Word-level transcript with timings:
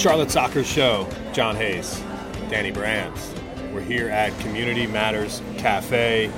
Charlotte 0.00 0.30
Soccer 0.30 0.64
Show, 0.64 1.06
John 1.34 1.56
Hayes, 1.56 2.02
Danny 2.48 2.72
Brams. 2.72 3.20
We're 3.70 3.82
here 3.82 4.08
at 4.08 4.32
Community 4.40 4.86
Matters 4.86 5.42
Cafe. 5.58 6.32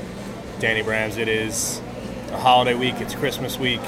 Danny 0.59 0.83
Brams, 0.83 1.17
it 1.17 1.29
is 1.29 1.81
a 2.33 2.39
holiday 2.39 2.75
week, 2.75 2.97
it's 3.01 3.15
Christmas 3.15 3.61
week, 3.61 3.81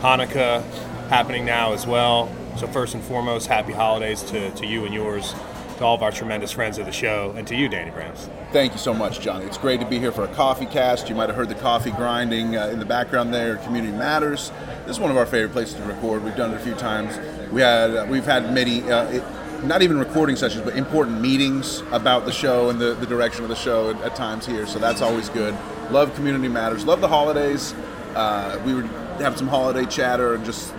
Hanukkah 0.00 0.64
happening 1.10 1.44
now 1.44 1.74
as 1.74 1.86
well. 1.86 2.34
So, 2.56 2.66
first 2.66 2.94
and 2.94 3.04
foremost, 3.04 3.48
happy 3.48 3.74
holidays 3.74 4.22
to, 4.30 4.50
to 4.52 4.66
you 4.66 4.86
and 4.86 4.94
yours, 4.94 5.34
to 5.76 5.84
all 5.84 5.94
of 5.94 6.02
our 6.02 6.10
tremendous 6.10 6.52
friends 6.52 6.78
of 6.78 6.86
the 6.86 6.92
show, 6.92 7.34
and 7.36 7.46
to 7.48 7.54
you, 7.54 7.68
Danny 7.68 7.90
Brams. 7.90 8.30
Thank 8.50 8.72
you 8.72 8.78
so 8.78 8.94
much, 8.94 9.20
Johnny. 9.20 9.44
It's 9.44 9.58
great 9.58 9.80
to 9.80 9.86
be 9.86 9.98
here 9.98 10.10
for 10.10 10.24
a 10.24 10.34
coffee 10.34 10.64
cast. 10.64 11.10
You 11.10 11.16
might 11.16 11.28
have 11.28 11.36
heard 11.36 11.50
the 11.50 11.54
coffee 11.56 11.90
grinding 11.90 12.56
uh, 12.56 12.68
in 12.68 12.78
the 12.78 12.86
background 12.86 13.34
there. 13.34 13.56
Community 13.56 13.94
Matters. 13.94 14.52
This 14.86 14.96
is 14.96 15.00
one 15.00 15.10
of 15.10 15.18
our 15.18 15.26
favorite 15.26 15.52
places 15.52 15.74
to 15.74 15.82
record. 15.82 16.24
We've 16.24 16.34
done 16.34 16.54
it 16.54 16.56
a 16.56 16.60
few 16.60 16.74
times. 16.76 17.18
We 17.56 17.62
had 17.62 17.96
uh, 17.96 18.06
we've 18.06 18.26
had 18.26 18.52
many, 18.52 18.82
uh, 18.82 19.04
it, 19.04 19.24
not 19.64 19.80
even 19.80 19.98
recording 19.98 20.36
sessions, 20.36 20.62
but 20.62 20.76
important 20.76 21.22
meetings 21.22 21.82
about 21.90 22.26
the 22.26 22.30
show 22.30 22.68
and 22.68 22.78
the, 22.78 22.92
the 22.92 23.06
direction 23.06 23.44
of 23.44 23.48
the 23.48 23.56
show 23.56 23.88
at, 23.88 24.02
at 24.02 24.14
times 24.14 24.44
here. 24.44 24.66
So 24.66 24.78
that's 24.78 25.00
always 25.00 25.30
good. 25.30 25.56
Love 25.90 26.14
Community 26.16 26.48
Matters. 26.48 26.84
Love 26.84 27.00
the 27.00 27.08
holidays. 27.08 27.72
Uh, 28.14 28.60
we 28.66 28.74
would 28.74 28.84
have 29.22 29.38
some 29.38 29.48
holiday 29.48 29.86
chatter 29.86 30.34
and 30.34 30.44
just 30.44 30.74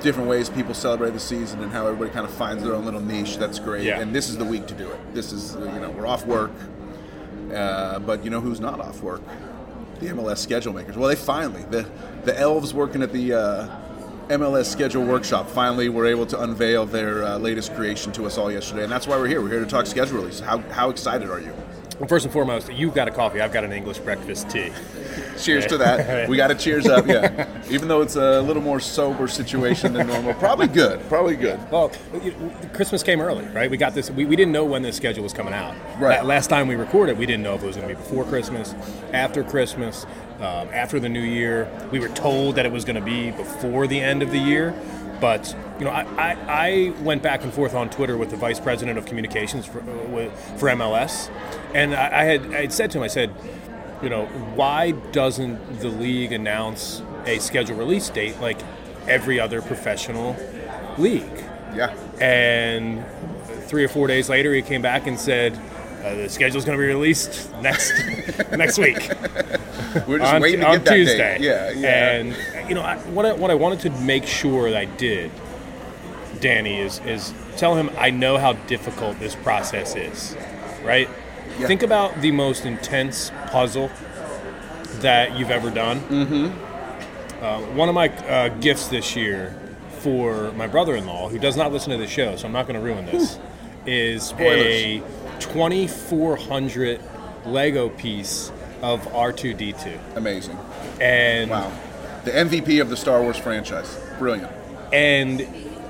different 0.00 0.26
ways 0.26 0.48
people 0.48 0.72
celebrate 0.72 1.10
the 1.10 1.20
season 1.20 1.62
and 1.62 1.70
how 1.70 1.86
everybody 1.86 2.10
kind 2.10 2.24
of 2.24 2.32
finds 2.32 2.62
their 2.62 2.72
own 2.72 2.86
little 2.86 3.02
niche. 3.02 3.36
That's 3.36 3.58
great. 3.58 3.84
Yeah. 3.84 4.00
And 4.00 4.14
this 4.14 4.30
is 4.30 4.38
the 4.38 4.46
week 4.46 4.66
to 4.68 4.74
do 4.74 4.88
it. 4.88 5.14
This 5.14 5.34
is 5.34 5.54
you 5.56 5.80
know 5.80 5.90
we're 5.90 6.06
off 6.06 6.24
work. 6.24 6.52
Uh, 7.52 7.98
but 7.98 8.24
you 8.24 8.30
know 8.30 8.40
who's 8.40 8.58
not 8.58 8.80
off 8.80 9.02
work? 9.02 9.20
The 10.00 10.06
MLS 10.06 10.38
schedule 10.38 10.72
makers. 10.72 10.96
Well, 10.96 11.10
they 11.10 11.14
finally 11.14 11.64
the 11.64 11.86
the 12.24 12.40
elves 12.40 12.72
working 12.72 13.02
at 13.02 13.12
the 13.12 13.34
uh, 13.34 13.81
MLS 14.32 14.64
schedule 14.66 15.04
workshop 15.04 15.48
finally 15.48 15.88
were 15.88 16.06
able 16.06 16.26
to 16.26 16.40
unveil 16.42 16.86
their 16.86 17.24
uh, 17.24 17.38
latest 17.38 17.74
creation 17.74 18.12
to 18.12 18.24
us 18.26 18.38
all 18.38 18.50
yesterday, 18.50 18.82
and 18.82 18.90
that's 18.92 19.06
why 19.06 19.16
we're 19.16 19.26
here. 19.28 19.42
We're 19.42 19.50
here 19.50 19.60
to 19.60 19.66
talk 19.66 19.86
schedule 19.86 20.18
release. 20.18 20.40
How 20.40 20.58
how 20.70 20.88
excited 20.90 21.28
are 21.28 21.40
you? 21.40 21.52
Well, 21.98 22.08
first 22.08 22.24
and 22.24 22.32
foremost, 22.32 22.72
you've 22.72 22.94
got 22.94 23.06
a 23.06 23.10
coffee, 23.10 23.40
I've 23.40 23.52
got 23.52 23.62
an 23.64 23.72
English 23.72 23.98
breakfast 23.98 24.48
tea. 24.50 24.72
Cheers 25.38 25.66
to 25.66 25.78
that. 25.78 26.28
We 26.28 26.36
got 26.36 26.48
to 26.48 26.54
cheers 26.54 26.86
up, 26.86 27.06
yeah. 27.06 27.46
Even 27.70 27.86
though 27.86 28.00
it's 28.00 28.16
a 28.16 28.40
little 28.40 28.62
more 28.62 28.80
sober 28.80 29.28
situation 29.28 29.92
than 29.92 30.06
normal, 30.06 30.32
probably 30.34 30.66
good. 30.68 31.00
Probably 31.08 31.36
good. 31.36 31.60
Well, 31.70 31.92
Christmas 32.72 33.02
came 33.02 33.20
early, 33.20 33.44
right? 33.48 33.70
We 33.70 33.76
got 33.76 33.94
this. 33.94 34.10
We, 34.10 34.24
we 34.24 34.34
didn't 34.36 34.52
know 34.52 34.64
when 34.64 34.82
this 34.82 34.96
schedule 34.96 35.22
was 35.22 35.32
coming 35.34 35.52
out. 35.52 35.74
Right. 36.00 36.20
La- 36.22 36.26
Last 36.28 36.48
time 36.48 36.66
we 36.66 36.74
recorded, 36.74 37.18
we 37.18 37.26
didn't 37.26 37.42
know 37.42 37.54
if 37.54 37.62
it 37.62 37.66
was 37.66 37.76
going 37.76 37.88
to 37.88 37.94
be 37.94 38.00
before 38.00 38.24
Christmas, 38.24 38.74
after 39.12 39.44
Christmas, 39.44 40.06
um, 40.42 40.68
after 40.72 40.98
the 40.98 41.08
New 41.08 41.20
Year. 41.22 41.70
We 41.90 42.00
were 42.00 42.08
told 42.08 42.56
that 42.56 42.66
it 42.66 42.72
was 42.72 42.84
going 42.84 42.96
to 42.96 43.02
be 43.02 43.30
before 43.30 43.86
the 43.86 44.00
end 44.00 44.22
of 44.22 44.30
the 44.30 44.38
year. 44.38 44.74
But 45.20 45.54
you 45.78 45.84
know, 45.84 45.92
I, 45.92 46.02
I, 46.18 46.36
I 46.48 46.92
went 47.02 47.22
back 47.22 47.44
and 47.44 47.54
forth 47.54 47.74
on 47.74 47.88
Twitter 47.90 48.16
with 48.16 48.30
the 48.30 48.36
vice 48.36 48.58
president 48.58 48.98
of 48.98 49.06
communications 49.06 49.66
for, 49.66 49.78
uh, 49.78 50.30
for 50.58 50.68
MLS, 50.70 51.30
and 51.74 51.94
I, 51.94 52.22
I 52.22 52.24
had 52.24 52.46
I 52.52 52.60
had 52.62 52.72
said 52.72 52.90
to 52.90 52.98
him, 52.98 53.04
I 53.04 53.06
said, 53.06 53.32
you 54.02 54.08
know, 54.08 54.26
why 54.56 54.90
doesn't 54.90 55.78
the 55.78 55.88
league 55.88 56.32
announce 56.32 57.02
a 57.24 57.38
schedule 57.38 57.76
release 57.76 58.08
date 58.08 58.40
like 58.40 58.58
every 59.06 59.38
other 59.38 59.62
professional 59.62 60.36
league? 60.98 61.44
Yeah. 61.72 61.94
And 62.20 63.04
three 63.68 63.84
or 63.84 63.88
four 63.88 64.08
days 64.08 64.28
later, 64.28 64.52
he 64.52 64.60
came 64.60 64.82
back 64.82 65.06
and 65.06 65.16
said, 65.20 65.56
uh, 66.02 66.16
"The 66.16 66.28
schedule's 66.28 66.64
going 66.64 66.76
to 66.76 66.82
be 66.82 66.88
released 66.88 67.48
next 67.62 67.92
next 68.50 68.76
week 68.76 69.08
We're 70.06 70.18
just 70.18 70.34
on, 70.34 70.42
waiting 70.42 70.60
to 70.60 70.66
on 70.66 70.74
get 70.76 70.84
that 70.84 70.94
Tuesday." 70.94 71.38
date. 71.38 71.40
Yeah, 71.40 71.70
yeah. 71.70 72.12
And 72.12 72.68
you 72.68 72.74
know, 72.74 72.82
I, 72.82 72.96
what 72.98 73.26
I, 73.26 73.32
what 73.32 73.50
I 73.50 73.54
wanted 73.54 73.80
to 73.80 73.90
make 74.02 74.26
sure 74.26 74.70
that 74.70 74.78
I 74.78 74.84
did, 74.84 75.30
Danny, 76.40 76.78
is 76.78 77.00
is 77.00 77.32
tell 77.56 77.74
him 77.74 77.90
I 77.98 78.10
know 78.10 78.38
how 78.38 78.52
difficult 78.52 79.18
this 79.18 79.34
process 79.34 79.94
is. 79.96 80.36
Right? 80.82 81.08
Yeah. 81.58 81.66
Think 81.66 81.82
about 81.82 82.20
the 82.20 82.32
most 82.32 82.64
intense 82.64 83.30
puzzle 83.48 83.90
that 85.00 85.38
you've 85.38 85.50
ever 85.50 85.70
done. 85.70 86.00
Mm-hmm. 86.00 87.44
Uh, 87.44 87.60
one 87.74 87.88
of 87.88 87.94
my 87.94 88.08
uh, 88.08 88.48
gifts 88.60 88.88
this 88.88 89.16
year 89.16 89.58
for 89.98 90.52
my 90.52 90.66
brother-in-law, 90.66 91.28
who 91.28 91.38
does 91.38 91.56
not 91.56 91.72
listen 91.72 91.92
to 91.92 91.98
the 91.98 92.06
show, 92.06 92.36
so 92.36 92.46
I'm 92.46 92.52
not 92.52 92.66
going 92.66 92.78
to 92.78 92.84
ruin 92.84 93.06
this, 93.06 93.38
is 93.86 94.32
a 94.38 95.02
2400 95.38 97.00
Lego 97.46 97.88
piece 97.88 98.50
of 98.82 99.00
R2D2, 99.12 100.16
Amazing. 100.16 100.58
and 101.00 101.50
Wow. 101.50 101.70
The 102.24 102.30
MVP 102.32 102.80
of 102.80 102.88
the 102.90 102.96
Star 102.96 103.20
Wars 103.22 103.36
franchise. 103.36 103.98
Brilliant. 104.18 104.50
and 104.92 105.46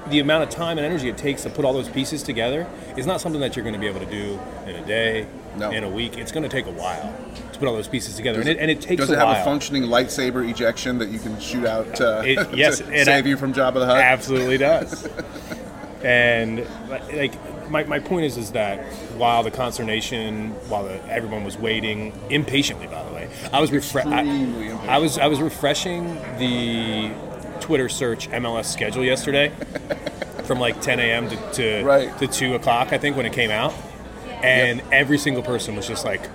the 0.08 0.18
amount 0.18 0.42
of 0.42 0.50
time 0.50 0.78
and 0.78 0.84
energy 0.86 1.08
it 1.08 1.16
takes 1.16 1.42
to 1.44 1.48
put 1.50 1.64
all 1.64 1.72
those 1.72 1.88
pieces 1.88 2.22
together 2.24 2.66
is 2.96 3.06
not 3.06 3.20
something 3.20 3.40
that 3.40 3.54
you're 3.56 3.62
going 3.62 3.72
to 3.74 3.78
be 3.78 3.86
able 3.86 4.00
to 4.00 4.06
do 4.06 4.38
in 4.66 4.74
a 4.74 4.84
day, 4.84 5.26
No. 5.56 5.70
in 5.70 5.84
a 5.84 5.88
week. 5.88 6.18
It's 6.18 6.32
going 6.32 6.42
to 6.42 6.48
take 6.48 6.66
a 6.66 6.70
while 6.72 7.14
to 7.52 7.58
put 7.58 7.68
all 7.68 7.74
those 7.74 7.86
pieces 7.88 8.16
together, 8.16 8.40
and 8.40 8.48
it, 8.48 8.58
and 8.58 8.70
it 8.70 8.80
takes 8.80 9.00
Does 9.00 9.10
it 9.10 9.18
have 9.18 9.28
while. 9.28 9.40
a 9.40 9.44
functioning 9.44 9.84
lightsaber 9.84 10.48
ejection 10.48 10.98
that 10.98 11.08
you 11.10 11.18
can 11.20 11.38
shoot 11.40 11.64
out 11.64 12.00
uh, 12.00 12.22
It- 12.24 12.54
yes, 12.56 12.78
to 12.80 13.04
save 13.04 13.26
you 13.26 13.36
from 13.36 13.54
Jabba 13.54 13.74
the 13.74 13.86
Hutt? 13.86 13.96
absolutely 13.98 14.58
does. 14.58 15.08
and 16.04 16.66
like 17.12 17.34
my, 17.72 17.84
my 17.84 17.98
point 17.98 18.26
is 18.26 18.36
is 18.36 18.52
that 18.52 18.84
while 19.16 19.42
the 19.42 19.50
consternation, 19.50 20.50
while 20.68 20.84
the, 20.84 21.02
everyone 21.10 21.42
was 21.42 21.56
waiting 21.58 22.12
impatiently, 22.30 22.86
by 22.86 23.02
the 23.02 23.12
way, 23.12 23.28
I 23.52 23.60
was 23.60 23.70
refre- 23.70 24.06
I. 24.06 24.94
I 24.94 24.98
was 24.98 25.18
I 25.18 25.26
was 25.26 25.40
refreshing 25.40 26.14
the 26.38 27.10
Twitter 27.60 27.88
search 27.88 28.28
MLS 28.30 28.66
schedule 28.66 29.04
yesterday 29.04 29.48
from 30.44 30.58
like 30.60 30.80
10 30.80 31.00
a.m. 31.00 31.28
to 31.30 31.36
to, 31.52 31.82
Right. 31.84 32.18
to 32.18 32.26
two 32.28 32.54
o'clock, 32.54 32.92
I 32.92 32.98
think, 32.98 33.16
when 33.16 33.26
it 33.26 33.32
came 33.32 33.50
out, 33.50 33.72
and 34.42 34.82
every 34.92 35.18
single 35.18 35.42
person 35.42 35.74
was 35.74 35.88
just 35.88 36.04
like 36.04 36.28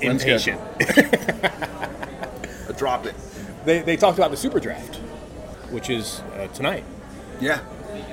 impatient. 0.00 0.60
Uh, 0.80 2.72
Drop 2.76 3.06
it. 3.06 3.14
they, 3.64 3.80
they 3.82 3.96
talked 3.96 4.18
about 4.18 4.30
the 4.30 4.36
super 4.36 4.60
draft, 4.60 4.96
which 5.72 5.90
is 5.90 6.20
uh, 6.36 6.46
tonight. 6.54 6.84
Yeah. 7.40 7.60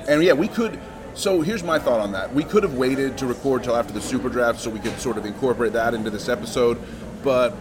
And 0.08 0.22
yeah, 0.22 0.32
we 0.32 0.48
could. 0.48 0.78
So 1.16 1.40
here's 1.40 1.62
my 1.62 1.78
thought 1.78 2.00
on 2.00 2.12
that. 2.12 2.34
We 2.34 2.44
could 2.44 2.62
have 2.62 2.74
waited 2.74 3.16
to 3.18 3.26
record 3.26 3.64
till 3.64 3.74
after 3.74 3.90
the 3.90 4.02
super 4.02 4.28
draft 4.28 4.60
so 4.60 4.68
we 4.68 4.78
could 4.78 5.00
sort 5.00 5.16
of 5.16 5.24
incorporate 5.24 5.72
that 5.72 5.94
into 5.94 6.10
this 6.10 6.28
episode. 6.28 6.78
But 7.22 7.54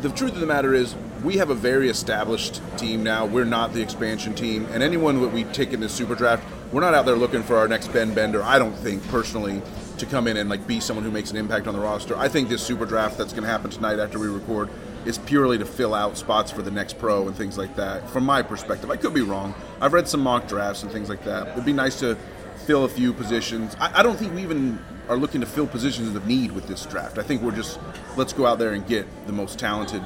the 0.00 0.08
truth 0.08 0.32
of 0.32 0.40
the 0.40 0.46
matter 0.46 0.72
is, 0.72 0.96
we 1.22 1.36
have 1.36 1.50
a 1.50 1.54
very 1.54 1.90
established 1.90 2.62
team 2.78 3.02
now. 3.02 3.26
We're 3.26 3.44
not 3.44 3.74
the 3.74 3.82
expansion 3.82 4.34
team. 4.34 4.66
And 4.72 4.82
anyone 4.82 5.20
that 5.20 5.28
we 5.28 5.44
take 5.44 5.74
in 5.74 5.80
the 5.80 5.88
super 5.88 6.14
draft, 6.14 6.44
we're 6.72 6.80
not 6.80 6.94
out 6.94 7.04
there 7.04 7.14
looking 7.14 7.42
for 7.42 7.56
our 7.56 7.68
next 7.68 7.88
Ben 7.92 8.14
Bender, 8.14 8.42
I 8.42 8.58
don't 8.58 8.74
think, 8.74 9.06
personally, 9.08 9.60
to 9.98 10.06
come 10.06 10.26
in 10.26 10.38
and 10.38 10.48
like 10.48 10.66
be 10.66 10.80
someone 10.80 11.04
who 11.04 11.10
makes 11.10 11.30
an 11.30 11.36
impact 11.36 11.66
on 11.66 11.74
the 11.74 11.80
roster. 11.80 12.16
I 12.16 12.28
think 12.28 12.48
this 12.48 12.62
super 12.62 12.86
draft 12.86 13.18
that's 13.18 13.32
going 13.32 13.44
to 13.44 13.50
happen 13.50 13.70
tonight 13.70 13.98
after 13.98 14.18
we 14.18 14.28
record 14.28 14.70
is 15.04 15.18
purely 15.18 15.58
to 15.58 15.66
fill 15.66 15.94
out 15.94 16.16
spots 16.16 16.50
for 16.50 16.62
the 16.62 16.70
next 16.70 16.98
pro 16.98 17.28
and 17.28 17.36
things 17.36 17.58
like 17.58 17.76
that. 17.76 18.08
From 18.08 18.24
my 18.24 18.40
perspective, 18.40 18.90
I 18.90 18.96
could 18.96 19.12
be 19.12 19.20
wrong. 19.20 19.54
I've 19.80 19.92
read 19.92 20.08
some 20.08 20.20
mock 20.20 20.48
drafts 20.48 20.82
and 20.82 20.90
things 20.90 21.10
like 21.10 21.22
that. 21.24 21.48
It'd 21.48 21.66
be 21.66 21.74
nice 21.74 22.00
to 22.00 22.16
fill 22.64 22.84
a 22.84 22.88
few 22.88 23.12
positions. 23.12 23.76
I, 23.78 24.00
I 24.00 24.02
don't 24.02 24.16
think 24.16 24.34
we 24.34 24.42
even 24.42 24.78
are 25.08 25.16
looking 25.16 25.40
to 25.42 25.46
fill 25.46 25.66
positions 25.66 26.14
of 26.16 26.26
need 26.26 26.52
with 26.52 26.66
this 26.66 26.84
draft. 26.86 27.18
I 27.18 27.22
think 27.22 27.42
we're 27.42 27.52
just 27.52 27.78
let's 28.16 28.32
go 28.32 28.46
out 28.46 28.58
there 28.58 28.72
and 28.72 28.86
get 28.86 29.06
the 29.26 29.32
most 29.32 29.58
talented 29.58 30.02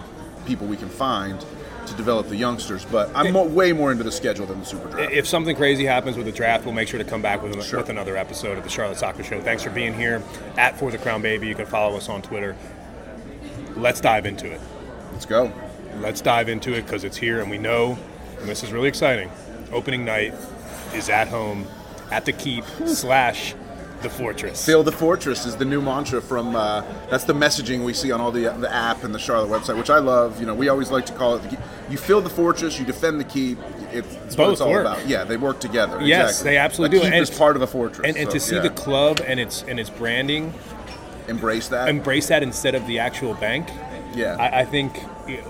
people 0.46 0.66
we 0.66 0.76
can 0.76 0.88
find 0.88 1.38
to 1.86 1.94
develop 1.94 2.28
the 2.28 2.36
youngsters. 2.36 2.84
But 2.84 3.10
I'm 3.14 3.32
mo- 3.32 3.44
way 3.46 3.72
more 3.72 3.90
into 3.92 4.04
the 4.04 4.12
schedule 4.12 4.44
than 4.46 4.60
the 4.60 4.66
super 4.66 4.88
draft. 4.90 5.12
If 5.12 5.26
something 5.26 5.56
crazy 5.56 5.84
happens 5.84 6.16
with 6.16 6.26
the 6.26 6.32
draft, 6.32 6.64
we'll 6.64 6.74
make 6.74 6.88
sure 6.88 6.98
to 6.98 7.04
come 7.04 7.22
back 7.22 7.42
with, 7.42 7.62
Sure. 7.64 7.78
with 7.80 7.88
another 7.88 8.16
episode 8.16 8.58
of 8.58 8.64
the 8.64 8.70
Charlotte 8.70 8.98
Soccer 8.98 9.22
Show. 9.22 9.40
Thanks 9.40 9.62
for 9.62 9.70
being 9.70 9.94
here 9.94 10.22
at 10.56 10.78
For 10.78 10.90
the 10.90 10.98
Crown 10.98 11.22
Baby. 11.22 11.46
You 11.48 11.54
can 11.54 11.66
follow 11.66 11.96
us 11.96 12.08
on 12.08 12.20
Twitter. 12.22 12.56
Let's 13.76 14.00
dive 14.00 14.26
into 14.26 14.50
it. 14.50 14.60
Let's 15.12 15.26
go. 15.26 15.52
Let's 16.00 16.20
dive 16.20 16.48
into 16.48 16.74
it 16.74 16.82
because 16.82 17.04
it's 17.04 17.16
here 17.16 17.40
and 17.40 17.50
we 17.50 17.58
know, 17.58 17.98
and 18.40 18.48
this 18.48 18.62
is 18.62 18.72
really 18.72 18.88
exciting. 18.88 19.30
Opening 19.72 20.04
night 20.04 20.34
is 20.94 21.08
at 21.08 21.28
home 21.28 21.66
at 22.10 22.24
the 22.24 22.32
Keep 22.32 22.64
slash 22.86 23.54
the 24.02 24.08
Fortress. 24.08 24.64
Fill 24.64 24.84
the 24.84 24.92
fortress 24.92 25.44
is 25.44 25.56
the 25.56 25.64
new 25.64 25.82
mantra 25.82 26.20
from. 26.22 26.54
Uh, 26.54 26.82
that's 27.10 27.24
the 27.24 27.32
messaging 27.32 27.84
we 27.84 27.92
see 27.92 28.12
on 28.12 28.20
all 28.20 28.30
the 28.30 28.44
the 28.44 28.72
app 28.72 29.02
and 29.02 29.12
the 29.12 29.18
Charlotte 29.18 29.50
website, 29.50 29.76
which 29.76 29.90
I 29.90 29.98
love. 29.98 30.38
You 30.38 30.46
know, 30.46 30.54
we 30.54 30.68
always 30.68 30.90
like 30.92 31.04
to 31.06 31.12
call 31.12 31.34
it. 31.34 31.42
The, 31.42 31.58
you 31.90 31.98
fill 31.98 32.20
the 32.20 32.30
fortress, 32.30 32.78
you 32.78 32.84
defend 32.86 33.18
the 33.18 33.24
keep. 33.24 33.58
It's, 33.90 34.06
it's 34.06 34.36
what 34.36 34.36
Both 34.36 34.52
it's 34.52 34.60
all 34.60 34.70
work. 34.70 34.82
about. 34.82 35.08
Yeah, 35.08 35.24
they 35.24 35.36
work 35.36 35.58
together. 35.58 36.00
Yes, 36.00 36.30
exactly. 36.30 36.50
they 36.50 36.56
absolutely 36.58 36.98
a 36.98 37.00
do. 37.00 37.04
Keep 37.06 37.14
And- 37.14 37.22
is 37.22 37.30
part 37.30 37.56
of 37.56 37.62
a 37.62 37.66
fortress. 37.66 38.06
and, 38.06 38.16
and 38.16 38.28
so, 38.28 38.34
to 38.34 38.40
see 38.40 38.54
yeah. 38.56 38.62
the 38.62 38.70
club 38.70 39.20
and 39.26 39.40
its 39.40 39.62
and 39.66 39.80
its 39.80 39.90
branding 39.90 40.54
embrace 41.26 41.66
that. 41.68 41.88
embrace 41.88 42.28
that 42.28 42.42
instead 42.44 42.76
of 42.76 42.86
the 42.86 43.00
actual 43.00 43.34
bank, 43.34 43.68
yeah, 44.14 44.36
I, 44.38 44.60
I 44.60 44.64
think 44.64 45.02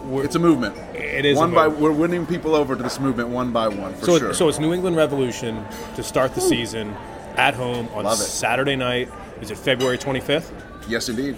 we're, 0.04 0.24
it's 0.24 0.34
a 0.34 0.38
movement. 0.38 0.76
It 0.94 1.24
is 1.24 1.36
one 1.36 1.52
by. 1.52 1.68
We're 1.68 1.92
winning 1.92 2.26
people 2.26 2.54
over 2.54 2.76
to 2.76 2.82
this 2.82 2.98
movement 3.00 3.28
one 3.28 3.52
by 3.52 3.68
one 3.68 3.94
for 3.94 4.04
so, 4.06 4.14
it- 4.16 4.18
sure. 4.20 4.34
so 4.34 4.48
it's 4.48 4.58
New 4.58 4.72
England 4.72 4.96
Revolution 4.96 5.64
to 5.96 6.02
start 6.02 6.34
the 6.34 6.40
season 6.40 6.94
at 7.36 7.54
home 7.54 7.88
on 7.94 8.16
Saturday 8.16 8.76
night. 8.76 9.08
Is 9.40 9.50
it 9.50 9.58
February 9.58 9.98
25th? 9.98 10.50
yes, 10.88 11.08
indeed. 11.08 11.36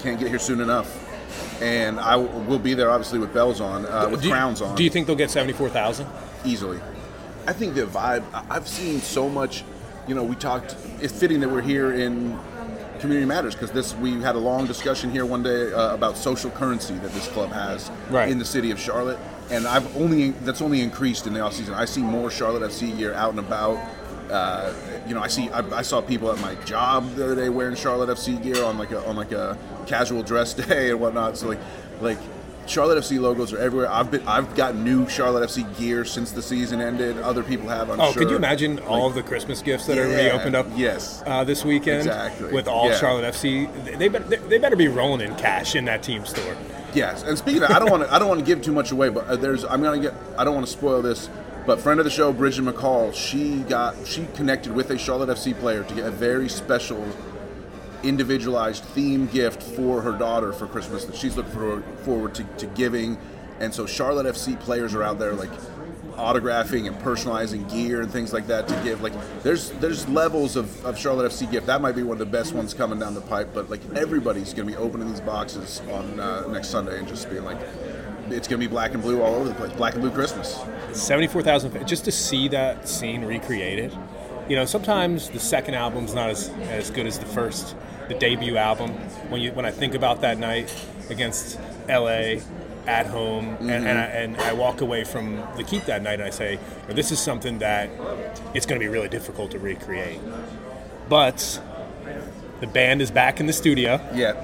Can't 0.00 0.18
get 0.18 0.28
here 0.28 0.38
soon 0.38 0.60
enough. 0.60 1.04
And 1.62 1.98
I 1.98 2.16
will 2.16 2.40
will 2.42 2.58
be 2.58 2.74
there 2.74 2.90
obviously 2.90 3.18
with 3.18 3.34
bells 3.34 3.60
on, 3.60 3.84
uh, 3.86 4.08
with 4.10 4.24
you, 4.24 4.30
crowns 4.30 4.62
on. 4.62 4.76
Do 4.76 4.84
you 4.84 4.90
think 4.90 5.06
they'll 5.06 5.16
get 5.16 5.30
74,000? 5.30 6.06
easily. 6.44 6.80
I 7.46 7.52
think 7.52 7.74
the 7.74 7.82
vibe. 7.82 8.24
I've 8.48 8.68
seen 8.68 9.00
so 9.00 9.28
much 9.28 9.64
you 10.08 10.14
know, 10.14 10.24
we 10.24 10.34
talked. 10.34 10.74
It's 11.00 11.12
fitting 11.12 11.40
that 11.40 11.50
we're 11.50 11.60
here 11.60 11.92
in 11.92 12.38
Community 13.00 13.26
Matters 13.26 13.54
because 13.54 13.70
this 13.70 13.94
we 13.96 14.20
had 14.20 14.34
a 14.34 14.38
long 14.38 14.66
discussion 14.66 15.10
here 15.10 15.24
one 15.26 15.42
day 15.42 15.72
uh, 15.72 15.94
about 15.94 16.16
social 16.16 16.50
currency 16.50 16.94
that 16.94 17.12
this 17.12 17.28
club 17.28 17.50
has 17.52 17.90
Right. 18.10 18.28
in 18.30 18.38
the 18.38 18.44
city 18.44 18.70
of 18.70 18.78
Charlotte, 18.80 19.18
and 19.50 19.66
I've 19.66 19.96
only 19.96 20.30
that's 20.30 20.60
only 20.62 20.80
increased 20.80 21.26
in 21.26 21.32
the 21.34 21.40
off 21.40 21.54
season. 21.54 21.74
I 21.74 21.84
see 21.84 22.02
more 22.02 22.30
Charlotte 22.30 22.62
FC 22.70 22.96
gear 22.96 23.14
out 23.14 23.30
and 23.30 23.38
about. 23.38 23.78
Uh, 24.30 24.74
you 25.06 25.14
know, 25.14 25.22
I 25.22 25.28
see 25.28 25.48
I, 25.50 25.60
I 25.78 25.82
saw 25.82 26.02
people 26.02 26.30
at 26.30 26.38
my 26.40 26.54
job 26.66 27.14
the 27.14 27.24
other 27.24 27.34
day 27.34 27.48
wearing 27.48 27.74
Charlotte 27.76 28.10
FC 28.10 28.42
gear 28.42 28.62
on 28.62 28.76
like 28.76 28.90
a 28.90 29.02
on 29.08 29.16
like 29.16 29.32
a 29.32 29.56
casual 29.86 30.22
dress 30.22 30.52
day 30.68 30.90
and 30.90 31.00
whatnot. 31.00 31.38
So 31.38 31.48
like 31.48 31.60
like 32.02 32.18
Charlotte 32.68 32.98
FC 32.98 33.18
logos 33.20 33.52
are 33.52 33.58
everywhere. 33.58 33.90
I've 33.90 34.10
been 34.10 34.26
I've 34.28 34.54
got 34.54 34.74
new 34.74 35.08
Charlotte 35.08 35.48
FC 35.48 35.64
gear 35.78 36.04
since 36.04 36.32
the 36.32 36.42
season 36.42 36.80
ended. 36.80 37.18
Other 37.18 37.42
people 37.42 37.68
have. 37.68 37.90
I'm 37.90 38.00
Oh, 38.00 38.12
sure. 38.12 38.22
could 38.22 38.30
you 38.30 38.36
imagine 38.36 38.78
all 38.80 39.06
of 39.06 39.14
the 39.14 39.22
Christmas 39.22 39.62
gifts 39.62 39.86
that 39.86 39.96
Yeah, 39.96 40.32
opened 40.38 40.54
up? 40.54 40.66
yes. 40.76 41.22
uh, 41.26 41.44
this 41.44 41.64
weekend 41.64 41.98
Exactly, 42.00 42.52
with 42.52 42.68
all 42.68 42.88
yeah. 42.90 42.96
Charlotte 42.98 43.24
FC. 43.34 43.68
They 43.98 44.08
better, 44.08 44.24
they 44.36 44.58
better 44.58 44.76
be 44.76 44.88
rolling 44.88 45.20
in 45.26 45.34
cash 45.36 45.74
in 45.74 45.84
that 45.86 46.02
team 46.02 46.24
store. 46.26 46.56
Yes, 46.94 47.22
and 47.22 47.36
speaking 47.38 47.62
of, 47.62 47.70
I 47.70 47.78
don't 47.78 47.90
want 47.90 48.04
to 48.04 48.12
I 48.14 48.18
don't 48.18 48.28
want 48.28 48.40
to 48.40 48.46
give 48.46 48.62
too 48.62 48.72
much 48.72 48.92
away, 48.92 49.08
but 49.08 49.26
uh, 49.26 49.36
there's 49.36 49.64
I'm 49.64 49.82
gonna 49.82 50.00
get 50.00 50.14
I 50.36 50.44
don't 50.44 50.54
want 50.54 50.66
to 50.66 50.72
spoil 50.72 51.02
this, 51.02 51.28
but 51.66 51.80
friend 51.80 52.00
of 52.00 52.04
the 52.04 52.10
show 52.10 52.32
Bridget 52.32 52.62
McCall, 52.62 53.14
she 53.14 53.58
got 53.60 53.94
she 54.06 54.26
connected 54.34 54.72
with 54.74 54.90
a 54.90 54.98
Charlotte 54.98 55.28
FC 55.30 55.58
player 55.58 55.84
to 55.84 55.94
get 55.94 56.06
a 56.06 56.10
very 56.10 56.48
special, 56.48 57.02
individualized 58.02 58.84
theme 58.84 59.26
gift 59.26 59.62
for 59.62 60.02
her 60.02 60.12
daughter 60.12 60.52
for 60.52 60.66
Christmas 60.66 61.04
that 61.04 61.16
she's 61.16 61.36
looking 61.36 61.52
for, 61.52 61.82
forward 62.04 62.34
to, 62.36 62.44
to 62.44 62.66
giving, 62.66 63.18
and 63.60 63.74
so 63.74 63.86
Charlotte 63.86 64.26
FC 64.26 64.58
players 64.60 64.94
are 64.94 65.02
out 65.02 65.18
there 65.18 65.34
like 65.34 65.50
autographing 66.18 66.88
and 66.88 66.96
personalizing 66.96 67.70
gear 67.72 68.02
and 68.02 68.10
things 68.10 68.32
like 68.32 68.48
that 68.48 68.66
to 68.68 68.74
give. 68.82 69.00
Like 69.02 69.12
there's 69.42 69.70
there's 69.72 70.08
levels 70.08 70.56
of, 70.56 70.84
of 70.84 70.98
Charlotte 70.98 71.30
FC 71.30 71.50
gift. 71.50 71.66
That 71.66 71.80
might 71.80 71.94
be 71.94 72.02
one 72.02 72.14
of 72.14 72.18
the 72.18 72.26
best 72.26 72.52
ones 72.52 72.74
coming 72.74 72.98
down 72.98 73.14
the 73.14 73.20
pipe 73.20 73.50
but 73.54 73.70
like 73.70 73.80
everybody's 73.94 74.52
gonna 74.52 74.66
be 74.66 74.76
opening 74.76 75.08
these 75.08 75.20
boxes 75.20 75.80
on 75.92 76.20
uh, 76.20 76.46
next 76.48 76.68
Sunday 76.68 76.98
and 76.98 77.06
just 77.06 77.30
being 77.30 77.44
like 77.44 77.58
it's 78.30 78.48
gonna 78.48 78.58
be 78.58 78.66
black 78.66 78.92
and 78.94 79.02
blue 79.02 79.22
all 79.22 79.34
over 79.36 79.48
the 79.48 79.54
place 79.54 79.72
black 79.74 79.94
and 79.94 80.02
blue 80.02 80.10
Christmas. 80.10 80.60
74,000 80.92 81.86
just 81.86 82.04
to 82.04 82.12
see 82.12 82.48
that 82.48 82.88
scene 82.88 83.24
recreated. 83.24 83.96
You 84.48 84.56
know, 84.56 84.64
sometimes 84.64 85.28
the 85.28 85.40
second 85.40 85.74
album's 85.74 86.14
not 86.14 86.30
as, 86.30 86.48
as 86.70 86.90
good 86.90 87.06
as 87.06 87.18
the 87.18 87.26
first, 87.26 87.76
the 88.08 88.14
debut 88.14 88.56
album. 88.56 88.90
When 89.30 89.40
you 89.40 89.52
when 89.52 89.66
I 89.66 89.70
think 89.70 89.94
about 89.94 90.22
that 90.22 90.38
night 90.38 90.74
against 91.10 91.58
LA 91.88 92.40
at 92.86 93.06
home, 93.06 93.56
and, 93.60 93.70
and, 93.70 93.84
mm-hmm. 93.84 93.98
I, 93.98 94.04
and 94.04 94.36
I 94.38 94.52
walk 94.54 94.80
away 94.80 95.04
from 95.04 95.36
the 95.56 95.64
keep 95.64 95.84
that 95.84 96.02
night 96.02 96.14
and 96.14 96.22
I 96.22 96.30
say, 96.30 96.58
this 96.88 97.12
is 97.12 97.18
something 97.18 97.58
that 97.58 97.90
it's 98.54 98.64
going 98.64 98.80
to 98.80 98.84
be 98.84 98.88
really 98.88 99.10
difficult 99.10 99.50
to 99.50 99.58
recreate. 99.58 100.20
But 101.10 101.60
the 102.60 102.66
band 102.66 103.02
is 103.02 103.10
back 103.10 103.40
in 103.40 103.46
the 103.46 103.52
studio. 103.52 104.00
yeah 104.14 104.42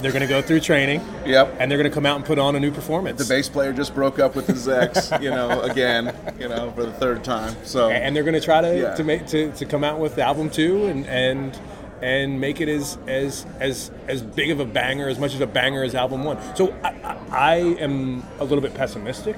They're 0.00 0.12
going 0.12 0.22
to 0.22 0.28
go 0.28 0.42
through 0.42 0.60
training, 0.60 1.00
yep 1.24 1.54
and 1.58 1.70
they're 1.70 1.78
going 1.78 1.90
to 1.90 1.94
come 1.94 2.06
out 2.06 2.16
and 2.16 2.24
put 2.24 2.38
on 2.38 2.54
a 2.56 2.60
new 2.60 2.70
performance. 2.70 3.18
the 3.26 3.34
bass 3.34 3.48
player 3.48 3.72
just 3.72 3.94
broke 3.94 4.18
up 4.18 4.34
with 4.36 4.46
his 4.46 4.68
ex 4.68 5.10
you 5.20 5.30
know 5.30 5.60
again 5.62 6.14
you 6.38 6.48
know 6.48 6.70
for 6.72 6.84
the 6.84 6.92
third 6.92 7.24
time 7.24 7.54
so 7.64 7.90
and 7.90 8.14
they're 8.14 8.22
going 8.24 8.34
to 8.34 8.40
try 8.40 8.60
to, 8.60 8.78
Yeah. 8.78 8.94
to 8.94 9.04
make 9.04 9.26
to, 9.28 9.50
to 9.52 9.64
come 9.64 9.82
out 9.84 9.98
with 9.98 10.14
the 10.16 10.22
album 10.22 10.50
two 10.50 10.86
and 10.86 11.06
and 11.06 11.58
and 12.02 12.38
make 12.38 12.60
it 12.60 12.68
as 12.68 12.98
as 13.06 13.46
as 13.58 13.90
as 14.06 14.20
big 14.20 14.50
of 14.50 14.60
a 14.60 14.66
banger 14.66 15.08
as 15.08 15.18
much 15.18 15.34
as 15.34 15.40
a 15.40 15.46
banger 15.46 15.82
as 15.82 15.94
album 15.94 16.24
one. 16.24 16.36
So 16.54 16.74
I, 16.84 16.88
I, 16.90 17.16
I 17.30 17.56
am 17.80 18.22
a 18.38 18.44
little 18.44 18.60
bit 18.60 18.74
pessimistic. 18.74 19.36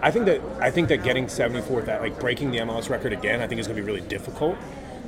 I 0.00 0.10
think 0.10 0.24
that 0.26 0.40
I 0.60 0.70
think 0.70 0.88
that 0.88 1.04
getting 1.04 1.26
74th 1.26 1.84
that 1.84 2.00
like 2.00 2.18
breaking 2.18 2.52
the 2.52 2.58
MLS 2.60 2.88
record 2.88 3.12
again, 3.12 3.42
I 3.42 3.46
think 3.46 3.60
is 3.60 3.66
going 3.66 3.76
to 3.76 3.82
be 3.82 3.86
really 3.86 4.00
difficult, 4.08 4.56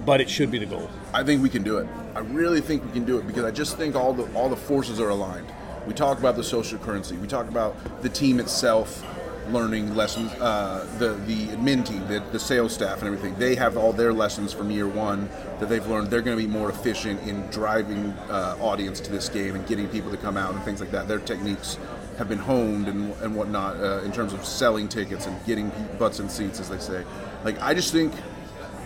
but 0.04 0.20
it 0.20 0.30
should 0.30 0.50
be 0.50 0.58
the 0.58 0.66
goal. 0.66 0.88
I 1.12 1.22
think 1.22 1.42
we 1.42 1.48
can 1.48 1.62
do 1.62 1.78
it. 1.78 1.88
I 2.14 2.20
really 2.20 2.60
think 2.60 2.84
we 2.84 2.90
can 2.92 3.04
do 3.04 3.18
it 3.18 3.26
because 3.26 3.44
I 3.44 3.50
just 3.50 3.76
think 3.76 3.94
all 3.94 4.12
the 4.12 4.32
all 4.34 4.48
the 4.48 4.56
forces 4.56 5.00
are 5.00 5.10
aligned. 5.10 5.52
We 5.86 5.94
talk 5.94 6.18
about 6.18 6.36
the 6.36 6.44
social 6.44 6.78
currency. 6.78 7.16
We 7.16 7.26
talk 7.26 7.48
about 7.48 8.02
the 8.02 8.08
team 8.08 8.38
itself 8.40 9.04
learning 9.52 9.94
lessons. 9.94 10.32
Uh, 10.34 10.86
the 10.98 11.14
the 11.26 11.48
admin 11.48 11.86
team, 11.86 12.06
the, 12.08 12.22
the 12.32 12.38
sales 12.38 12.72
staff, 12.72 12.98
and 12.98 13.06
everything. 13.06 13.38
They 13.38 13.54
have 13.54 13.76
all 13.76 13.92
their 13.92 14.12
lessons 14.12 14.52
from 14.52 14.70
year 14.70 14.88
one 14.88 15.28
that 15.58 15.68
they've 15.68 15.86
learned. 15.86 16.10
They're 16.10 16.22
going 16.22 16.36
to 16.36 16.42
be 16.42 16.48
more 16.48 16.70
efficient 16.70 17.22
in 17.22 17.46
driving 17.48 18.12
uh, 18.28 18.56
audience 18.60 19.00
to 19.00 19.12
this 19.12 19.28
game 19.28 19.54
and 19.54 19.66
getting 19.66 19.88
people 19.88 20.10
to 20.10 20.16
come 20.16 20.36
out 20.36 20.54
and 20.54 20.62
things 20.62 20.80
like 20.80 20.90
that. 20.92 21.08
Their 21.08 21.18
techniques 21.18 21.78
have 22.18 22.28
been 22.28 22.38
honed 22.38 22.88
and, 22.88 23.14
and 23.22 23.34
whatnot 23.34 23.76
uh, 23.76 24.02
in 24.04 24.12
terms 24.12 24.32
of 24.32 24.44
selling 24.44 24.88
tickets 24.88 25.26
and 25.26 25.46
getting 25.46 25.72
butts 25.98 26.20
in 26.20 26.28
seats, 26.28 26.60
as 26.60 26.68
they 26.68 26.78
say. 26.78 27.04
Like 27.44 27.60
I 27.60 27.74
just 27.74 27.92
think 27.92 28.12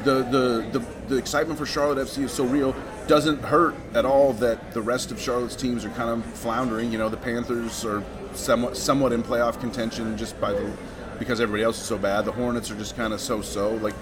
the, 0.04 0.22
the, 0.24 0.78
the, 0.78 0.86
the 1.08 1.16
excitement 1.16 1.58
for 1.58 1.66
Charlotte 1.66 1.98
FC 1.98 2.24
is 2.24 2.32
so 2.32 2.44
real. 2.44 2.74
Doesn't 3.06 3.42
hurt 3.42 3.74
at 3.94 4.04
all 4.04 4.32
that 4.34 4.72
the 4.72 4.82
rest 4.82 5.10
of 5.10 5.20
Charlotte's 5.20 5.56
teams 5.56 5.84
are 5.84 5.90
kind 5.90 6.10
of 6.10 6.24
floundering. 6.24 6.92
You 6.92 6.98
know, 6.98 7.08
the 7.08 7.16
Panthers 7.16 7.84
are 7.84 8.02
somewhat 8.34 8.76
somewhat 8.76 9.12
in 9.12 9.22
playoff 9.22 9.60
contention 9.60 10.16
just 10.16 10.40
by 10.40 10.52
the 10.52 10.72
because 11.18 11.40
everybody 11.40 11.62
else 11.62 11.78
is 11.78 11.86
so 11.86 11.98
bad. 11.98 12.24
The 12.24 12.32
Hornets 12.32 12.70
are 12.70 12.76
just 12.76 12.96
kind 12.96 13.12
of 13.12 13.20
so-so. 13.20 13.74
Like 13.76 13.94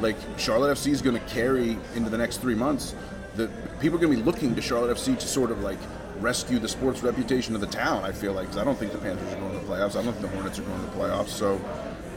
like 0.00 0.16
Charlotte 0.38 0.76
FC 0.76 0.88
is 0.88 1.02
going 1.02 1.18
to 1.18 1.26
carry 1.26 1.78
into 1.94 2.10
the 2.10 2.18
next 2.18 2.38
three 2.38 2.54
months. 2.54 2.94
The 3.36 3.48
people 3.80 3.98
are 3.98 4.00
going 4.00 4.16
to 4.16 4.18
be 4.18 4.24
looking 4.24 4.54
to 4.54 4.62
Charlotte 4.62 4.96
FC 4.96 5.18
to 5.18 5.26
sort 5.26 5.50
of 5.50 5.60
like 5.60 5.78
rescue 6.20 6.58
the 6.58 6.68
sports 6.68 7.02
reputation 7.02 7.54
of 7.54 7.60
the 7.60 7.66
town. 7.66 8.04
I 8.04 8.12
feel 8.12 8.32
like 8.32 8.46
because 8.46 8.58
I 8.58 8.64
don't 8.64 8.78
think 8.78 8.92
the 8.92 8.98
Panthers 8.98 9.32
are 9.32 9.36
going 9.36 9.52
to 9.52 9.64
the 9.64 9.72
playoffs. 9.72 9.96
I 9.96 10.02
don't 10.02 10.12
think 10.14 10.20
the 10.20 10.28
Hornets 10.28 10.58
are 10.58 10.62
going 10.62 10.80
to 10.80 10.86
the 10.86 10.96
playoffs. 10.96 11.28
So 11.28 11.60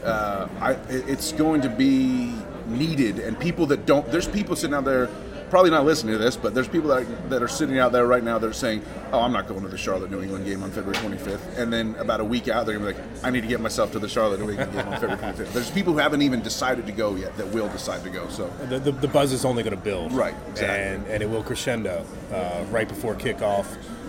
uh, 0.04 0.48
I, 0.60 0.72
it's 0.88 1.32
going 1.32 1.60
to 1.62 1.68
be 1.68 2.34
needed. 2.68 3.18
And 3.18 3.38
people 3.38 3.66
that 3.66 3.86
don't, 3.86 4.10
there's 4.10 4.28
people 4.28 4.56
sitting 4.56 4.74
out 4.74 4.84
there, 4.84 5.08
probably 5.50 5.70
not 5.70 5.84
listening 5.84 6.12
to 6.14 6.18
this, 6.18 6.34
but 6.34 6.54
there's 6.54 6.68
people 6.68 6.88
that 6.88 7.02
are, 7.02 7.28
that 7.28 7.42
are 7.42 7.48
sitting 7.48 7.78
out 7.78 7.92
there 7.92 8.06
right 8.06 8.24
now 8.24 8.38
that 8.38 8.46
are 8.48 8.54
saying, 8.54 8.82
"Oh, 9.12 9.20
I'm 9.20 9.32
not 9.32 9.46
going 9.48 9.60
to 9.60 9.68
the 9.68 9.76
Charlotte 9.76 10.10
New 10.10 10.22
England 10.22 10.46
game 10.46 10.62
on 10.62 10.70
February 10.70 10.96
25th." 10.96 11.58
And 11.58 11.70
then 11.70 11.94
about 11.98 12.20
a 12.20 12.24
week 12.24 12.48
out, 12.48 12.64
they're 12.64 12.78
gonna 12.78 12.92
be 12.92 12.96
like, 12.98 13.04
"I 13.22 13.28
need 13.28 13.42
to 13.42 13.46
get 13.46 13.60
myself 13.60 13.92
to 13.92 13.98
the 13.98 14.08
Charlotte 14.08 14.40
New 14.40 14.48
England 14.48 14.72
game 14.72 14.88
on 14.88 14.92
February 14.94 15.18
25th." 15.18 15.52
There's 15.52 15.70
people 15.70 15.92
who 15.92 15.98
haven't 15.98 16.22
even 16.22 16.40
decided 16.40 16.86
to 16.86 16.92
go 16.92 17.16
yet 17.16 17.36
that 17.36 17.48
will 17.48 17.68
decide 17.68 18.02
to 18.04 18.08
go. 18.10 18.28
So 18.30 18.50
The, 18.70 18.78
the, 18.78 18.92
the 18.92 19.08
buzz 19.08 19.32
is 19.32 19.44
only 19.44 19.62
going 19.62 19.76
to 19.76 19.82
build, 19.82 20.12
Right, 20.12 20.34
exactly. 20.52 20.68
and 20.94 21.06
and 21.06 21.22
it 21.22 21.28
will 21.28 21.42
crescendo 21.42 22.04
uh, 22.32 22.64
right 22.70 22.88
before 22.88 23.14
kickoff 23.14 23.66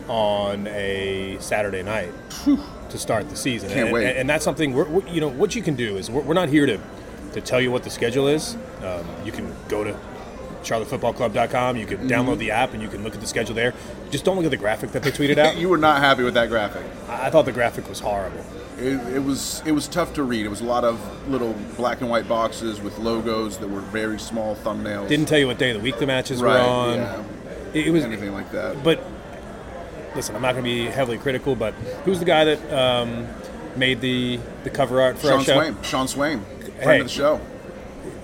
on 0.08 0.68
a 0.68 1.38
Saturday 1.40 1.84
night 1.84 2.12
to 2.90 2.98
start 2.98 3.30
the 3.30 3.36
season. 3.36 3.70
Can't 3.70 3.86
and, 3.86 3.94
wait. 3.94 4.08
And, 4.08 4.18
and 4.18 4.30
that's 4.30 4.46
something 4.46 4.74
we're, 4.74 4.86
we 4.86 5.10
you 5.10 5.20
know 5.22 5.30
what 5.30 5.56
you 5.56 5.62
can 5.62 5.76
do 5.76 5.98
is 5.98 6.10
we're, 6.10 6.22
we're 6.22 6.34
not 6.34 6.48
here 6.50 6.66
to 6.66 6.80
to 7.34 7.42
tell 7.42 7.60
you 7.62 7.72
what 7.72 7.84
the 7.84 7.90
schedule 7.90 8.28
is. 8.28 8.56
Um, 8.84 9.06
you 9.26 9.32
can 9.32 9.54
go 9.70 9.84
to 9.84 9.96
charlottefootballclub.com. 10.64 11.78
You 11.78 11.86
can 11.86 11.94
Mm-hmm. 11.98 12.08
download 12.08 12.38
the 12.38 12.52
app 12.52 12.74
and 12.74 12.82
you 12.82 12.88
can 12.90 13.04
look 13.04 13.14
at 13.14 13.22
the 13.22 13.28
schedule 13.28 13.56
there. 13.56 13.74
Just 14.12 14.26
don't 14.26 14.36
look 14.36 14.46
at 14.46 14.52
the 14.52 14.58
graphic 14.58 14.92
that 14.92 15.04
they 15.04 15.12
tweeted 15.12 15.38
out. 15.38 15.58
you 15.58 15.70
were 15.70 15.78
not 15.78 16.00
happy 16.00 16.24
with 16.24 16.34
that 16.36 16.50
graphic. 16.50 16.84
I 17.10 17.28
I 17.28 17.30
thought 17.30 17.46
the 17.46 17.52
graphic 17.52 17.88
was 17.90 18.00
horrible. 18.00 18.44
It, 18.78 19.16
it 19.16 19.24
was 19.24 19.62
it 19.66 19.72
was 19.72 19.88
tough 19.88 20.14
to 20.16 20.24
read. 20.24 20.46
It 20.46 20.50
was 20.50 20.62
a 20.62 20.66
lot 20.66 20.84
of 20.84 21.00
little 21.30 21.54
black 21.78 22.02
and 22.02 22.10
white 22.10 22.28
boxes 22.28 22.82
with 22.82 22.98
logos 22.98 23.58
that 23.60 23.70
were 23.70 23.82
very 23.82 24.20
small 24.20 24.56
thumbnails. 24.56 25.08
Didn't 25.10 25.28
tell 25.28 25.38
you 25.40 25.48
what 25.48 25.58
day 25.60 25.70
of 25.72 25.78
the 25.78 25.84
week 25.84 26.00
the 26.00 26.08
matches 26.08 26.42
right, 26.42 26.54
were 26.62 26.68
on. 26.68 26.94
yeah, 26.96 27.24
It, 27.74 27.88
it 27.88 27.92
was 27.92 28.04
anything 28.04 28.34
like 28.34 28.52
that. 28.52 28.84
But 28.84 29.00
listen, 30.16 30.36
I'm 30.36 30.42
not 30.42 30.54
going 30.54 30.64
to 30.64 30.70
be 30.70 30.86
heavily 30.86 31.18
critical. 31.18 31.56
But 31.56 31.74
who's 32.06 32.20
the 32.20 32.26
guy 32.26 32.46
that 32.46 32.74
um, 32.74 33.28
made 33.76 34.02
the 34.02 34.40
the 34.64 34.70
cover 34.70 35.02
art 35.02 35.18
for 35.18 35.28
Sean 35.28 35.40
our 35.40 35.44
show? 35.44 35.54
Swain, 35.62 35.84
Sean 35.84 36.08
Swain, 36.08 36.46
friend 36.76 36.90
Hey. 36.92 37.00
of 37.00 37.06
the 37.06 37.10
show. 37.14 37.42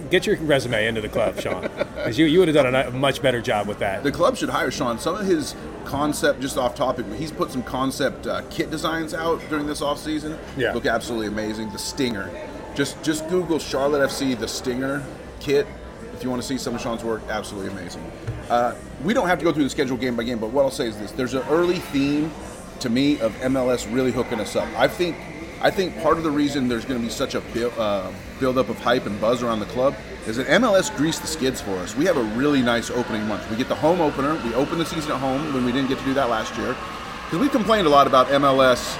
Get 0.10 0.25
your 0.25 0.38
resume 0.38 0.88
into 0.88 1.01
the 1.01 1.08
club, 1.10 1.39
Sean, 1.39 1.62
because 1.62 2.18
you, 2.18 2.25
you 2.25 2.39
would 2.39 2.48
have 2.48 2.56
done 2.56 2.74
a, 2.74 2.89
much 2.89 3.22
better 3.22 3.41
job 3.41 3.68
with 3.68 3.77
that. 3.79 4.01
The 4.03 4.12
club 4.12 4.38
should 4.38 4.50
hire 4.50 4.72
Sean. 4.72 4.98
Some 4.98 5.15
of 5.15 5.25
his 5.27 5.56
concept, 5.86 6.41
just 6.41 6.58
off 6.58 6.74
topic, 6.74 7.06
but 7.08 7.20
he's 7.20 7.32
put 7.32 7.51
some 7.51 7.62
concept 7.62 8.25
uh, 8.25 8.41
kit 8.50 8.72
designs 8.72 9.13
out 9.13 9.39
during 9.50 9.68
this 9.68 9.84
off 9.84 10.00
season. 10.00 10.38
Yeah. 10.58 10.74
look 10.74 10.88
absolutely 10.88 11.27
amazing. 11.27 11.70
The 11.72 11.77
Stinger, 11.77 12.29
just 12.75 13.01
just 13.03 13.29
Google 13.29 13.60
Charlotte 13.60 14.10
FC 14.10 14.38
the 14.38 14.48
Stinger 14.48 15.03
kit 15.39 15.68
if 16.15 16.24
you 16.24 16.29
want 16.32 16.41
to 16.41 16.48
see 16.48 16.58
some 16.58 16.74
of 16.74 16.82
Sean's 16.82 17.03
work. 17.03 17.22
Absolutely 17.29 17.70
amazing. 17.72 18.03
Uh, 18.50 18.74
we 19.03 19.13
don't 19.13 19.27
have 19.27 19.38
to 19.38 19.46
go 19.46 19.53
through 19.53 19.63
the 19.65 19.70
schedule 19.70 19.96
game 19.96 20.15
by 20.15 20.24
game, 20.24 20.39
but 20.39 20.50
what 20.50 20.63
I'll 20.65 20.72
say 20.72 20.88
is 20.88 20.98
this: 20.98 21.12
there's 21.12 21.36
an 21.36 21.44
early 21.50 21.77
theme 21.77 22.32
to 22.79 22.89
me 22.89 23.20
of 23.20 23.32
MLS 23.41 23.94
really 23.94 24.12
hooking 24.12 24.39
us 24.39 24.56
up. 24.56 24.68
I 24.75 24.88
think. 24.88 25.15
I 25.61 25.69
think 25.69 25.99
part 26.01 26.17
of 26.17 26.23
the 26.23 26.31
reason 26.31 26.69
there's 26.69 26.85
going 26.85 26.99
to 26.99 27.05
be 27.05 27.11
such 27.11 27.35
a 27.35 27.41
build, 27.41 27.73
uh, 27.77 28.09
build 28.39 28.57
up 28.57 28.69
of 28.69 28.79
hype 28.79 29.05
and 29.05 29.19
buzz 29.19 29.43
around 29.43 29.59
the 29.59 29.65
club 29.65 29.93
is 30.25 30.37
that 30.37 30.47
MLS 30.47 30.95
greased 30.95 31.21
the 31.21 31.27
skids 31.27 31.59
for 31.59 31.71
us. 31.79 31.95
We 31.95 32.05
have 32.05 32.15
a 32.15 32.23
really 32.23 32.61
nice 32.61 32.89
opening 32.89 33.27
month. 33.27 33.49
We 33.49 33.57
get 33.57 33.67
the 33.67 33.75
home 33.75 33.99
opener. 33.99 34.35
We 34.45 34.53
open 34.53 34.77
the 34.77 34.85
season 34.85 35.11
at 35.11 35.19
home 35.19 35.53
when 35.53 35.65
we 35.65 35.73
didn't 35.73 35.89
get 35.89 35.99
to 35.99 36.05
do 36.05 36.13
that 36.13 36.29
last 36.29 36.55
year 36.57 36.77
because 37.25 37.39
we 37.39 37.49
complained 37.49 37.87
a 37.87 37.89
lot 37.89 38.07
about 38.07 38.27
MLS. 38.27 38.97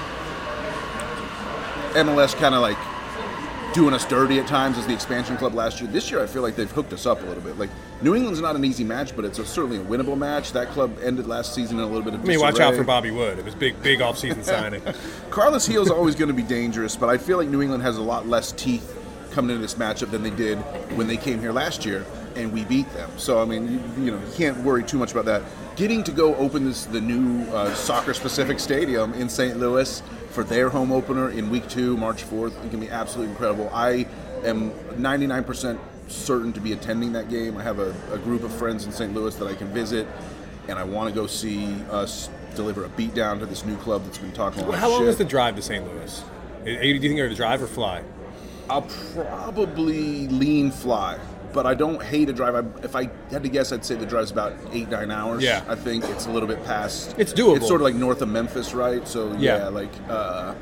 MLS 1.94 2.34
kind 2.36 2.54
of 2.54 2.60
like 2.60 2.76
doing 3.72 3.94
us 3.94 4.04
dirty 4.04 4.38
at 4.38 4.46
times 4.46 4.78
as 4.78 4.86
the 4.86 4.92
expansion 4.92 5.36
club 5.36 5.54
last 5.54 5.80
year. 5.80 5.90
This 5.90 6.10
year, 6.10 6.22
I 6.22 6.26
feel 6.26 6.42
like 6.42 6.56
they've 6.56 6.70
hooked 6.70 6.92
us 6.92 7.06
up 7.06 7.22
a 7.22 7.24
little 7.24 7.42
bit. 7.42 7.58
Like 7.58 7.70
New 8.02 8.14
England's 8.14 8.40
not 8.40 8.56
an 8.56 8.64
easy 8.64 8.84
match, 8.84 9.14
but 9.14 9.24
it's 9.24 9.38
a, 9.38 9.46
certainly 9.46 9.78
a 9.78 9.84
winnable 9.84 10.16
match. 10.16 10.52
That 10.52 10.68
club 10.68 10.98
ended 11.02 11.26
last 11.26 11.54
season 11.54 11.78
in 11.78 11.84
a 11.84 11.86
little 11.86 12.02
bit 12.02 12.14
of 12.14 12.20
I 12.20 12.24
mean, 12.24 12.40
watch 12.40 12.60
out 12.60 12.74
for 12.74 12.84
Bobby 12.84 13.10
Wood. 13.10 13.38
It 13.38 13.44
was 13.44 13.54
big, 13.54 13.80
big 13.82 14.00
off-season 14.00 14.42
signing. 14.44 14.82
Carlos 15.30 15.66
Gil's 15.68 15.90
always 15.90 16.14
going 16.14 16.28
to 16.28 16.34
be 16.34 16.42
dangerous, 16.42 16.96
but 16.96 17.08
I 17.08 17.18
feel 17.18 17.36
like 17.36 17.48
New 17.48 17.62
England 17.62 17.82
has 17.82 17.96
a 17.96 18.02
lot 18.02 18.26
less 18.26 18.52
teeth 18.52 18.96
coming 19.30 19.50
into 19.50 19.62
this 19.62 19.74
matchup 19.74 20.10
than 20.10 20.22
they 20.22 20.30
did 20.30 20.58
when 20.96 21.06
they 21.06 21.16
came 21.16 21.40
here 21.40 21.52
last 21.52 21.84
year. 21.84 22.04
And 22.36 22.52
we 22.52 22.64
beat 22.64 22.92
them. 22.94 23.10
So 23.16 23.40
I 23.40 23.44
mean, 23.44 23.72
you, 23.72 24.04
you 24.04 24.10
know, 24.12 24.18
you 24.18 24.32
can't 24.34 24.58
worry 24.58 24.84
too 24.84 24.98
much 24.98 25.12
about 25.12 25.24
that. 25.26 25.42
Getting 25.76 26.02
to 26.04 26.12
go 26.12 26.34
open 26.36 26.64
this 26.64 26.84
the 26.84 27.00
new 27.00 27.44
uh, 27.52 27.74
soccer-specific 27.74 28.60
stadium 28.60 29.14
in 29.14 29.28
St. 29.28 29.58
Louis 29.58 30.02
for 30.30 30.44
their 30.44 30.68
home 30.68 30.92
opener 30.92 31.30
in 31.30 31.50
week 31.50 31.68
two, 31.68 31.96
March 31.96 32.22
4th, 32.24 32.64
it 32.64 32.70
can 32.70 32.80
be 32.80 32.88
absolutely 32.88 33.30
incredible. 33.32 33.68
I 33.72 34.06
am 34.44 34.70
99% 34.96 35.78
certain 36.08 36.52
to 36.52 36.60
be 36.60 36.72
attending 36.72 37.12
that 37.12 37.28
game. 37.28 37.56
I 37.56 37.62
have 37.62 37.78
a, 37.78 37.94
a 38.12 38.18
group 38.18 38.42
of 38.42 38.52
friends 38.52 38.84
in 38.84 38.92
St. 38.92 39.12
Louis 39.14 39.34
that 39.36 39.46
I 39.46 39.54
can 39.54 39.68
visit, 39.72 40.06
and 40.68 40.78
I 40.78 40.84
want 40.84 41.08
to 41.08 41.14
go 41.14 41.26
see 41.26 41.74
us 41.90 42.28
deliver 42.54 42.84
a 42.84 42.88
beatdown 42.90 43.38
to 43.40 43.46
this 43.46 43.64
new 43.64 43.76
club 43.78 44.04
that's 44.04 44.18
been 44.18 44.32
talking 44.32 44.62
a 44.62 44.66
Well, 44.68 44.78
how 44.78 44.90
long 44.90 45.00
shit. 45.02 45.08
is 45.08 45.16
the 45.16 45.24
drive 45.24 45.56
to 45.56 45.62
St. 45.62 45.84
Louis? 45.86 46.24
Do 46.64 46.70
you 46.72 47.00
think 47.00 47.16
you're 47.16 47.28
to 47.28 47.34
drive 47.34 47.62
or 47.62 47.66
fly? 47.66 48.02
I'll 48.68 48.82
probably 49.14 50.28
lean 50.28 50.70
fly, 50.70 51.18
but 51.52 51.66
I 51.66 51.74
don't 51.74 52.02
hate 52.02 52.28
a 52.28 52.32
drive. 52.32 52.54
I, 52.54 52.84
if 52.84 52.94
I 52.96 53.10
had 53.30 53.42
to 53.42 53.48
guess, 53.48 53.72
I'd 53.72 53.84
say 53.84 53.94
the 53.94 54.06
drive's 54.06 54.30
about 54.30 54.52
eight 54.72 54.88
nine 54.88 55.10
hours. 55.10 55.42
Yeah. 55.42 55.64
I 55.68 55.74
think 55.74 56.04
it's 56.04 56.26
a 56.26 56.30
little 56.30 56.48
bit 56.48 56.64
past. 56.64 57.14
It's 57.18 57.32
doable. 57.32 57.56
It's 57.56 57.66
sort 57.68 57.80
of 57.80 57.84
like 57.84 57.94
north 57.94 58.22
of 58.22 58.28
Memphis, 58.28 58.74
right? 58.74 59.06
So 59.06 59.32
yeah, 59.32 59.58
Yeah. 59.58 59.68
like 59.68 59.92
uh, 60.08 60.54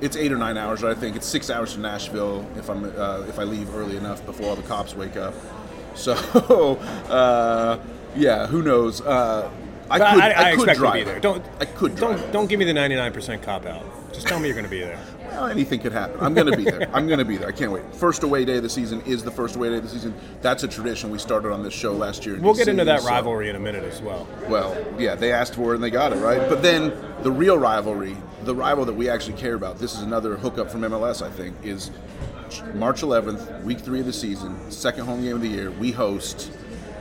it's 0.00 0.16
eight 0.16 0.32
or 0.32 0.36
nine 0.38 0.56
hours. 0.56 0.82
Right? 0.82 0.96
I 0.96 0.98
think 1.00 1.16
it's 1.16 1.26
six 1.26 1.50
hours 1.50 1.74
to 1.74 1.80
Nashville 1.80 2.46
if 2.56 2.68
I'm 2.68 2.84
uh, 2.84 3.24
if 3.28 3.38
I 3.38 3.44
leave 3.44 3.74
early 3.74 3.96
enough 3.96 4.24
before 4.26 4.48
all 4.50 4.56
the 4.56 4.62
cops 4.62 4.94
wake 4.94 5.16
up. 5.16 5.34
So 5.96 6.14
uh, 7.08 7.78
yeah, 8.16 8.46
who 8.48 8.62
knows? 8.62 9.00
Uh, 9.00 9.48
I 9.88 9.98
But 9.98 10.12
could. 10.14 10.22
I, 10.22 10.30
I, 10.30 10.50
I, 10.50 10.50
could 10.56 10.68
expect 10.68 10.78
drive. 10.80 10.92
to 10.94 10.98
be 10.98 11.04
there. 11.04 11.20
Don't 11.20 11.44
I 11.60 11.64
could 11.66 11.94
drive. 11.94 12.20
don't 12.20 12.32
don't 12.32 12.46
give 12.48 12.58
me 12.58 12.64
the 12.64 12.72
99% 12.72 13.42
cop 13.42 13.64
out. 13.66 13.84
Just 14.12 14.26
tell 14.26 14.40
me 14.40 14.46
you're 14.48 14.54
going 14.54 14.64
to 14.64 14.70
be 14.70 14.80
there. 14.80 14.98
Well, 15.34 15.46
anything 15.46 15.80
could 15.80 15.92
happen. 15.92 16.16
I'm 16.20 16.32
going 16.32 16.50
to 16.50 16.56
be 16.56 16.64
there. 16.64 16.88
I'm 16.94 17.06
going 17.06 17.18
to 17.18 17.24
be 17.24 17.36
there. 17.36 17.48
I 17.48 17.52
can't 17.52 17.72
wait. 17.72 17.82
First 17.94 18.22
away 18.22 18.44
day 18.44 18.58
of 18.58 18.62
the 18.62 18.68
season 18.68 19.00
is 19.02 19.24
the 19.24 19.30
first 19.30 19.56
away 19.56 19.70
day 19.70 19.76
of 19.78 19.82
the 19.82 19.88
season. 19.88 20.14
That's 20.42 20.62
a 20.62 20.68
tradition 20.68 21.10
we 21.10 21.18
started 21.18 21.52
on 21.52 21.62
this 21.62 21.74
show 21.74 21.92
last 21.92 22.24
year. 22.24 22.38
We'll 22.40 22.54
get 22.54 22.68
into 22.68 22.84
that 22.84 23.02
so- 23.02 23.08
rivalry 23.08 23.48
in 23.48 23.56
a 23.56 23.60
minute 23.60 23.84
as 23.84 24.00
well. 24.00 24.28
Well, 24.48 24.76
yeah, 24.98 25.14
they 25.14 25.32
asked 25.32 25.54
for 25.54 25.72
it 25.72 25.76
and 25.76 25.84
they 25.84 25.90
got 25.90 26.12
it, 26.12 26.16
right? 26.16 26.48
But 26.48 26.62
then 26.62 26.92
the 27.22 27.32
real 27.32 27.58
rivalry, 27.58 28.16
the 28.44 28.54
rival 28.54 28.84
that 28.84 28.94
we 28.94 29.08
actually 29.08 29.36
care 29.36 29.54
about, 29.54 29.78
this 29.78 29.94
is 29.94 30.02
another 30.02 30.36
hookup 30.36 30.70
from 30.70 30.82
MLS, 30.82 31.20
I 31.20 31.30
think, 31.30 31.56
is 31.64 31.90
March 32.74 33.02
11th, 33.02 33.62
week 33.64 33.80
three 33.80 34.00
of 34.00 34.06
the 34.06 34.12
season, 34.12 34.70
second 34.70 35.06
home 35.06 35.22
game 35.22 35.36
of 35.36 35.42
the 35.42 35.48
year. 35.48 35.70
We 35.72 35.90
host 35.90 36.52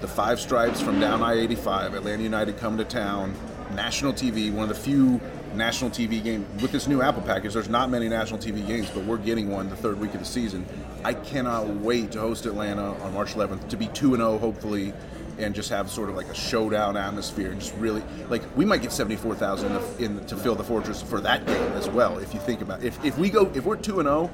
the 0.02 0.08
Five 0.08 0.40
Stripes 0.40 0.82
from 0.82 1.00
down 1.00 1.22
I 1.22 1.36
85. 1.36 1.94
Atlanta 1.94 2.24
United 2.24 2.58
come 2.58 2.78
to 2.78 2.86
town. 2.86 3.36
National 3.76 4.14
TV, 4.14 4.52
one 4.52 4.70
of 4.70 4.76
the 4.76 4.82
few 4.82 5.20
national 5.56 5.92
TV 5.92 6.24
game 6.24 6.46
With 6.62 6.72
this 6.72 6.88
new 6.88 7.02
Apple 7.02 7.22
package, 7.22 7.54
there's 7.54 7.70
not 7.70 7.90
many 7.90 8.10
national 8.10 8.40
TV 8.40 8.66
games, 8.66 8.90
but 8.90 9.04
we're 9.06 9.18
getting 9.18 9.50
one 9.50 9.70
the 9.70 9.76
third 9.76 10.00
week 10.00 10.14
of 10.14 10.20
the 10.20 10.26
season. 10.26 10.66
I 11.04 11.14
cannot 11.14 11.68
wait 11.68 12.12
to 12.14 12.20
host 12.20 12.46
Atlanta 12.46 12.94
on 13.02 13.14
March 13.14 13.34
11th, 13.34 13.70
to 13.70 13.78
be 13.78 13.88
2 13.88 14.16
0, 14.16 14.38
hopefully, 14.38 14.94
and 15.38 15.56
just 15.56 15.70
have 15.70 15.90
sort 15.90 16.10
of 16.10 16.16
like 16.16 16.28
a 16.28 16.36
showdown 16.36 16.98
atmosphere 16.98 17.52
and 17.52 17.60
just 17.60 17.76
really 17.76 18.04
like 18.30 18.44
we 18.56 18.66
might 18.66 18.82
get 18.82 18.92
74,000 18.92 19.80
in, 20.00 20.26
to 20.26 20.38
fill 20.38 20.56
the 20.56 20.64
fortress 20.64 21.02
for 21.02 21.20
that 21.22 21.46
game 21.46 21.72
as 21.74 21.90
well 21.90 22.20
if 22.20 22.34
you 22.34 22.40
think 22.40 22.62
about 22.62 22.84
it. 22.84 22.88
if 22.88 23.04
if 23.04 23.18
we 23.18 23.30
go 23.30 23.52
if 23.56 23.66
we're 23.66 23.76
2 23.76 24.00
and 24.00 24.08
0 24.08 24.30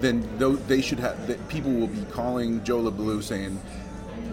then 0.00 0.28
they 0.66 0.80
should 0.82 0.98
have 0.98 1.26
that 1.26 1.48
people 1.48 1.72
will 1.72 1.86
be 1.86 2.04
calling 2.12 2.62
Joe 2.64 2.82
LeBlue 2.82 3.22
saying 3.22 3.60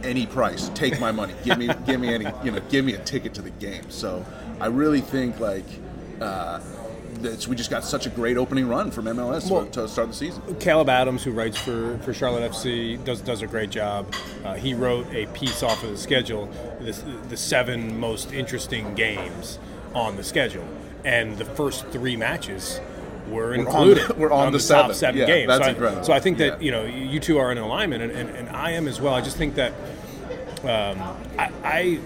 any 0.04 0.26
price 0.26 0.70
take 0.70 1.00
my 1.00 1.12
money 1.12 1.34
give 1.44 1.58
me 1.58 1.70
give 1.86 2.00
me 2.00 2.14
any 2.14 2.26
you 2.44 2.52
know 2.52 2.60
give 2.70 2.84
me 2.84 2.94
a 2.94 3.04
ticket 3.04 3.34
to 3.36 3.42
the 3.42 3.52
game 3.52 3.90
so 3.90 4.26
I 4.60 4.68
really 4.68 5.02
think 5.02 5.40
like 5.40 5.66
uh, 6.22 6.60
we 7.48 7.56
just 7.56 7.70
got 7.70 7.84
such 7.84 8.06
a 8.08 8.10
great 8.10 8.38
opening 8.38 8.68
run 8.68 8.90
from 8.90 9.06
MLS 9.06 9.52
Well- 9.52 9.66
to, 9.66 9.72
to 9.82 9.88
start 9.88 10.08
the 10.10 10.14
season 10.16 10.42
Caleb 10.60 10.90
Adams, 10.90 11.24
who 11.24 11.32
writes 11.32 11.58
for, 11.58 11.98
for 12.00 12.14
Charlotte 12.14 12.52
FC, 12.52 13.04
does 13.04 13.22
does 13.22 13.42
a 13.42 13.48
great 13.48 13.70
job. 13.70 14.14
Uh, 14.44 14.56
he 14.56 14.74
wrote 14.74 15.06
a 15.14 15.26
piece 15.28 15.62
off 15.64 15.84
of 15.84 15.90
the 15.92 15.98
schedule, 15.98 16.50
this, 16.80 17.04
the 17.30 17.38
seven 17.38 18.00
most 18.00 18.32
interesting 18.34 18.96
games 18.96 19.60
on 19.94 20.16
the 20.16 20.24
schedule, 20.24 20.66
and 21.04 21.38
the 21.38 21.46
first 21.46 21.86
three 21.88 22.16
matches 22.16 22.80
were 23.30 23.54
on 23.54 23.60
included. 23.60 24.08
the- 24.08 24.14
we're 24.16 24.32
on 24.32 24.52
the 24.52 24.58
top 24.60 24.94
seven. 24.94 24.96
seven 24.96 25.20
Yeah, 25.22 25.26
games. 25.28 25.48
that's 25.50 25.78
so 25.78 26.00
I. 26.00 26.02
So 26.04 26.14
I 26.14 26.20
think 26.20 26.38
that 26.40 26.62
Yeah. 26.62 26.66
you 26.66 26.72
know 26.72 26.86
you 26.86 27.20
two 27.20 27.38
are 27.38 27.52
in 27.52 27.58
alignment, 27.58 28.02
and, 28.04 28.12
and, 28.14 28.30
and 28.32 28.50
I 28.50 28.72
am 28.72 28.88
as 28.88 29.00
well. 29.02 29.14
I 29.14 29.22
just 29.22 29.38
think 29.38 29.56
that 29.56 29.74
um, 30.64 30.98
I, 31.38 31.52
I 31.64 32.00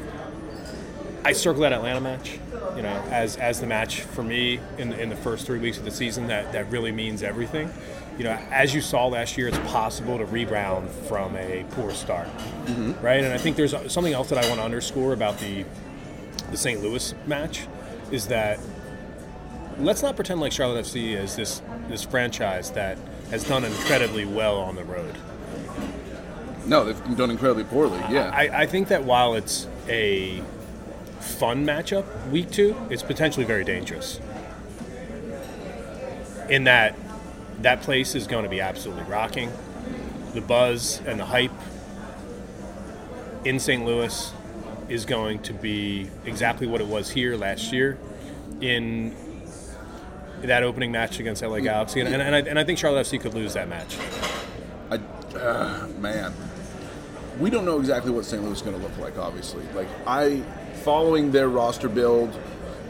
I 1.23 1.31
circle 1.33 1.61
that 1.61 1.73
Atlanta 1.73 2.01
match, 2.01 2.39
you 2.75 2.81
know, 2.81 3.03
as 3.11 3.37
as 3.37 3.59
the 3.59 3.67
match 3.67 4.01
for 4.01 4.23
me 4.23 4.59
in 4.77 4.93
in 4.93 5.09
the 5.09 5.15
first 5.15 5.45
three 5.45 5.59
weeks 5.59 5.77
of 5.77 5.85
the 5.85 5.91
season 5.91 6.27
that 6.27 6.51
that 6.51 6.69
really 6.71 6.91
means 6.91 7.23
everything. 7.23 7.71
You 8.17 8.23
know, 8.23 8.39
as 8.49 8.73
you 8.73 8.79
saw 8.79 9.07
last 9.07 9.37
year, 9.37 9.49
it's 9.49 9.57
possible 9.71 10.17
to 10.17 10.25
rebound 10.25 10.89
from 10.89 11.35
a 11.35 11.65
poor 11.71 11.91
start, 11.91 12.27
mm-hmm. 12.27 12.93
right? 13.05 13.21
And 13.21 13.33
I 13.33 13.37
think 13.37 13.57
there's 13.57 13.75
something 13.91 14.13
else 14.13 14.29
that 14.29 14.37
I 14.37 14.47
want 14.47 14.59
to 14.61 14.65
underscore 14.65 15.13
about 15.13 15.37
the 15.39 15.65
the 16.51 16.57
St. 16.57 16.81
Louis 16.81 17.13
match 17.25 17.67
is 18.11 18.27
that 18.27 18.59
let's 19.79 20.01
not 20.01 20.15
pretend 20.15 20.39
like 20.39 20.51
Charlotte 20.51 20.85
FC 20.85 21.15
is 21.15 21.35
this 21.35 21.61
this 21.89 22.03
franchise 22.03 22.71
that 22.71 22.97
has 23.31 23.43
done 23.43 23.65
incredibly 23.65 24.25
well 24.25 24.57
on 24.57 24.75
the 24.75 24.83
road. 24.83 25.15
no 26.65 26.85
they've 26.85 27.17
done 27.17 27.31
incredibly 27.31 27.63
poorly 27.63 27.99
yeah 28.09 28.31
I, 28.33 28.61
I 28.61 28.65
think 28.65 28.87
that 28.89 29.03
while 29.03 29.33
it's 29.35 29.67
a 29.87 30.41
fun 31.25 31.65
matchup, 31.65 32.29
week 32.29 32.51
two, 32.51 32.75
it's 32.89 33.03
potentially 33.03 33.45
very 33.45 33.63
dangerous. 33.63 34.19
In 36.49 36.65
that 36.65 36.95
that 37.61 37.81
place 37.81 38.15
is 38.15 38.27
going 38.27 38.43
to 38.43 38.49
be 38.49 38.61
absolutely 38.61 39.03
rocking. 39.05 39.51
The 40.33 40.41
buzz 40.41 41.01
and 41.05 41.19
the 41.19 41.25
hype 41.25 41.51
in 43.43 43.59
St. 43.59 43.85
Louis 43.85 44.31
is 44.89 45.05
going 45.05 45.39
to 45.39 45.53
be 45.53 46.09
exactly 46.25 46.67
what 46.67 46.81
it 46.81 46.87
was 46.87 47.09
here 47.09 47.35
last 47.35 47.71
year 47.71 47.97
in 48.61 49.15
that 50.41 50.63
opening 50.63 50.91
match 50.91 51.19
against 51.19 51.41
LA 51.41 51.59
Galaxy. 51.59 52.01
And, 52.01 52.09
and, 52.13 52.21
and, 52.21 52.35
I, 52.35 52.39
and 52.39 52.59
I 52.59 52.63
think 52.63 52.77
Charlotte 52.77 53.07
FC 53.07 53.19
could 53.19 53.33
lose 53.33 53.53
that 53.53 53.67
match. 53.67 53.97
I, 54.91 54.99
uh, 55.37 55.87
man, 55.99 56.33
we 57.39 57.49
don't 57.49 57.65
know 57.65 57.79
exactly 57.79 58.11
what 58.11 58.25
St. 58.25 58.43
Louis 58.43 58.57
is 58.57 58.61
going 58.61 58.75
to 58.75 58.81
look 58.81 58.97
like. 58.97 59.17
Obviously, 59.17 59.63
like 59.73 59.87
I, 60.05 60.43
following 60.75 61.31
their 61.31 61.49
roster 61.49 61.89
build, 61.89 62.37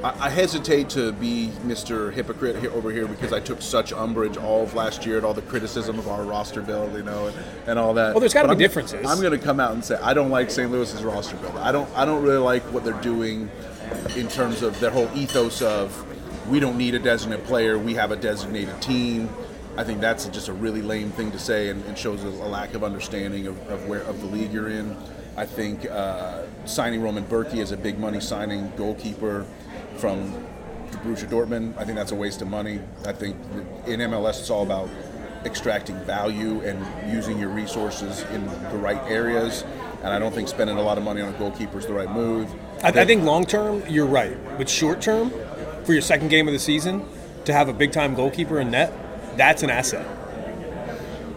I, 0.03 0.25
I 0.25 0.29
hesitate 0.29 0.89
to 0.91 1.11
be 1.13 1.51
Mr. 1.65 2.11
Hypocrite 2.11 2.57
here, 2.57 2.71
over 2.71 2.91
here 2.91 3.07
because 3.07 3.33
I 3.33 3.39
took 3.39 3.61
such 3.61 3.93
umbrage 3.93 4.37
all 4.37 4.63
of 4.63 4.73
last 4.73 5.05
year 5.05 5.17
at 5.17 5.23
all 5.23 5.33
the 5.33 5.41
criticism 5.41 5.97
of 5.99 6.07
our 6.07 6.23
roster 6.23 6.61
build, 6.61 6.93
you 6.93 7.03
know, 7.03 7.27
and, 7.27 7.37
and 7.67 7.79
all 7.79 7.93
that. 7.93 8.13
Well, 8.13 8.19
there's 8.19 8.33
gotta 8.33 8.47
be 8.47 8.51
I'm- 8.51 8.59
differences. 8.59 9.05
I'm 9.05 9.19
going 9.19 9.37
to 9.37 9.43
come 9.43 9.59
out 9.59 9.73
and 9.73 9.83
say 9.83 9.95
I 10.01 10.13
don't 10.13 10.29
like 10.29 10.51
St. 10.51 10.71
Louis's 10.71 11.03
roster 11.03 11.37
build. 11.37 11.55
I 11.57 11.71
don't. 11.71 11.89
I 11.95 12.05
don't 12.05 12.23
really 12.23 12.37
like 12.37 12.63
what 12.73 12.83
they're 12.83 13.01
doing 13.01 13.49
in 14.15 14.27
terms 14.27 14.63
of 14.63 14.79
their 14.79 14.91
whole 14.91 15.09
ethos 15.15 15.61
of 15.61 16.05
we 16.49 16.59
don't 16.59 16.77
need 16.77 16.95
a 16.95 16.99
designated 16.99 17.45
player, 17.45 17.77
we 17.77 17.93
have 17.95 18.11
a 18.11 18.15
designated 18.15 18.81
team. 18.81 19.29
I 19.77 19.83
think 19.83 19.99
that's 19.99 20.25
just 20.29 20.47
a 20.47 20.53
really 20.53 20.81
lame 20.81 21.11
thing 21.11 21.31
to 21.31 21.39
say 21.39 21.69
and, 21.69 21.83
and 21.85 21.97
shows 21.97 22.23
a, 22.23 22.27
a 22.27 22.47
lack 22.47 22.75
of 22.75 22.83
understanding 22.83 23.47
of, 23.47 23.57
of 23.69 23.87
where 23.87 24.01
of 24.01 24.21
the 24.21 24.27
league 24.27 24.53
you're 24.53 24.69
in. 24.69 24.95
I 25.37 25.45
think 25.45 25.85
uh, 25.89 26.43
signing 26.65 27.01
Roman 27.01 27.25
Bürki 27.25 27.61
as 27.61 27.71
a 27.71 27.77
big 27.77 27.99
money 27.99 28.21
signing 28.21 28.71
goalkeeper 28.77 29.45
from 29.97 30.31
Borussia 31.03 31.27
Dortmund, 31.29 31.77
I 31.77 31.83
think 31.83 31.97
that's 31.97 32.11
a 32.11 32.15
waste 32.15 32.41
of 32.41 32.47
money. 32.47 32.79
I 33.05 33.11
think 33.11 33.35
in 33.85 33.99
MLS 33.99 34.39
it's 34.39 34.49
all 34.49 34.63
about 34.63 34.89
extracting 35.43 35.97
value 36.05 36.61
and 36.61 37.13
using 37.13 37.37
your 37.37 37.49
resources 37.49 38.23
in 38.31 38.45
the 38.45 38.77
right 38.77 39.01
areas. 39.09 39.63
And 40.03 40.07
I 40.07 40.19
don't 40.19 40.33
think 40.33 40.47
spending 40.47 40.77
a 40.77 40.81
lot 40.81 40.97
of 40.97 41.03
money 41.03 41.21
on 41.21 41.33
a 41.33 41.37
goalkeeper 41.37 41.79
is 41.79 41.85
the 41.85 41.93
right 41.93 42.09
move. 42.09 42.49
I, 42.83 42.89
I 42.89 43.05
think 43.05 43.23
long 43.23 43.45
term, 43.45 43.83
you're 43.87 44.05
right. 44.05 44.37
But 44.57 44.69
short 44.69 45.01
term, 45.01 45.31
for 45.83 45.93
your 45.93 46.01
second 46.01 46.29
game 46.29 46.47
of 46.47 46.53
the 46.53 46.59
season, 46.59 47.05
to 47.45 47.53
have 47.53 47.69
a 47.69 47.73
big 47.73 47.91
time 47.91 48.15
goalkeeper 48.15 48.59
in 48.59 48.71
net, 48.71 48.93
that's 49.37 49.63
an 49.63 49.69
asset. 49.69 50.05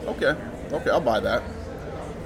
Okay, 0.07 0.35
okay, 0.73 0.91
I'll 0.91 1.01
buy 1.01 1.21
that. 1.21 1.43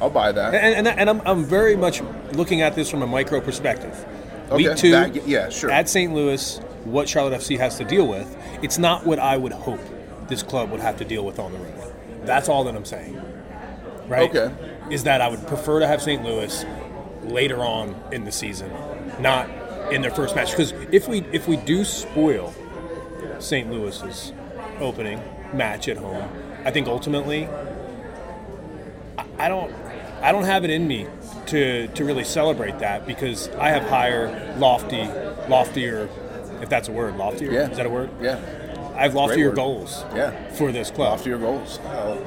I'll 0.02 0.10
buy 0.10 0.32
that. 0.32 0.52
And, 0.54 0.86
and, 0.86 0.98
and 0.98 1.08
I'm, 1.08 1.20
I'm 1.24 1.44
very 1.44 1.76
much 1.76 2.02
looking 2.32 2.60
at 2.60 2.74
this 2.74 2.90
from 2.90 3.02
a 3.02 3.06
micro 3.06 3.40
perspective. 3.40 4.04
Week 4.50 4.76
two, 4.76 4.90
that- 4.90 5.26
yeah, 5.26 5.48
sure. 5.48 5.70
at 5.70 5.88
St. 5.88 6.12
Louis, 6.12 6.58
what 6.84 7.08
Charlotte 7.08 7.40
FC 7.40 7.56
has 7.58 7.78
to 7.78 7.84
deal 7.84 8.06
with, 8.06 8.36
it's 8.62 8.76
not 8.78 9.06
what 9.06 9.18
I 9.18 9.36
would 9.36 9.52
hope 9.52 9.80
this 10.28 10.42
club 10.42 10.70
would 10.72 10.80
have 10.80 10.96
to 10.98 11.04
deal 11.04 11.24
with 11.24 11.38
on 11.38 11.52
the 11.52 11.58
road. 11.58 11.94
That's 12.24 12.48
all 12.48 12.64
that 12.64 12.74
I'm 12.74 12.84
saying. 12.84 13.20
Right? 14.08 14.28
Okay. 14.34 14.52
Is 14.90 15.04
that 15.04 15.20
I 15.20 15.28
would 15.28 15.46
prefer 15.46 15.78
to 15.80 15.86
have 15.86 16.02
St. 16.02 16.22
Louis 16.24 16.64
later 17.22 17.58
on 17.60 17.94
in 18.12 18.24
the 18.24 18.32
season, 18.32 18.70
not 19.20 19.48
in 19.92 20.02
their 20.02 20.10
first 20.10 20.34
match. 20.34 20.50
Because 20.50 20.72
if 20.90 21.06
we 21.08 21.20
if 21.32 21.46
we 21.48 21.56
do 21.56 21.84
spoil 21.84 22.52
St. 23.38 23.70
Louis's 23.70 24.32
opening 24.80 25.20
match 25.54 25.88
at 25.88 25.96
home, 25.96 26.28
I 26.64 26.70
think 26.72 26.88
ultimately 26.88 27.48
I- 29.18 29.24
I 29.38 29.48
don't 29.48 29.72
I 30.22 30.32
don't 30.32 30.44
have 30.44 30.64
it 30.64 30.70
in 30.70 30.86
me 30.86 31.06
to 31.46 31.88
to 31.88 32.04
really 32.04 32.24
celebrate 32.24 32.78
that 32.78 33.06
because 33.06 33.48
I 33.58 33.70
have 33.70 33.82
higher 33.84 34.54
lofty 34.58 35.02
loftier 35.48 36.08
if 36.60 36.68
that's 36.68 36.88
a 36.88 36.92
word 36.92 37.16
loftier 37.16 37.50
Yeah. 37.52 37.70
is 37.70 37.76
that 37.76 37.86
a 37.86 37.90
word 37.90 38.10
Yeah, 38.20 38.38
I 38.96 39.02
have 39.02 39.14
loftier 39.14 39.50
goals 39.50 40.04
Yeah. 40.14 40.30
for 40.52 40.70
this 40.70 40.90
club 40.90 41.10
Loftier 41.12 41.38
goals. 41.38 41.80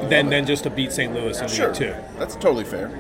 Than 0.10 0.30
than 0.30 0.46
just 0.46 0.64
to 0.64 0.70
beat 0.70 0.92
St. 0.92 1.14
Louis 1.14 1.40
in 1.40 1.48
Sure, 1.48 1.68
League 1.68 1.76
Two. 1.78 1.96
that's 2.20 2.36
totally 2.36 2.66
fair. 2.66 2.92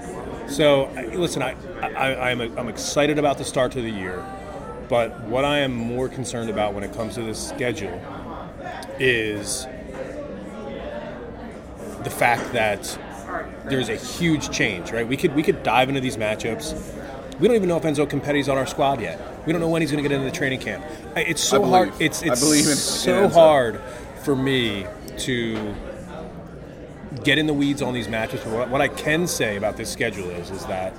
So 0.47 0.89
listen, 1.13 1.41
I, 1.41 1.55
I 1.81 2.31
I'm 2.31 2.39
I'm 2.57 2.69
excited 2.69 3.19
about 3.19 3.37
the 3.37 3.43
start 3.45 3.71
to 3.73 3.81
the 3.81 3.89
year, 3.91 4.23
but 4.87 5.19
what 5.23 5.43
I 5.43 5.59
am 5.59 5.73
more 5.73 6.07
concerned 6.07 6.49
about 6.49 6.73
when 6.73 6.83
it 6.83 6.93
comes 6.93 7.15
to 7.15 7.21
this 7.23 7.49
schedule 7.49 7.99
is 8.99 9.67
the 12.03 12.09
fact 12.09 12.53
that 12.53 12.97
there's 13.65 13.89
a 13.89 13.95
huge 13.95 14.49
change. 14.49 14.91
Right? 14.91 15.07
We 15.07 15.17
could 15.17 15.35
we 15.35 15.43
could 15.43 15.63
dive 15.63 15.89
into 15.89 16.01
these 16.01 16.17
matchups. 16.17 16.73
We 17.39 17.47
don't 17.47 17.55
even 17.57 17.67
know 17.67 17.77
if 17.77 17.83
Enzo 17.83 18.07
Copetti's 18.07 18.47
on 18.47 18.57
our 18.57 18.65
squad 18.65 19.01
yet. 19.01 19.19
We 19.45 19.51
don't 19.51 19.61
know 19.61 19.67
when 19.67 19.81
he's 19.81 19.91
going 19.91 20.01
to 20.01 20.07
get 20.09 20.15
into 20.15 20.29
the 20.29 20.35
training 20.35 20.59
camp. 20.61 20.85
It's 21.17 21.43
so 21.43 21.63
hard. 21.65 21.91
It's 21.99 22.23
I 22.23 22.27
it's 22.27 22.41
in- 22.43 22.57
in 22.71 22.75
so 22.77 23.27
Enzo. 23.27 23.33
hard 23.33 23.81
for 24.23 24.35
me 24.35 24.85
to 25.19 25.75
get 27.23 27.37
in 27.37 27.45
the 27.47 27.53
weeds 27.53 27.81
on 27.81 27.93
these 27.93 28.07
matches. 28.07 28.41
But 28.43 28.53
what, 28.53 28.69
what 28.69 28.81
I 28.81 28.87
can 28.87 29.27
say 29.27 29.57
about 29.57 29.77
this 29.77 29.91
schedule 29.91 30.29
is, 30.29 30.49
is 30.51 30.65
that 30.67 30.93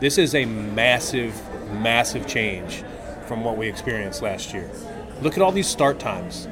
this 0.00 0.18
is 0.18 0.34
a 0.34 0.44
massive, 0.44 1.34
massive 1.72 2.26
change 2.26 2.82
from 3.26 3.44
what 3.44 3.56
we 3.56 3.68
experienced 3.68 4.22
last 4.22 4.52
year. 4.52 4.70
Look 5.20 5.34
at 5.36 5.42
all 5.42 5.52
these 5.52 5.68
start 5.68 5.98
times. 5.98 6.48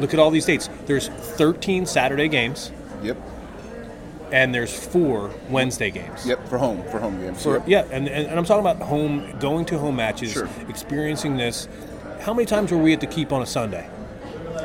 Look 0.00 0.12
at 0.12 0.20
all 0.20 0.30
these 0.30 0.44
dates. 0.46 0.68
There's 0.86 1.08
13 1.08 1.86
Saturday 1.86 2.28
games 2.28 2.72
Yep. 3.02 3.16
And 4.34 4.52
there's 4.52 4.76
four 4.76 5.30
Wednesday 5.48 5.92
games. 5.92 6.26
Yep. 6.26 6.48
For 6.48 6.58
home. 6.58 6.82
For 6.90 6.98
home 6.98 7.20
games. 7.20 7.40
For, 7.40 7.58
Yep. 7.58 7.64
yeah, 7.68 7.84
and, 7.92 8.08
and, 8.08 8.26
and 8.26 8.36
I'm 8.36 8.44
talking 8.44 8.66
about 8.66 8.82
home, 8.84 9.32
going 9.38 9.64
to 9.66 9.78
home 9.78 9.94
matches, 9.94 10.32
Sure. 10.32 10.48
experiencing 10.68 11.36
this. 11.36 11.68
How 12.20 12.34
many 12.34 12.44
times 12.44 12.72
were 12.72 12.78
we 12.78 12.92
at 12.92 13.00
the 13.00 13.06
Keep 13.06 13.32
on 13.32 13.42
a 13.42 13.46
Sunday? 13.46 13.88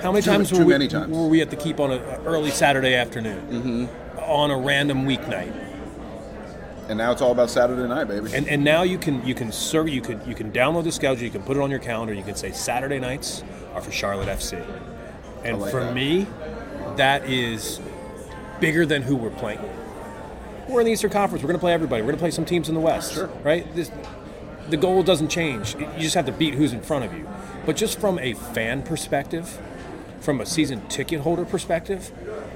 How 0.01 0.11
many 0.11 0.23
Too- 0.23 0.31
times 0.31 0.49
too 0.49 0.57
were, 0.57 0.65
we, 0.65 0.73
many 0.73 0.87
times. 0.87 1.15
were 1.15 1.27
we 1.27 1.41
at 1.41 1.51
the 1.51 1.55
Keep 1.55 1.79
on 1.79 1.91
an 1.91 2.01
early 2.25 2.49
Saturday 2.49 2.95
afternoon? 2.95 3.87
Mm-hmm. 4.17 4.19
On 4.23 4.49
a 4.49 4.57
random 4.57 5.05
weeknight. 5.05 5.53
And 6.87 6.97
now 6.97 7.11
it's 7.11 7.21
all 7.21 7.31
about 7.31 7.51
Saturday 7.51 7.87
night, 7.87 8.07
baby. 8.07 8.33
And, 8.33 8.47
and 8.47 8.63
now 8.63 8.81
you 8.81 8.97
can 8.97 9.23
you 9.23 9.35
can 9.35 9.51
serve 9.51 9.87
you 9.89 10.01
could 10.01 10.19
you 10.25 10.33
can 10.33 10.51
download 10.51 10.85
the 10.85 10.91
schedule, 10.91 11.23
you 11.23 11.29
can 11.29 11.43
put 11.43 11.55
it 11.57 11.61
on 11.61 11.69
your 11.69 11.77
calendar, 11.79 12.13
you 12.15 12.23
can 12.23 12.33
say 12.35 12.51
Saturday 12.51 12.97
nights 12.99 13.43
are 13.75 13.81
for 13.81 13.91
Charlotte 13.91 14.27
FC. 14.27 14.65
And 15.43 15.59
like 15.59 15.69
for 15.69 15.83
that. 15.83 15.93
me, 15.93 16.25
that 16.95 17.29
is 17.29 17.79
bigger 18.59 18.85
than 18.85 19.01
who 19.01 19.15
we're 19.15 19.29
playing. 19.29 19.59
We're 20.67 20.81
in 20.81 20.85
the 20.85 20.91
Eastern 20.91 21.09
Conference. 21.09 21.41
We're 21.43 21.47
going 21.47 21.59
to 21.59 21.63
play 21.63 21.73
everybody. 21.73 22.01
We're 22.01 22.07
going 22.07 22.17
to 22.17 22.21
play 22.21 22.31
some 22.31 22.45
teams 22.45 22.69
in 22.69 22.75
the 22.75 22.81
West. 22.81 23.13
Sure. 23.13 23.27
Right? 23.43 23.73
This, 23.75 23.91
the 24.69 24.77
goal 24.77 25.01
doesn't 25.01 25.29
change. 25.29 25.75
You 25.75 25.99
just 25.99 26.15
have 26.15 26.27
to 26.27 26.31
beat 26.31 26.53
who's 26.53 26.73
in 26.73 26.81
front 26.81 27.05
of 27.05 27.13
you. 27.13 27.27
But 27.65 27.75
just 27.75 27.99
from 27.99 28.19
a 28.19 28.33
fan 28.33 28.83
perspective, 28.83 29.59
from 30.19 30.41
a 30.41 30.45
season 30.45 30.87
ticket 30.87 31.21
holder 31.21 31.45
perspective, 31.45 32.11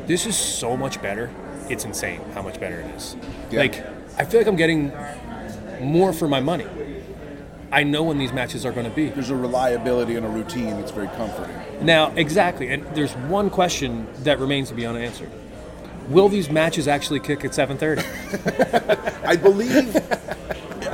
this 0.05 0.25
is 0.25 0.37
so 0.37 0.77
much 0.77 1.01
better. 1.01 1.31
It's 1.69 1.85
insane 1.85 2.21
how 2.33 2.41
much 2.41 2.59
better 2.59 2.81
it 2.81 2.95
is. 2.95 3.15
Yeah. 3.49 3.59
Like, 3.59 3.83
I 4.17 4.25
feel 4.25 4.39
like 4.39 4.47
I'm 4.47 4.57
getting 4.57 4.91
more 5.81 6.13
for 6.13 6.27
my 6.27 6.39
money. 6.39 6.67
I 7.71 7.81
know 7.81 8.03
when 8.03 8.19
these 8.19 8.31
matches 8.31 8.65
are 8.65 8.71
going 8.71 8.87
to 8.87 8.95
be. 8.95 9.09
There's 9.09 9.31
a 9.31 9.35
reliability 9.35 10.15
and 10.15 10.25
a 10.25 10.29
routine 10.29 10.79
that's 10.79 10.91
very 10.91 11.07
comforting. 11.07 11.55
Now, 11.81 12.11
exactly, 12.11 12.69
and 12.69 12.85
there's 12.95 13.13
one 13.13 13.49
question 13.49 14.07
that 14.19 14.39
remains 14.39 14.69
to 14.69 14.75
be 14.75 14.85
unanswered. 14.85 15.31
Will 16.09 16.29
these 16.29 16.49
matches 16.49 16.87
actually 16.87 17.19
kick 17.19 17.45
at 17.45 17.51
7:30? 17.51 19.23
I 19.25 19.35
believe. 19.35 19.95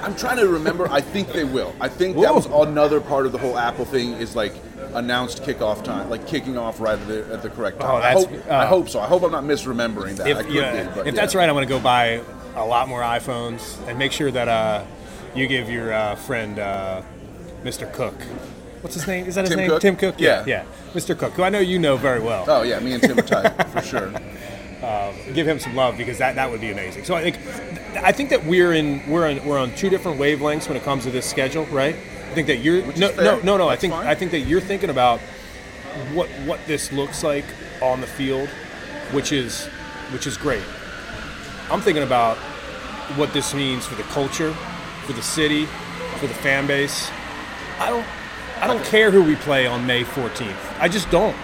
I'm 0.03 0.15
trying 0.15 0.37
to 0.37 0.47
remember. 0.47 0.87
I 0.89 1.01
think 1.01 1.31
they 1.33 1.43
will. 1.43 1.75
I 1.79 1.89
think 1.89 2.17
that 2.17 2.33
was 2.33 2.45
another 2.45 3.01
part 3.01 3.25
of 3.25 3.31
the 3.31 3.37
whole 3.37 3.57
Apple 3.57 3.85
thing 3.85 4.13
is 4.13 4.35
like 4.35 4.53
announced 4.93 5.43
kickoff 5.43 5.83
time, 5.83 6.09
like 6.09 6.25
kicking 6.27 6.57
off 6.57 6.79
right 6.79 6.97
at 6.97 7.07
the, 7.07 7.33
at 7.33 7.41
the 7.43 7.49
correct 7.49 7.79
time. 7.79 7.91
Oh, 7.91 7.95
I 7.95 8.13
that's- 8.13 8.25
hope. 8.25 8.45
I 8.47 8.49
uh, 8.49 8.67
hope 8.67 8.89
so. 8.89 8.99
I 8.99 9.07
hope 9.07 9.23
I'm 9.23 9.31
not 9.31 9.43
misremembering 9.43 10.17
that. 10.17 10.27
I 10.27 10.31
if 10.31 10.45
could 10.45 10.55
yeah, 10.55 10.83
be, 10.83 10.89
but 10.95 11.07
if 11.07 11.13
yeah. 11.13 11.21
that's 11.21 11.35
right, 11.35 11.47
I'm 11.47 11.55
going 11.55 11.67
to 11.67 11.73
go 11.73 11.79
buy 11.79 12.21
a 12.55 12.65
lot 12.65 12.87
more 12.87 13.01
iPhones 13.01 13.77
and 13.87 13.97
make 13.97 14.11
sure 14.11 14.31
that 14.31 14.47
uh, 14.47 14.83
you 15.35 15.47
give 15.47 15.69
your 15.69 15.93
uh, 15.93 16.15
friend 16.15 16.59
uh, 16.59 17.01
Mr. 17.63 17.91
Cook. 17.93 18.15
What's 18.81 18.95
his 18.95 19.07
name? 19.07 19.25
Is 19.25 19.35
that 19.35 19.41
his 19.41 19.49
Tim 19.49 19.59
name? 19.59 19.69
Cook? 19.69 19.81
Tim 19.81 19.95
Cook. 19.95 20.15
Yeah. 20.17 20.43
yeah, 20.47 20.65
Mr. 20.93 21.17
Cook, 21.17 21.33
who 21.33 21.43
I 21.43 21.49
know 21.49 21.59
you 21.59 21.79
know 21.79 21.97
very 21.97 22.21
well. 22.21 22.45
Oh 22.47 22.61
yeah, 22.61 22.79
me 22.79 22.93
and 22.93 23.03
Tim 23.03 23.19
are 23.19 23.23
tight 23.23 23.69
for 23.69 23.81
sure. 23.81 24.13
Um, 24.81 25.13
give 25.33 25.45
him 25.45 25.59
some 25.59 25.75
love 25.75 25.97
because 25.97 26.19
that, 26.19 26.35
that 26.35 26.49
would 26.49 26.61
be 26.61 26.71
amazing. 26.71 27.03
So 27.03 27.13
I 27.13 27.21
think 27.21 27.35
I 28.01 28.13
think 28.13 28.29
that 28.29 28.45
we're 28.45 28.73
in 28.73 29.05
we're 29.09 29.27
in, 29.27 29.45
we're 29.45 29.59
on 29.59 29.75
two 29.75 29.89
different 29.89 30.19
wavelengths 30.19 30.69
when 30.69 30.77
it 30.77 30.83
comes 30.83 31.03
to 31.03 31.11
this 31.11 31.25
schedule, 31.25 31.65
right? 31.65 31.95
I 31.95 32.33
think 32.33 32.47
that 32.47 32.57
you're 32.57 32.85
no 32.95 33.13
no 33.15 33.39
no 33.41 33.57
no. 33.57 33.67
I 33.67 33.75
think 33.75 33.93
fine. 33.93 34.07
I 34.07 34.15
think 34.15 34.31
that 34.31 34.41
you're 34.41 34.61
thinking 34.61 34.89
about 34.89 35.19
what 36.13 36.29
what 36.45 36.59
this 36.65 36.93
looks 36.93 37.23
like 37.23 37.43
on 37.81 37.99
the 37.99 38.07
field, 38.07 38.47
which 39.11 39.33
is 39.33 39.65
which 40.13 40.27
is 40.27 40.37
great. 40.37 40.63
I'm 41.69 41.81
thinking 41.81 42.03
about 42.03 42.37
what 43.17 43.33
this 43.33 43.53
means 43.53 43.85
for 43.85 43.95
the 43.95 44.03
culture, 44.03 44.53
for 45.05 45.13
the 45.13 45.21
city, 45.21 45.65
for 46.19 46.27
the 46.27 46.33
fan 46.35 46.67
base. 46.67 47.09
I 47.79 47.89
don't 47.89 48.05
I 48.61 48.67
don't 48.67 48.83
care 48.85 49.11
who 49.11 49.23
we 49.23 49.35
play 49.35 49.67
on 49.67 49.85
May 49.85 50.03
14th. 50.03 50.79
I 50.79 50.87
just 50.87 51.09
don't. 51.09 51.35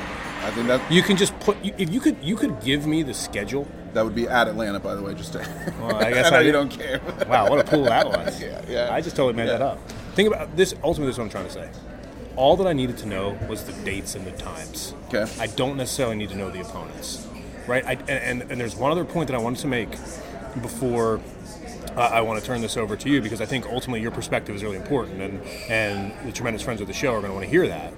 I 0.45 0.51
think 0.51 0.67
that 0.67 0.91
You 0.91 1.01
can 1.01 1.17
just 1.17 1.37
put 1.39 1.57
if 1.63 1.89
you 1.89 1.99
could 1.99 2.17
you 2.21 2.35
could 2.35 2.61
give 2.61 2.85
me 2.85 3.01
the 3.01 3.13
schedule 3.13 3.67
that 3.93 4.03
would 4.03 4.13
be 4.13 4.27
at 4.27 4.47
Atlanta, 4.47 4.79
by 4.79 4.93
the 4.93 5.01
way. 5.01 5.13
Just 5.15 5.33
to, 5.33 5.39
Well, 5.79 5.95
I 5.95 6.11
guess 6.11 6.29
know 6.31 6.37
I 6.37 6.41
you 6.41 6.51
don't 6.51 6.69
care. 6.69 7.01
Wow, 7.27 7.49
what 7.49 7.59
a 7.59 7.63
pool 7.63 7.83
that 7.85 8.05
was. 8.15 8.41
Yeah, 8.41 8.61
yeah. 8.67 8.93
I 8.93 9.01
just 9.01 9.15
totally 9.15 9.33
made 9.33 9.47
that 9.49 9.61
up. 9.61 9.79
Think 10.13 10.27
about 10.27 10.55
this. 10.55 10.73
Ultimately, 10.83 11.07
this 11.07 11.15
is 11.15 11.19
what 11.19 11.25
I'm 11.25 11.29
trying 11.31 11.45
to 11.47 11.51
say. 11.51 11.69
All 12.35 12.57
that 12.57 12.67
I 12.67 12.73
needed 12.73 12.97
to 12.97 13.05
know 13.07 13.37
was 13.49 13.63
the 13.63 13.71
dates 13.83 14.13
and 14.15 14.27
the 14.27 14.31
times. 14.33 14.93
Okay. 15.07 15.25
I 15.39 15.47
don't 15.47 15.77
necessarily 15.77 16.15
need 16.17 16.29
to 16.29 16.35
know 16.35 16.49
the 16.51 16.61
opponents, 16.61 17.25
right? 17.67 17.85
I, 17.85 17.93
and, 17.93 18.09
and 18.41 18.51
and 18.51 18.59
there's 18.61 18.75
one 18.75 18.91
other 18.91 19.05
point 19.05 19.27
that 19.29 19.35
I 19.35 19.39
wanted 19.39 19.59
to 19.61 19.67
make 19.67 19.91
before 20.61 21.21
uh, 21.95 22.01
I 22.01 22.21
want 22.21 22.39
to 22.39 22.45
turn 22.45 22.61
this 22.61 22.75
over 22.77 22.95
to 22.97 23.09
you 23.09 23.21
because 23.21 23.39
I 23.41 23.45
think 23.45 23.65
ultimately 23.65 24.01
your 24.01 24.11
perspective 24.11 24.55
is 24.55 24.63
really 24.63 24.77
important, 24.77 25.21
and 25.21 25.41
and 25.69 26.27
the 26.27 26.31
tremendous 26.33 26.61
friends 26.61 26.81
of 26.81 26.87
the 26.87 26.93
show 26.93 27.13
are 27.13 27.19
going 27.21 27.29
to 27.31 27.33
want 27.33 27.45
to 27.45 27.49
hear 27.49 27.67
that. 27.67 27.93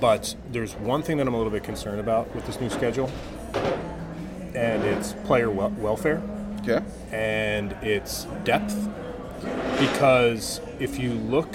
But 0.00 0.34
there's 0.52 0.74
one 0.74 1.02
thing 1.02 1.16
that 1.18 1.26
I'm 1.26 1.34
a 1.34 1.36
little 1.36 1.52
bit 1.52 1.64
concerned 1.64 2.00
about 2.00 2.34
with 2.34 2.46
this 2.46 2.60
new 2.60 2.68
schedule, 2.68 3.10
and 4.54 4.82
it's 4.84 5.12
player 5.24 5.50
wel- 5.50 5.70
welfare 5.78 6.22
Okay. 6.62 6.80
and 7.12 7.72
its 7.82 8.26
depth. 8.44 8.76
Because 9.78 10.60
if 10.80 10.98
you 10.98 11.12
look 11.12 11.54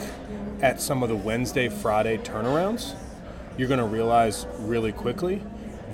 at 0.61 0.81
some 0.81 1.03
of 1.03 1.09
the 1.09 1.15
Wednesday, 1.15 1.69
Friday 1.69 2.17
turnarounds, 2.17 2.93
you're 3.57 3.67
going 3.67 3.79
to 3.79 3.85
realize 3.85 4.45
really 4.59 4.91
quickly 4.91 5.41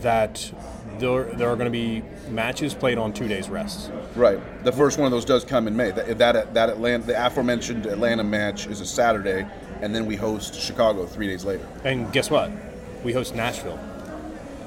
that 0.01 0.51
there, 0.99 1.23
there 1.23 1.49
are 1.49 1.55
going 1.55 1.65
to 1.65 1.71
be 1.71 2.03
matches 2.29 2.73
played 2.73 2.97
on 2.97 3.13
two 3.13 3.27
days 3.27 3.49
rest. 3.49 3.91
Right. 4.15 4.39
The 4.63 4.71
first 4.71 4.97
one 4.97 5.05
of 5.05 5.11
those 5.11 5.25
does 5.25 5.43
come 5.43 5.67
in 5.67 5.75
May. 5.75 5.91
That 5.91 6.17
that, 6.17 6.53
that 6.53 6.69
Atlanta, 6.69 7.07
the 7.07 7.25
aforementioned 7.25 7.85
Atlanta 7.85 8.23
match 8.23 8.67
is 8.67 8.79
a 8.81 8.85
Saturday, 8.85 9.45
and 9.81 9.93
then 9.93 10.05
we 10.05 10.15
host 10.15 10.55
Chicago 10.55 11.05
three 11.05 11.27
days 11.27 11.45
later. 11.45 11.67
And 11.83 12.11
guess 12.11 12.29
what? 12.29 12.51
We 13.03 13.13
host 13.13 13.35
Nashville 13.35 13.79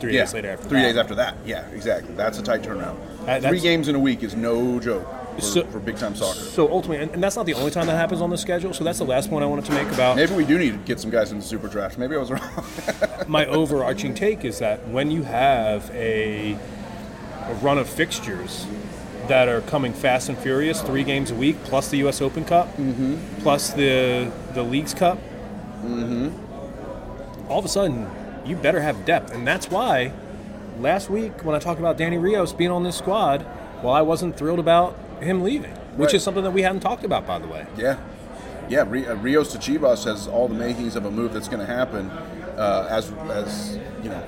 three 0.01 0.15
yeah. 0.15 0.21
days 0.21 0.35
later 0.35 0.51
after 0.51 0.69
three 0.69 0.81
that. 0.81 0.87
days 0.87 0.97
after 0.97 1.15
that. 1.17 1.37
Yeah, 1.45 1.67
exactly. 1.69 2.15
That's 2.15 2.39
a 2.39 2.43
tight 2.43 2.63
turnaround. 2.63 2.97
Uh, 3.29 3.41
three 3.41 3.61
games 3.61 3.89
in 3.89 3.95
a 3.95 3.99
week 3.99 4.23
is 4.23 4.35
no 4.35 4.81
joke 4.81 5.07
for, 5.37 5.41
So- 5.43 5.67
for 5.67 5.79
big 5.79 5.97
time 5.97 6.15
soccer. 6.15 6.41
So 6.41 6.71
ultimately, 6.71 7.03
and, 7.03 7.13
and 7.13 7.23
that's 7.23 7.37
not 7.37 7.47
the 7.47 7.55
only 7.55 7.71
time 7.71 7.87
that 7.87 7.97
happens 7.97 8.21
on 8.21 8.31
the 8.31 8.39
schedule. 8.39 8.73
So 8.73 8.85
that's 8.85 8.99
the 8.99 9.05
last 9.05 9.31
point 9.31 9.45
I 9.45 9.47
wanted 9.47 9.67
to 9.67 9.73
make 9.73 9.89
about 9.93 10.17
Maybe 10.17 10.35
we 10.35 10.45
do 10.45 10.59
need 10.59 10.73
to 10.73 10.79
get 10.79 11.01
some 11.01 11.11
guys 11.11 11.33
in 11.33 11.39
the 11.39 11.45
super 11.45 11.69
draft. 11.69 11.99
Maybe 11.99 12.17
I 12.17 12.19
was 12.19 12.31
wrong. 12.31 12.65
my 13.29 13.47
overarching 13.47 14.15
take 14.15 14.45
is 14.45 14.59
that 14.59 14.87
when 14.89 15.11
you 15.11 15.23
have 15.25 15.91
a, 15.95 16.59
a 17.45 17.55
run 17.57 17.79
of 17.79 17.89
fixtures 17.89 18.67
that 19.29 19.49
are 19.49 19.61
coming 19.63 19.93
fast 19.93 20.29
and 20.29 20.37
furious, 20.39 20.83
three 20.83 21.05
games 21.05 21.31
a 21.31 21.35
week, 21.35 21.63
plus 21.65 21.89
the 21.89 21.99
U.S. 21.99 22.21
Open 22.21 22.45
Cup, 22.45 22.69
plus 23.41 23.71
the 23.73 24.31
the 24.55 24.63
Leagues 24.63 24.95
Cup, 24.95 25.19
all 27.49 27.59
of 27.59 27.65
a 27.65 27.69
sudden 27.69 28.09
you 28.45 28.57
better 28.57 28.81
have 28.81 29.05
depth, 29.05 29.33
and 29.33 29.47
that's 29.47 29.71
why 29.71 30.13
last 30.79 31.11
week 31.11 31.45
when 31.45 31.55
I 31.55 31.59
talked 31.59 31.79
about 31.81 31.97
Danny 31.99 32.19
Rios 32.19 32.53
being 32.53 32.71
on 32.71 32.83
this 32.85 32.97
squad, 32.97 33.45
well, 33.83 33.93
I 33.93 34.03
wasn't 34.03 34.37
thrilled 34.37 34.59
about 34.59 34.97
him 35.21 35.43
leaving, 35.43 35.73
which 35.97 36.09
Right. 36.09 36.15
is 36.15 36.23
something 36.23 36.43
that 36.45 36.53
we 36.53 36.63
hadn't 36.63 36.81
talked 36.81 37.05
about, 37.05 37.27
by 37.27 37.39
the 37.39 37.47
way. 37.47 37.67
yeah. 37.77 37.97
Yeah, 38.69 38.83
uh, 38.83 39.17
Rios 39.17 39.51
to 39.53 39.59
Chivas 39.59 40.05
has 40.05 40.29
all 40.29 40.47
the 40.47 40.55
makings 40.55 40.95
of 40.95 41.05
a 41.05 41.11
move 41.11 41.33
that's 41.35 41.49
going 41.49 41.59
to 41.59 41.67
happen, 41.67 42.09
uh, 42.57 42.87
as 42.89 43.11
as 43.29 43.79
you 44.05 44.11
know, 44.11 44.23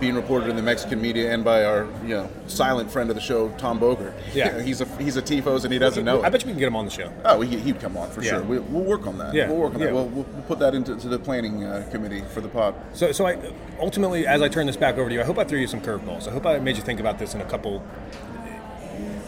being 0.00 0.14
reported 0.14 0.48
in 0.48 0.56
the 0.56 0.62
Mexican 0.62 1.00
media 1.00 1.32
and 1.32 1.44
by 1.44 1.64
our 1.64 1.84
you 2.02 2.08
know 2.14 2.30
silent 2.46 2.90
friend 2.90 3.10
of 3.10 3.16
the 3.16 3.22
show, 3.22 3.48
Tom 3.58 3.78
Bogert. 3.80 4.12
Yeah. 4.32 4.60
he's 4.62 4.80
a 4.80 4.84
he's 4.96 5.16
a 5.16 5.22
tifos 5.22 5.64
and 5.64 5.72
he 5.72 5.78
doesn't 5.78 6.04
know. 6.04 6.22
I 6.22 6.28
it. 6.28 6.30
bet 6.30 6.42
you 6.42 6.46
we 6.46 6.52
can 6.52 6.58
get 6.60 6.66
him 6.68 6.76
on 6.76 6.84
the 6.84 6.90
show. 6.90 7.12
Oh, 7.24 7.40
he, 7.40 7.58
he'd 7.58 7.80
come 7.80 7.96
on 7.96 8.10
for 8.10 8.22
Yeah. 8.22 8.30
sure. 8.32 8.42
We, 8.42 8.58
we'll 8.58 8.84
work 8.84 9.06
on 9.06 9.18
that. 9.18 9.34
Yeah, 9.34 9.48
We'll 9.48 9.58
work 9.58 9.74
on 9.74 9.80
yeah. 9.80 9.86
that. 9.86 9.94
We'll, 9.94 10.06
we'll 10.08 10.24
put 10.48 10.58
that 10.60 10.74
into 10.74 10.96
to 10.96 11.08
the 11.08 11.18
planning 11.18 11.64
uh, 11.64 11.86
committee 11.90 12.22
for 12.32 12.40
the 12.40 12.48
pod. 12.48 12.74
So, 12.92 13.12
so 13.12 13.26
I 13.26 13.38
ultimately, 13.80 14.26
as 14.26 14.42
I 14.42 14.48
turn 14.48 14.66
this 14.66 14.76
back 14.76 14.96
over 14.98 15.08
to 15.08 15.14
you, 15.14 15.20
I 15.20 15.24
hope 15.24 15.38
I 15.38 15.44
threw 15.44 15.58
you 15.58 15.66
some 15.66 15.80
curveballs. 15.80 16.28
I 16.28 16.30
hope 16.32 16.46
I 16.46 16.58
made 16.58 16.76
you 16.76 16.82
think 16.82 17.00
about 17.00 17.18
this 17.18 17.34
in 17.34 17.40
a 17.40 17.44
couple, 17.44 17.82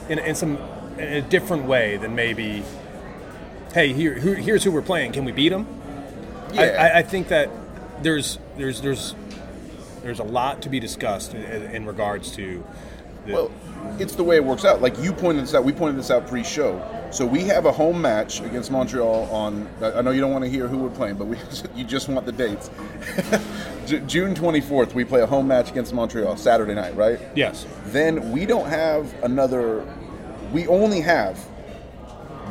in, 0.09 0.19
in 0.19 0.35
some, 0.35 0.57
in 0.99 1.13
a 1.15 1.23
different 1.23 1.65
way 1.65 1.97
than 1.97 2.15
maybe. 2.15 2.63
Hey, 3.75 3.93
here, 3.93 4.15
who, 4.15 4.33
here's 4.33 4.65
who 4.65 4.71
we're 4.71 4.81
playing. 4.83 5.13
Can 5.13 5.25
we 5.25 5.33
beat 5.33 5.51
them? 5.51 5.67
I, 6.51 6.53
Yeah. 6.55 6.91
I, 6.95 6.99
I 6.99 7.03
think 7.03 7.29
that 7.29 7.51
there's 8.03 8.39
there's 8.57 8.81
there's 8.81 9.15
there's 10.07 10.21
a 10.21 10.25
lot 10.25 10.63
to 10.63 10.69
be 10.69 10.79
discussed 10.79 11.35
in, 11.35 11.43
in 11.43 11.85
regards 11.85 12.31
to 12.37 12.65
Well, 13.27 13.51
it's 13.99 14.15
the 14.15 14.23
way 14.23 14.37
it 14.37 14.45
works 14.45 14.65
out. 14.65 14.81
Like 14.81 14.99
you 15.01 15.13
pointed 15.13 15.43
this 15.43 15.55
out, 15.55 15.65
we 15.65 15.73
pointed 15.73 15.99
this 15.99 16.11
out 16.13 16.29
pre-show. 16.29 16.81
So 17.11 17.27
we 17.27 17.43
have 17.45 17.67
a 17.67 17.73
home 17.73 18.01
match 18.01 18.41
against 18.41 18.71
Montreal 18.71 19.29
on. 19.33 19.69
I 19.83 20.01
know 20.03 20.13
you 20.13 20.21
don't 20.21 20.33
want 20.33 20.45
to 20.45 20.51
hear 20.51 20.69
who 20.69 20.79
we're 20.79 20.91
playing, 20.91 21.17
but 21.17 21.27
we 21.27 21.37
you 21.75 21.85
just 21.85 22.09
want 22.09 22.25
the 22.25 22.33
dates. 22.33 22.71
J- 23.87 24.01
June 24.07 24.35
24th, 24.35 24.95
we 24.95 25.05
play 25.05 25.23
a 25.23 25.27
home 25.27 25.49
match 25.49 25.71
against 25.71 25.93
Montreal 25.93 26.37
Saturday 26.37 26.75
night, 26.75 26.97
right? 26.97 27.21
yes. 27.35 27.67
Then 27.87 28.31
we 28.33 28.47
don't 28.47 28.69
have 28.69 29.13
another. 29.25 29.85
We 30.53 30.69
only 30.69 31.01
have 31.01 31.37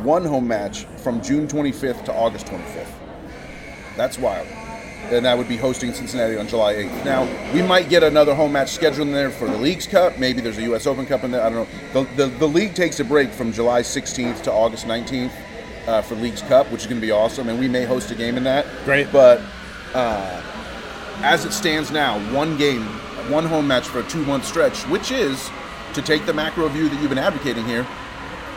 one 0.04 0.26
home 0.26 0.48
match 0.48 0.86
from 0.98 1.22
June 1.22 1.48
25th 1.48 2.04
to 2.06 2.14
August 2.14 2.48
25th. 2.48 2.88
That's 3.96 4.18
wild. 4.18 4.48
And 5.12 5.26
that 5.26 5.38
would 5.38 5.48
be 5.48 5.58
hosting 5.58 5.94
Cincinnati 5.94 6.36
on 6.36 6.48
July 6.48 6.74
8th. 6.74 7.06
Now, 7.06 7.54
we 7.54 7.62
might 7.62 7.90
get 7.90 8.04
another 8.04 8.34
home 8.34 8.52
match 8.52 8.72
scheduled 8.72 9.08
in 9.08 9.14
there 9.14 9.30
for 9.30 9.48
the 9.48 9.58
League's 9.58 9.86
Cup. 9.86 10.18
Maybe 10.18 10.42
there's 10.42 10.58
a 10.58 10.64
U.S. 10.64 10.88
Open 10.88 11.06
Cup 11.06 11.24
in 11.24 11.32
there. 11.32 11.44
I 11.44 11.50
don't 11.50 11.70
know. 11.94 12.04
The, 12.04 12.26
the, 12.26 12.38
the 12.38 12.48
league 12.48 12.74
takes 12.74 13.00
a 13.00 13.04
break 13.04 13.32
from 13.32 13.54
July 13.54 13.82
16th 13.82 14.42
to 14.44 14.52
August 14.52 14.86
19th 14.86 15.32
uh, 15.88 16.02
for 16.02 16.16
League's 16.16 16.42
Cup, 16.42 16.72
which 16.72 16.82
is 16.82 16.88
going 16.88 17.00
to 17.00 17.06
be 17.06 17.12
awesome. 17.12 17.50
And 17.50 17.60
we 17.60 17.68
may 17.68 17.86
host 17.86 18.10
a 18.12 18.16
game 18.16 18.36
in 18.36 18.44
that. 18.46 18.66
Great. 18.84 19.12
But 19.12 19.42
uh, 19.94 20.42
as 21.22 21.46
it 21.46 21.54
stands 21.54 21.92
now, 21.92 22.20
one 22.34 22.58
game, 22.58 22.84
one 23.30 23.46
home 23.46 23.68
match 23.68 23.88
for 23.88 24.00
a 24.00 24.04
two 24.04 24.26
month 24.26 24.46
stretch, 24.46 24.82
which 24.88 25.12
is, 25.12 25.50
to 25.94 26.02
take 26.02 26.26
the 26.26 26.34
macro 26.34 26.68
view 26.68 26.90
that 26.90 27.00
you've 27.00 27.10
been 27.10 27.18
advocating 27.18 27.66
here, 27.66 27.88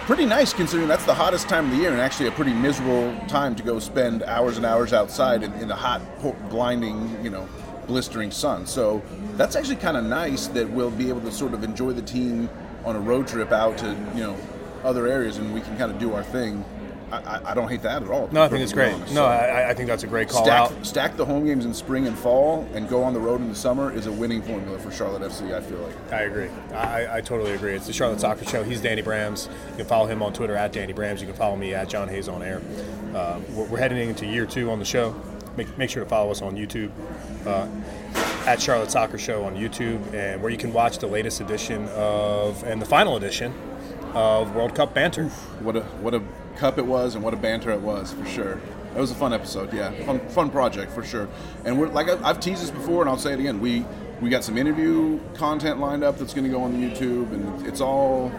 pretty 0.08 0.24
nice 0.24 0.54
considering 0.54 0.88
that's 0.88 1.04
the 1.04 1.12
hottest 1.12 1.50
time 1.50 1.66
of 1.66 1.70
the 1.70 1.76
year 1.76 1.92
and 1.92 2.00
actually 2.00 2.26
a 2.26 2.32
pretty 2.32 2.54
miserable 2.54 3.14
time 3.28 3.54
to 3.54 3.62
go 3.62 3.78
spend 3.78 4.22
hours 4.22 4.56
and 4.56 4.64
hours 4.64 4.94
outside 4.94 5.42
in, 5.42 5.52
in 5.56 5.68
the 5.68 5.74
hot, 5.74 6.00
blinding, 6.48 7.22
you 7.22 7.28
know, 7.28 7.46
blistering 7.86 8.30
sun. 8.30 8.66
So 8.66 9.02
that's 9.36 9.54
actually 9.54 9.76
kind 9.76 9.98
of 9.98 10.04
nice 10.04 10.46
that 10.46 10.66
we'll 10.70 10.90
be 10.90 11.10
able 11.10 11.20
to 11.20 11.30
sort 11.30 11.52
of 11.52 11.62
enjoy 11.62 11.92
the 11.92 12.00
team 12.00 12.48
on 12.86 12.96
a 12.96 12.98
road 12.98 13.28
trip 13.28 13.52
out 13.52 13.76
to, 13.76 13.88
you 14.14 14.22
know, 14.22 14.34
other 14.82 15.08
areas 15.08 15.36
and 15.36 15.52
we 15.52 15.60
can 15.60 15.76
kind 15.76 15.92
of 15.92 15.98
do 15.98 16.14
our 16.14 16.24
thing. 16.24 16.64
I, 17.10 17.50
I, 17.52 17.54
don't 17.54 17.68
hate 17.68 17.82
that 17.82 18.02
at 18.02 18.08
all. 18.10 18.28
No, 18.32 18.42
I 18.42 18.48
think 18.48 18.62
it's 18.62 18.72
great. 18.72 18.92
honest. 18.92 19.14
No, 19.14 19.22
So- 19.22 19.26
I, 19.26 19.70
I 19.70 19.74
think 19.74 19.88
that's 19.88 20.02
a 20.02 20.06
great 20.06 20.28
call 20.28 20.44
stack, 20.44 20.70
out. 20.72 20.86
stack 20.86 21.16
the 21.16 21.24
home 21.24 21.44
games 21.46 21.64
in 21.64 21.72
spring 21.74 22.06
and 22.06 22.18
fall 22.18 22.68
and 22.74 22.88
go 22.88 23.02
on 23.02 23.14
the 23.14 23.20
road 23.20 23.40
in 23.40 23.48
the 23.48 23.54
summer 23.54 23.92
is 23.92 24.06
a 24.06 24.12
winning 24.12 24.42
formula 24.42 24.78
for 24.78 24.90
Charlotte 24.90 25.22
FC. 25.22 25.54
I 25.54 25.60
feel 25.60 25.78
like. 25.78 26.12
I 26.12 26.22
agree. 26.22 26.48
I, 26.72 27.18
I 27.18 27.20
totally 27.20 27.52
agree. 27.52 27.74
It's 27.74 27.86
the 27.86 27.92
Charlotte 27.92 28.20
Soccer 28.20 28.44
Show. 28.44 28.62
He's 28.62 28.80
Danny 28.80 29.02
Brams. 29.02 29.46
You 29.70 29.76
can 29.78 29.86
follow 29.86 30.06
him 30.06 30.22
on 30.22 30.32
Twitter 30.32 30.56
at 30.56 30.72
Danny 30.72 30.92
Brams. 30.92 31.20
You 31.20 31.26
can 31.26 31.36
follow 31.36 31.56
me 31.56 31.74
at 31.74 31.88
John 31.88 32.08
Hayes 32.08 32.28
on 32.28 32.42
Air. 32.42 32.62
Uh, 33.14 33.40
we're, 33.54 33.64
we're 33.64 33.78
heading 33.78 34.08
into 34.08 34.26
year 34.26 34.46
two 34.46 34.70
on 34.70 34.78
the 34.78 34.84
show. 34.84 35.14
Make, 35.56 35.76
make 35.76 35.90
sure 35.90 36.04
to 36.04 36.08
follow 36.08 36.30
us 36.30 36.40
on 36.40 36.56
YouTube 36.56 36.90
uh, 37.44 37.66
at 38.46 38.62
Charlotte 38.62 38.92
Soccer 38.92 39.18
Show 39.18 39.44
on 39.44 39.56
YouTube, 39.56 40.14
and 40.14 40.40
where 40.40 40.52
you 40.52 40.56
can 40.58 40.72
watch 40.72 40.98
the 40.98 41.08
latest 41.08 41.40
edition 41.40 41.88
of 41.94 42.62
and 42.62 42.80
the 42.80 42.86
final 42.86 43.16
edition 43.16 43.52
of 44.14 44.54
World 44.54 44.74
Cup 44.76 44.94
banter. 44.94 45.24
What 45.60 45.74
a 45.76 45.80
what 46.00 46.14
a 46.14 46.22
cup 46.58 46.76
it 46.78 46.84
was 46.86 47.14
and 47.14 47.24
what 47.24 47.32
a 47.32 47.36
banter 47.36 47.70
it 47.70 47.80
was 47.80 48.12
for 48.12 48.26
sure. 48.26 48.60
It 48.94 49.00
was 49.00 49.10
a 49.10 49.14
fun 49.14 49.32
episode, 49.32 49.72
yeah, 49.72 49.90
fun 50.04 50.18
fun 50.28 50.50
project 50.50 50.90
for 50.92 51.04
sure. 51.04 51.28
And 51.64 51.78
we're 51.78 51.88
like 51.88 52.08
I've 52.24 52.40
teased 52.40 52.62
this 52.62 52.70
before, 52.70 53.00
and 53.02 53.08
I'll 53.08 53.16
say 53.18 53.32
it 53.32 53.38
again. 53.38 53.60
We 53.60 53.84
we 54.20 54.28
got 54.28 54.42
some 54.42 54.58
interview 54.58 55.20
content 55.34 55.78
lined 55.78 56.02
up 56.02 56.18
that's 56.18 56.34
going 56.34 56.44
to 56.44 56.50
go 56.50 56.62
on 56.62 56.72
the 56.78 56.86
YouTube, 56.90 57.32
and 57.32 57.66
it's 57.66 57.80
all. 57.80 58.32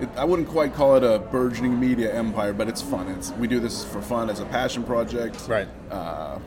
It, 0.00 0.08
I 0.16 0.24
wouldn't 0.24 0.48
quite 0.48 0.74
call 0.74 0.96
it 0.96 1.04
a 1.04 1.18
burgeoning 1.18 1.78
media 1.78 2.12
empire, 2.12 2.52
but 2.52 2.68
it's 2.68 2.80
fun. 2.82 3.08
It's 3.08 3.32
we 3.32 3.46
do 3.46 3.60
this 3.60 3.84
for 3.84 4.00
fun 4.00 4.30
as 4.30 4.40
a 4.40 4.46
passion 4.46 4.82
project, 4.84 5.46
Right. 5.48 5.68
uh, 5.90 6.38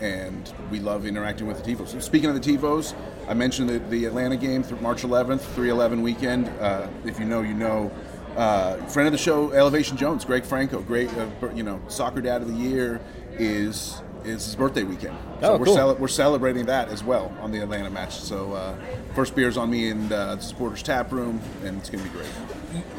and 0.00 0.52
we 0.70 0.78
love 0.78 1.06
interacting 1.06 1.46
with 1.46 1.62
the 1.62 1.74
TIFOs. 1.74 1.88
So 1.88 1.98
speaking 2.00 2.28
of 2.30 2.40
the 2.40 2.56
TIFOs, 2.56 2.94
I 3.28 3.34
mentioned 3.34 3.68
the, 3.68 3.78
the 3.78 4.04
Atlanta 4.04 4.36
game, 4.36 4.64
March 4.80 5.02
11th, 5.02 5.40
311 5.40 6.02
weekend. 6.02 6.48
Uh, 6.60 6.86
if 7.04 7.18
you 7.18 7.24
know, 7.24 7.40
you 7.42 7.54
know. 7.54 7.90
Uh, 8.36 8.76
friend 8.86 9.06
of 9.06 9.12
the 9.12 9.18
show, 9.18 9.50
Elevation 9.52 9.96
Jones, 9.96 10.24
Greg 10.24 10.44
Franco, 10.44 10.80
great, 10.80 11.08
uh, 11.14 11.26
you 11.54 11.62
know, 11.62 11.80
soccer 11.88 12.20
dad 12.20 12.42
of 12.42 12.48
the 12.48 12.54
year 12.54 13.00
is 13.38 14.02
is 14.24 14.44
his 14.44 14.56
birthday 14.56 14.82
weekend. 14.82 15.16
So 15.40 15.52
Oh, 15.54 15.56
we're, 15.56 15.66
cool. 15.66 15.74
cele- 15.76 15.94
we're 15.96 16.08
celebrating 16.08 16.66
that 16.66 16.88
as 16.88 17.04
well 17.04 17.32
on 17.40 17.52
the 17.52 17.60
Atlanta 17.60 17.90
match. 17.90 18.16
So 18.18 18.54
uh, 18.54 18.74
first 19.14 19.36
beer's 19.36 19.56
on 19.56 19.70
me 19.70 19.88
in 19.88 20.08
the 20.08 20.36
supporters 20.40 20.82
tap 20.82 21.12
room, 21.12 21.40
and 21.64 21.78
it's 21.78 21.88
gonna 21.88 22.02
be 22.02 22.10
great. 22.10 22.26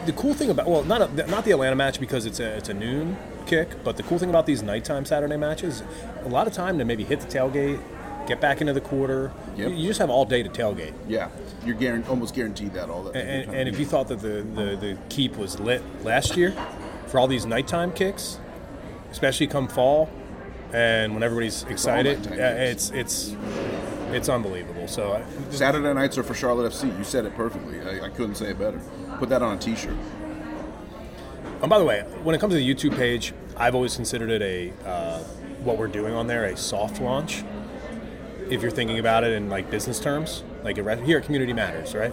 the 0.06 0.14
cool 0.14 0.34
thing 0.34 0.50
about 0.50 0.68
well, 0.70 0.84
not 0.86 1.02
a, 1.02 1.28
not 1.28 1.44
the 1.44 1.52
Atlanta 1.52 1.76
match 1.76 2.00
because 2.00 2.26
it's 2.26 2.40
a 2.40 2.56
it's 2.58 2.70
a 2.70 2.74
noon 2.74 3.18
kick, 3.46 3.84
but 3.84 3.98
the 3.98 4.04
cool 4.04 4.18
thing 4.18 4.30
about 4.30 4.46
these 4.46 4.64
nighttime 4.64 5.06
Saturday 5.06 5.38
matches, 5.38 5.84
a 6.24 6.30
lot 6.30 6.48
of 6.48 6.54
time 6.54 6.78
to 6.80 6.86
maybe 6.86 7.04
hit 7.04 7.20
the 7.20 7.28
tailgate, 7.28 7.80
get 8.28 8.42
back 8.42 8.62
into 8.62 8.74
the 8.74 8.82
quarter. 8.82 9.32
Yep. 9.56 9.70
You, 9.70 9.76
you 9.76 9.88
just 9.88 10.00
have 10.00 10.10
all 10.10 10.26
day 10.26 10.44
to 10.44 10.50
tailgate. 10.50 10.94
Yeah, 11.08 11.30
you're 11.66 12.04
almost 12.08 12.36
guaranteed 12.36 12.74
that 12.74 12.90
all 12.90 13.04
that. 13.04 13.16
And, 13.16 13.54
and 13.54 13.70
if 13.70 13.80
you 13.80 13.86
thought 13.86 14.08
that 14.10 14.20
the, 14.20 14.44
the, 14.44 14.76
the 14.76 14.98
keep 15.10 15.38
was 15.38 15.60
lit 15.60 15.82
last 16.04 16.36
year 16.38 16.54
for 17.08 17.20
all 17.20 17.28
these 17.28 17.46
nighttime 17.46 17.92
kicks, 17.94 18.40
especially 19.12 19.48
come 19.48 19.68
fall, 19.68 20.10
and 20.74 21.14
when 21.14 21.24
everybody's 21.24 21.64
excited, 21.64 22.28
it's 22.28 22.90
it's 22.92 23.36
it's 24.12 24.28
unbelievable. 24.30 24.88
So 24.88 25.14
I- 25.14 25.52
Saturday 25.52 25.94
nights 25.94 26.18
are 26.18 26.24
for 26.24 26.34
Charlotte 26.34 26.72
FC. 26.72 26.96
You 26.98 27.04
said 27.06 27.26
it 27.26 27.36
perfectly. 27.36 27.80
I, 27.82 28.06
I 28.06 28.10
couldn't 28.10 28.36
say 28.36 28.48
it 28.50 28.60
better. 28.60 28.80
Put 29.18 29.30
that 29.30 29.42
on 29.42 29.58
a 29.58 29.60
T-shirt. 29.60 29.96
And 31.62 31.70
by 31.70 31.80
the 31.80 31.86
way, 31.86 32.02
when 32.24 32.36
it 32.36 32.40
comes 32.42 32.54
to 32.54 32.58
the 32.60 32.76
YouTube 32.76 32.96
page, 32.98 33.34
I've 33.56 33.74
always 33.74 33.96
considered 33.96 34.30
it 34.30 34.42
a 34.42 34.88
uh, 34.88 35.20
what 35.64 35.78
we're 35.78 35.88
doing 35.88 36.14
on 36.14 36.28
there 36.28 36.46
a 36.46 36.58
soft 36.58 37.02
launch. 37.02 37.44
If 38.50 38.62
you're 38.62 38.72
thinking 38.72 39.00
about 39.00 39.24
it 39.24 39.34
in 39.34 39.50
like 39.50 39.70
business 39.70 40.00
terms, 40.00 40.44
like 40.64 40.78
here 40.78 41.18
at 41.18 41.24
Community 41.26 41.54
Matters, 41.54 41.94
right? 41.94 42.12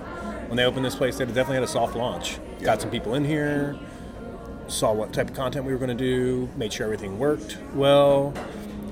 When 0.49 0.57
they 0.57 0.65
opened 0.65 0.85
this 0.85 0.97
place, 0.97 1.17
they 1.17 1.25
definitely 1.25 1.57
had 1.57 1.65
a 1.65 1.69
soft 1.69 1.97
launch. 1.97 2.39
Got 2.61 2.81
some 2.81 2.91
people 2.91 3.15
in 3.15 3.25
here, 3.25 3.77
saw 4.69 4.93
what 4.93 5.13
type 5.13 5.31
of 5.31 5.37
content 5.37 5.65
we 5.65 5.73
were 5.73 5.79
going 5.79 5.97
to 5.97 6.05
do, 6.05 6.49
made 6.57 6.73
sure 6.73 6.85
everything 6.85 7.19
worked 7.19 7.59
well, 7.75 8.35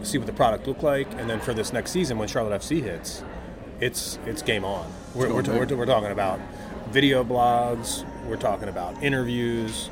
see 0.02 0.18
what 0.18 0.26
the 0.26 0.32
product 0.32 0.66
looked 0.66 0.82
like, 0.82 1.10
and 1.14 1.28
then 1.28 1.40
for 1.40 1.54
this 1.54 1.72
next 1.72 1.90
season, 1.90 2.18
when 2.18 2.28
Charlotte 2.28 2.60
FC 2.60 2.82
hits, 2.82 3.22
it's 3.80 4.18
it's 4.26 4.42
game 4.42 4.64
on. 4.64 4.90
We're, 5.14 5.32
we're, 5.32 5.42
we're, 5.42 5.76
we're 5.76 5.86
talking 5.86 6.10
about 6.10 6.40
video 6.90 7.24
blogs, 7.24 8.04
we're 8.26 8.36
talking 8.36 8.68
about 8.68 9.02
interviews, 9.02 9.90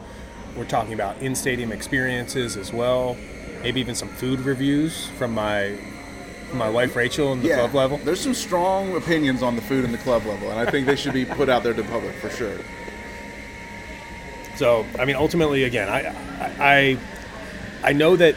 we're 0.57 0.65
talking 0.65 0.95
about 0.95 1.19
in 1.19 1.35
stadium 1.35 1.73
experiences 1.73 2.57
as 2.57 2.73
well, 2.73 3.17
maybe 3.63 3.81
even 3.81 3.95
some 3.95 4.09
food 4.09 4.41
reviews 4.41 5.09
from 5.19 5.33
my 5.35 5.79
my 6.53 6.69
wife 6.69 6.97
Rachel 6.97 7.33
and 7.33 7.43
the 7.43 7.49
club 7.55 7.75
level. 7.75 7.99
There's 7.99 8.21
some 8.21 8.35
strong 8.35 8.97
opinions 8.97 9.43
on 9.43 9.57
the 9.57 9.63
food 9.63 9.85
in 9.85 9.93
the 9.93 9.99
club 9.99 10.25
level, 10.27 10.51
and 10.51 10.59
I 10.59 10.71
think 10.71 10.87
they 10.87 10.97
should 10.97 11.13
be 11.13 11.25
put 11.25 11.49
out 11.49 11.63
there 11.63 11.75
to 11.75 11.83
public 11.85 12.15
for 12.17 12.31
sure. 12.31 12.59
So 14.57 14.85
I 14.99 15.05
mean, 15.05 15.17
ultimately, 15.17 15.65
again, 15.65 15.89
I, 15.89 16.15
I 16.61 16.99
I 17.83 17.93
know 17.93 18.17
that 18.17 18.35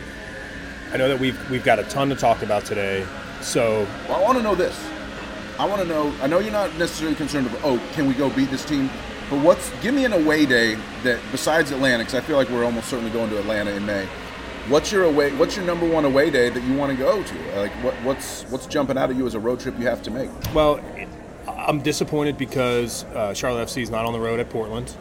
I 0.92 0.98
know 0.98 1.08
that 1.10 1.20
we've 1.20 1.38
we've 1.50 1.64
got 1.64 1.80
a 1.80 1.84
ton 1.84 2.10
to 2.10 2.16
talk 2.16 2.44
about 2.44 2.66
today. 2.66 3.06
So 3.42 3.88
Well, 4.08 4.20
I 4.20 4.24
want 4.24 4.38
to 4.38 4.44
know 4.44 4.56
this. 4.56 4.80
I 5.60 5.66
want 5.66 5.82
to 5.82 5.88
know. 5.88 6.14
I 6.22 6.28
know 6.28 6.40
you're 6.40 6.52
not 6.52 6.78
necessarily 6.78 7.16
concerned 7.16 7.48
about. 7.48 7.62
Oh, 7.64 7.82
can 7.94 8.08
we 8.08 8.14
go 8.14 8.30
beat 8.30 8.50
this 8.50 8.66
team? 8.66 8.90
But 9.30 9.44
what's 9.44 9.70
give 9.82 9.94
me 9.94 10.06
an 10.06 10.14
away 10.14 10.46
day 10.46 10.76
that 11.04 11.20
besides 11.32 11.72
Atlanta? 11.72 12.04
Because 12.04 12.16
I 12.16 12.22
feel 12.22 12.38
like 12.38 12.50
we're 12.50 12.64
almost 12.66 12.88
certainly 12.88 13.12
going 13.12 13.30
to 13.32 13.40
Atlanta 13.40 13.72
in 13.72 13.86
May. 13.86 14.08
What's 14.70 14.92
your 14.92 15.04
away? 15.04 15.32
What's 15.36 15.56
your 15.58 15.66
number 15.66 15.86
one 15.88 16.06
away 16.06 16.30
day 16.30 16.50
that 16.50 16.64
you 16.64 16.74
want 16.74 16.92
to 16.92 16.98
go 16.98 17.22
to? 17.22 17.36
Like, 17.60 17.72
what, 17.84 17.94
what's 17.96 18.44
what's 18.44 18.66
jumping 18.66 18.98
out 18.98 19.10
at 19.10 19.16
you 19.18 19.26
as 19.28 19.34
a 19.34 19.40
road 19.40 19.60
trip 19.60 19.78
you 19.78 19.88
have 19.88 20.02
to 20.04 20.12
make? 20.12 20.30
well, 20.54 20.80
I'm 21.48 21.82
disappointed 21.82 22.38
because 22.38 23.04
uh, 23.06 23.34
Charlotte 23.34 23.68
FC 23.68 23.82
is 23.82 23.90
not 23.90 24.06
on 24.06 24.14
the 24.14 24.20
road 24.20 24.40
at 24.40 24.50
Portland. 24.50 24.96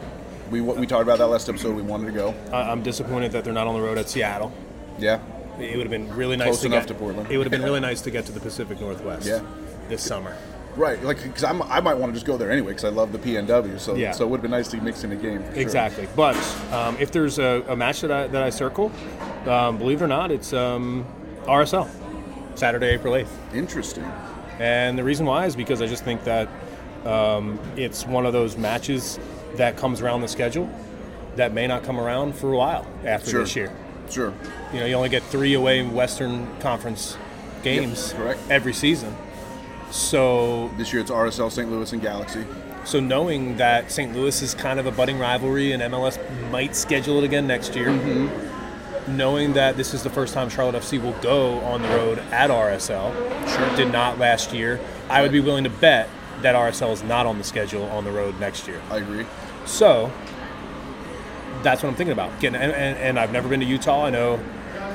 We 0.51 0.59
we 0.61 0.85
talked 0.85 1.03
about 1.03 1.17
that 1.19 1.27
last 1.27 1.47
episode. 1.47 1.75
We 1.75 1.81
wanted 1.81 2.07
to 2.07 2.11
go. 2.11 2.35
I- 2.51 2.71
I'm 2.71 2.83
disappointed 2.83 3.31
that 3.31 3.43
they're 3.45 3.53
not 3.53 3.67
on 3.67 3.75
the 3.75 3.81
road 3.81 3.97
at 3.97 4.09
Seattle. 4.09 4.51
Yeah. 4.99 5.19
It 5.59 5.77
would 5.77 5.85
have 5.85 5.91
been 5.91 6.13
really 6.15 6.35
nice 6.35 6.47
Close 6.47 6.61
to 6.61 6.67
enough 6.67 6.87
get 6.87 6.87
to 6.89 6.93
Portland. 6.95 7.31
It 7.31 7.37
would 7.37 7.45
have 7.45 7.51
been 7.51 7.63
really 7.63 7.79
nice 7.89 8.01
to 8.01 8.11
get 8.11 8.25
to 8.25 8.31
the 8.31 8.39
Pacific 8.39 8.79
Northwest. 8.81 9.25
Yeah. 9.27 9.41
This 9.87 10.03
summer. 10.03 10.35
Right, 10.75 11.01
like 11.03 11.21
because 11.21 11.43
I 11.43 11.51
might 11.51 11.93
want 11.93 12.11
to 12.11 12.13
just 12.13 12.25
go 12.25 12.35
there 12.37 12.51
anyway 12.51 12.69
because 12.71 12.85
I 12.85 12.89
love 12.89 13.11
the 13.11 13.19
PNW. 13.19 13.79
So 13.79 13.95
Yeah. 13.95 14.11
so 14.11 14.25
it 14.25 14.29
would 14.29 14.37
have 14.37 14.41
been 14.41 14.51
nice 14.51 14.67
to 14.69 14.77
mix 14.77 15.03
in 15.03 15.11
a 15.11 15.15
game. 15.15 15.43
for 15.43 15.51
sure. 15.53 15.61
Exactly. 15.61 16.07
But 16.15 16.35
um, 16.71 16.97
if 16.99 17.11
there's 17.11 17.37
a, 17.39 17.63
a 17.67 17.75
match 17.75 18.01
that 18.01 18.11
I, 18.11 18.27
that 18.27 18.41
I 18.43 18.49
circle, 18.49 18.91
um, 19.47 19.77
believe 19.77 20.01
it 20.01 20.05
or 20.05 20.07
not, 20.07 20.31
it's 20.31 20.51
um, 20.53 21.05
RSL, 21.43 21.87
Saturday, 22.55 22.87
April 22.87 23.13
8th. 23.13 23.27
Interesting. 23.53 24.03
And 24.59 24.97
the 24.97 25.03
reason 25.03 25.25
why 25.25 25.45
is 25.45 25.55
because 25.55 25.81
I 25.81 25.87
just 25.87 26.03
think 26.03 26.23
that 26.23 26.47
um, 27.05 27.59
it's 27.75 28.05
one 28.05 28.25
of 28.25 28.33
those 28.33 28.57
matches 28.57 29.19
that 29.55 29.77
comes 29.77 30.01
around 30.01 30.21
the 30.21 30.27
schedule 30.27 30.69
that 31.35 31.53
may 31.53 31.67
not 31.67 31.83
come 31.83 31.99
around 31.99 32.33
for 32.35 32.53
a 32.53 32.57
while 32.57 32.87
after 33.05 33.29
Sure. 33.31 33.39
this 33.41 33.55
year. 33.55 33.71
Sure. 34.09 34.33
You 34.73 34.79
know, 34.79 34.85
you 34.85 34.93
only 34.95 35.09
get 35.09 35.23
three 35.23 35.53
away 35.53 35.83
Western 35.83 36.47
Conference 36.59 37.17
games 37.63 38.13
correct. 38.13 38.39
every 38.49 38.73
season. 38.73 39.15
So 39.93 40.71
This 40.75 40.91
year 40.91 41.03
it's 41.03 41.11
RSL 41.11 41.51
St. 41.51 41.69
Louis 41.69 41.93
and 41.93 42.01
Galaxy. 42.01 42.43
So 42.83 42.99
knowing 42.99 43.57
that 43.57 43.91
St. 43.91 44.11
Louis 44.15 44.41
is 44.41 44.55
kind 44.55 44.79
of 44.79 44.87
a 44.87 44.91
budding 44.91 45.19
rivalry 45.19 45.71
and 45.71 45.83
MLS 45.83 46.17
might 46.49 46.75
schedule 46.75 47.19
it 47.19 47.23
again 47.23 47.45
next 47.45 47.75
year, 47.75 47.89
mm-hmm. 47.89 49.15
knowing 49.15 49.53
that 49.53 49.77
this 49.77 49.93
is 49.93 50.01
the 50.01 50.09
first 50.09 50.33
time 50.33 50.49
Charlotte 50.49 50.81
FC 50.81 50.99
will 50.99 51.13
go 51.21 51.59
on 51.59 51.83
the 51.83 51.89
road 51.89 52.17
at 52.31 52.49
RSL, 52.49 53.13
Sure. 53.47 53.75
did 53.75 53.91
not 53.91 54.17
last 54.17 54.51
year, 54.51 54.79
I 55.09 55.21
would 55.21 55.31
be 55.31 55.39
willing 55.39 55.63
to 55.63 55.69
bet 55.69 56.09
that 56.41 56.55
RSL 56.55 56.91
is 56.91 57.03
not 57.03 57.27
on 57.27 57.37
the 57.37 57.43
schedule 57.43 57.83
on 57.83 58.03
the 58.03 58.11
road 58.11 58.39
next 58.39 58.67
year. 58.67 58.81
I 58.89 58.97
agree. 58.97 59.27
So 59.65 60.11
that's 61.61 61.83
what 61.83 61.89
I'm 61.89 61.95
thinking 61.95 62.13
about. 62.13 62.39
Getting, 62.39 62.59
and, 62.59 62.71
and, 62.71 62.97
and 62.97 63.19
I've 63.19 63.31
never 63.31 63.47
been 63.47 63.59
to 63.59 63.65
Utah. 63.67 64.07
I 64.07 64.09
know 64.09 64.39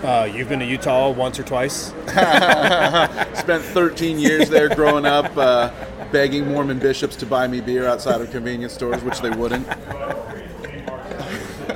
uh, 0.05 0.31
you've 0.33 0.49
been 0.49 0.61
to 0.61 0.65
Utah 0.65 1.11
once 1.11 1.39
or 1.39 1.43
twice. 1.43 1.87
Spent 3.39 3.63
13 3.63 4.19
years 4.19 4.49
there 4.49 4.69
growing 4.75 5.07
up, 5.07 5.37
uh, 5.37 5.71
begging 6.13 6.49
Mormon 6.49 6.79
bishops 6.79 7.17
to 7.17 7.27
buy 7.27 7.47
me 7.47 7.61
beer 7.61 7.87
outside 7.87 8.21
of 8.21 8.31
convenience 8.31 8.73
stores, 8.73 9.03
which 9.03 9.21
they 9.21 9.31
wouldn't. 9.31 9.67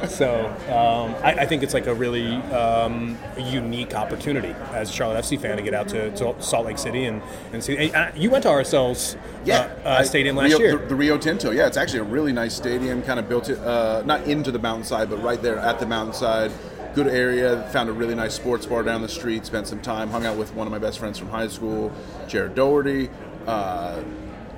So 0.09 0.47
um, 0.69 1.15
I, 1.25 1.35
I, 1.41 1.47
think 1.47 1.63
it's 1.63 1.75
like 1.75 1.87
a 1.87 1.95
really 1.95 2.35
um, 2.53 3.17
unique 3.39 3.95
opportunity 3.95 4.55
as 4.73 4.91
a 4.91 4.93
Charlotte 4.93 5.25
FC 5.25 5.41
fan 5.41 5.57
to 5.57 5.63
get 5.63 5.75
out 5.75 5.89
to, 5.89 6.11
to 6.17 6.35
Salt 6.41 6.67
Lake 6.67 6.79
City 6.79 7.07
and, 7.07 7.23
and 7.53 7.65
see. 7.65 7.77
And, 7.77 7.95
uh, 7.95 8.11
you 8.15 8.31
went 8.31 8.43
to 8.43 8.51
RSL's 8.51 9.17
yeah, 9.45 9.75
uh, 9.85 9.89
uh, 9.89 10.03
stadium 10.05 10.37
last 10.37 10.51
Rio, 10.51 10.59
year. 10.59 10.77
The, 10.77 10.87
the, 10.87 10.95
Rio 10.95 11.19
Tinto, 11.19 11.51
yeah, 11.51 11.67
it's 11.67 11.77
actually 11.77 12.01
a 12.01 12.05
really 12.05 12.33
nice 12.33 12.55
stadium. 12.55 13.03
Kind 13.03 13.21
of 13.21 13.29
built 13.29 13.49
it 13.49 13.59
uh, 13.61 14.03
not 14.05 14.25
into 14.25 14.51
the 14.51 14.59
mountainside, 14.59 15.09
but 15.09 15.23
right 15.23 15.41
there 15.41 15.59
at 15.59 15.81
the 15.81 15.87
mountainside. 15.87 16.53
Good 16.95 17.09
area. 17.09 17.63
Found 17.73 17.89
a 17.89 17.93
really 17.93 18.15
nice 18.15 18.35
sports 18.35 18.67
bar 18.67 18.83
down 18.83 19.01
the 19.03 19.09
street. 19.09 19.47
Spent 19.47 19.67
some 19.67 19.81
time. 19.81 20.11
Hung 20.11 20.27
out 20.27 20.37
with 20.37 20.55
one 20.55 20.67
of 20.67 20.71
my 20.71 20.79
best 20.79 20.99
friends 20.99 21.19
from 21.19 21.29
high 21.29 21.49
school, 21.49 21.91
Jared 22.29 22.55
Doherty. 22.55 23.09
Uh, 23.47 24.03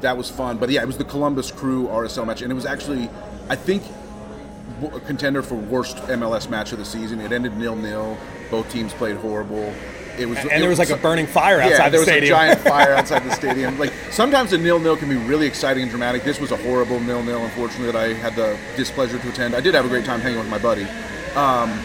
that 0.00 0.16
was 0.16 0.30
fun. 0.30 0.58
But 0.58 0.70
yeah, 0.70 0.82
it 0.82 0.86
was 0.86 0.98
the 0.98 1.04
Columbus 1.04 1.50
Crew 1.50 1.86
RSL 1.86 2.26
match, 2.26 2.42
and 2.42 2.50
it 2.50 2.54
was 2.54 2.66
actually, 2.66 3.08
I 3.48 3.56
think, 3.56 3.82
a 4.92 5.00
contender 5.00 5.42
for 5.42 5.54
worst 5.54 5.96
MLS 5.96 6.48
match 6.48 6.72
of 6.72 6.78
the 6.78 6.84
season. 6.84 7.20
It 7.20 7.32
ended 7.32 7.56
nil 7.56 7.76
nil. 7.76 8.18
Both 8.50 8.70
teams 8.70 8.92
played 8.92 9.16
horrible. 9.16 9.72
It 10.18 10.26
was, 10.28 10.38
and 10.38 10.46
it 10.46 10.60
there 10.60 10.68
was 10.68 10.78
like 10.78 10.90
a 10.90 10.96
burning 10.96 11.26
fire 11.26 11.60
outside 11.60 11.84
yeah, 11.84 11.88
there 11.88 12.00
the 12.00 12.06
stadium. 12.06 12.38
was 12.38 12.50
a 12.50 12.54
giant 12.54 12.60
fire 12.68 12.94
outside 12.94 13.24
the 13.24 13.34
stadium. 13.34 13.78
Like 13.78 13.92
sometimes 14.10 14.52
a 14.52 14.58
nil 14.58 14.78
nil 14.78 14.96
can 14.96 15.08
be 15.08 15.16
really 15.16 15.46
exciting 15.46 15.82
and 15.82 15.90
dramatic. 15.90 16.22
This 16.22 16.38
was 16.40 16.52
a 16.52 16.56
horrible 16.56 17.00
nil 17.00 17.22
nil. 17.22 17.44
Unfortunately, 17.44 17.86
that 17.86 17.96
I 17.96 18.12
had 18.14 18.36
the 18.36 18.58
displeasure 18.76 19.18
to 19.18 19.28
attend. 19.28 19.54
I 19.54 19.60
did 19.60 19.74
have 19.74 19.84
a 19.84 19.88
great 19.88 20.04
time 20.04 20.20
hanging 20.20 20.38
with 20.38 20.48
my 20.48 20.58
buddy. 20.58 20.86
Um, 21.34 21.80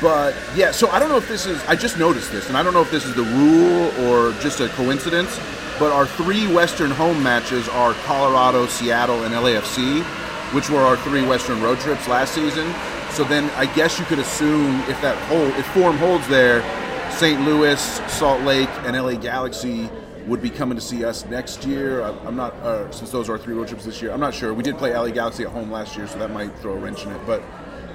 but 0.00 0.34
yeah, 0.54 0.70
so 0.70 0.88
I 0.90 0.98
don't 0.98 1.08
know 1.08 1.16
if 1.16 1.28
this 1.28 1.46
is. 1.46 1.62
I 1.64 1.76
just 1.76 1.98
noticed 1.98 2.32
this, 2.32 2.48
and 2.48 2.56
I 2.56 2.62
don't 2.62 2.74
know 2.74 2.82
if 2.82 2.90
this 2.90 3.04
is 3.04 3.14
the 3.14 3.22
rule 3.22 4.08
or 4.08 4.32
just 4.40 4.60
a 4.60 4.68
coincidence. 4.70 5.38
But 5.78 5.92
our 5.92 6.06
three 6.06 6.52
Western 6.52 6.90
home 6.90 7.22
matches 7.22 7.68
are 7.68 7.94
Colorado, 8.04 8.66
Seattle, 8.66 9.22
and 9.22 9.32
LAFC 9.32 10.04
which 10.52 10.70
were 10.70 10.80
our 10.80 10.96
three 10.98 11.26
Western 11.26 11.60
road 11.62 11.78
trips 11.80 12.08
last 12.08 12.34
season. 12.34 12.72
So 13.10 13.24
then 13.24 13.50
I 13.50 13.66
guess 13.74 13.98
you 13.98 14.04
could 14.06 14.18
assume 14.18 14.80
if 14.82 15.00
that 15.02 15.16
hold, 15.28 15.48
if 15.54 15.66
form 15.68 15.96
holds 15.98 16.26
there, 16.28 16.62
St. 17.10 17.40
Louis, 17.42 17.80
Salt 18.10 18.42
Lake, 18.42 18.68
and 18.84 18.96
LA 18.96 19.14
Galaxy 19.14 19.90
would 20.26 20.42
be 20.42 20.50
coming 20.50 20.76
to 20.76 20.80
see 20.80 21.04
us 21.04 21.24
next 21.26 21.64
year. 21.64 22.02
I'm 22.02 22.36
not 22.36 22.54
uh, 22.56 22.90
since 22.90 23.10
those 23.10 23.28
are 23.28 23.32
our 23.32 23.38
three 23.38 23.54
road 23.54 23.68
trips 23.68 23.84
this 23.84 24.00
year. 24.00 24.12
I'm 24.12 24.20
not 24.20 24.34
sure. 24.34 24.54
We 24.54 24.62
did 24.62 24.78
play 24.78 24.96
LA 24.96 25.08
Galaxy 25.08 25.42
at 25.44 25.50
home 25.50 25.70
last 25.70 25.96
year, 25.96 26.06
so 26.06 26.18
that 26.18 26.30
might 26.30 26.56
throw 26.58 26.74
a 26.74 26.76
wrench 26.76 27.04
in 27.04 27.12
it. 27.12 27.20
But 27.26 27.42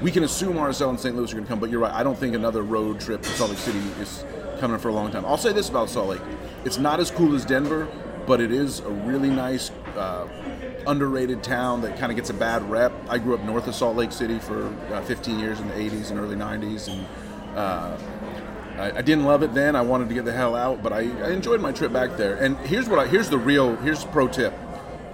we 0.03 0.11
can 0.11 0.23
assume 0.25 0.57
RSL 0.57 0.89
and 0.89 0.99
St. 0.99 1.15
Louis 1.15 1.31
are 1.31 1.35
going 1.35 1.45
to 1.45 1.49
come. 1.49 1.59
But 1.59 1.71
you're 1.71 1.79
right. 1.79 1.93
I 1.93 2.03
don't 2.03 2.17
think 2.17 2.35
another 2.35 2.61
road 2.61 2.99
trip 2.99 3.23
to 3.23 3.29
Salt 3.29 3.49
Lake 3.49 3.59
City 3.59 3.79
is 3.99 4.25
coming 4.59 4.77
for 4.77 4.89
a 4.89 4.93
long 4.93 5.11
time. 5.11 5.25
I'll 5.25 5.37
say 5.37 5.53
this 5.53 5.69
about 5.69 5.89
Salt 5.89 6.09
Lake: 6.09 6.21
it's 6.65 6.77
not 6.77 6.99
as 6.99 7.09
cool 7.09 7.33
as 7.33 7.45
Denver, 7.45 7.87
but 8.27 8.41
it 8.41 8.51
is 8.51 8.81
a 8.81 8.89
really 8.89 9.29
nice. 9.29 9.71
Uh, 9.95 10.27
underrated 10.85 11.41
town 11.41 11.81
that 11.81 11.97
kind 11.97 12.11
of 12.11 12.17
gets 12.17 12.29
a 12.29 12.33
bad 12.33 12.61
rep. 12.69 12.91
I 13.09 13.17
grew 13.17 13.35
up 13.35 13.43
north 13.43 13.67
of 13.67 13.75
Salt 13.75 13.95
Lake 13.95 14.11
City 14.11 14.39
for 14.39 14.67
uh, 14.91 15.01
15 15.03 15.39
years 15.39 15.61
in 15.61 15.67
the 15.69 15.73
80s 15.75 16.11
and 16.11 16.19
early 16.19 16.35
90s, 16.35 16.89
and 16.89 17.57
uh, 17.57 17.97
I, 18.77 18.97
I, 18.97 19.01
didn't 19.01 19.23
love 19.23 19.43
it 19.43 19.53
then. 19.53 19.75
I 19.77 19.81
wanted 19.81 20.09
to 20.09 20.15
get 20.15 20.25
the 20.25 20.33
hell 20.33 20.55
out, 20.55 20.83
but 20.83 20.91
I, 20.91 20.99
I 21.21 21.31
enjoyed 21.31 21.61
my 21.61 21.71
trip 21.71 21.93
back 21.93 22.17
there. 22.17 22.35
And 22.35 22.57
here's 22.57 22.89
what 22.89 22.99
I, 22.99 23.07
here's 23.07 23.29
the 23.29 23.37
real 23.37 23.75
here's 23.77 24.03
the 24.03 24.09
pro 24.09 24.27
tip: 24.27 24.53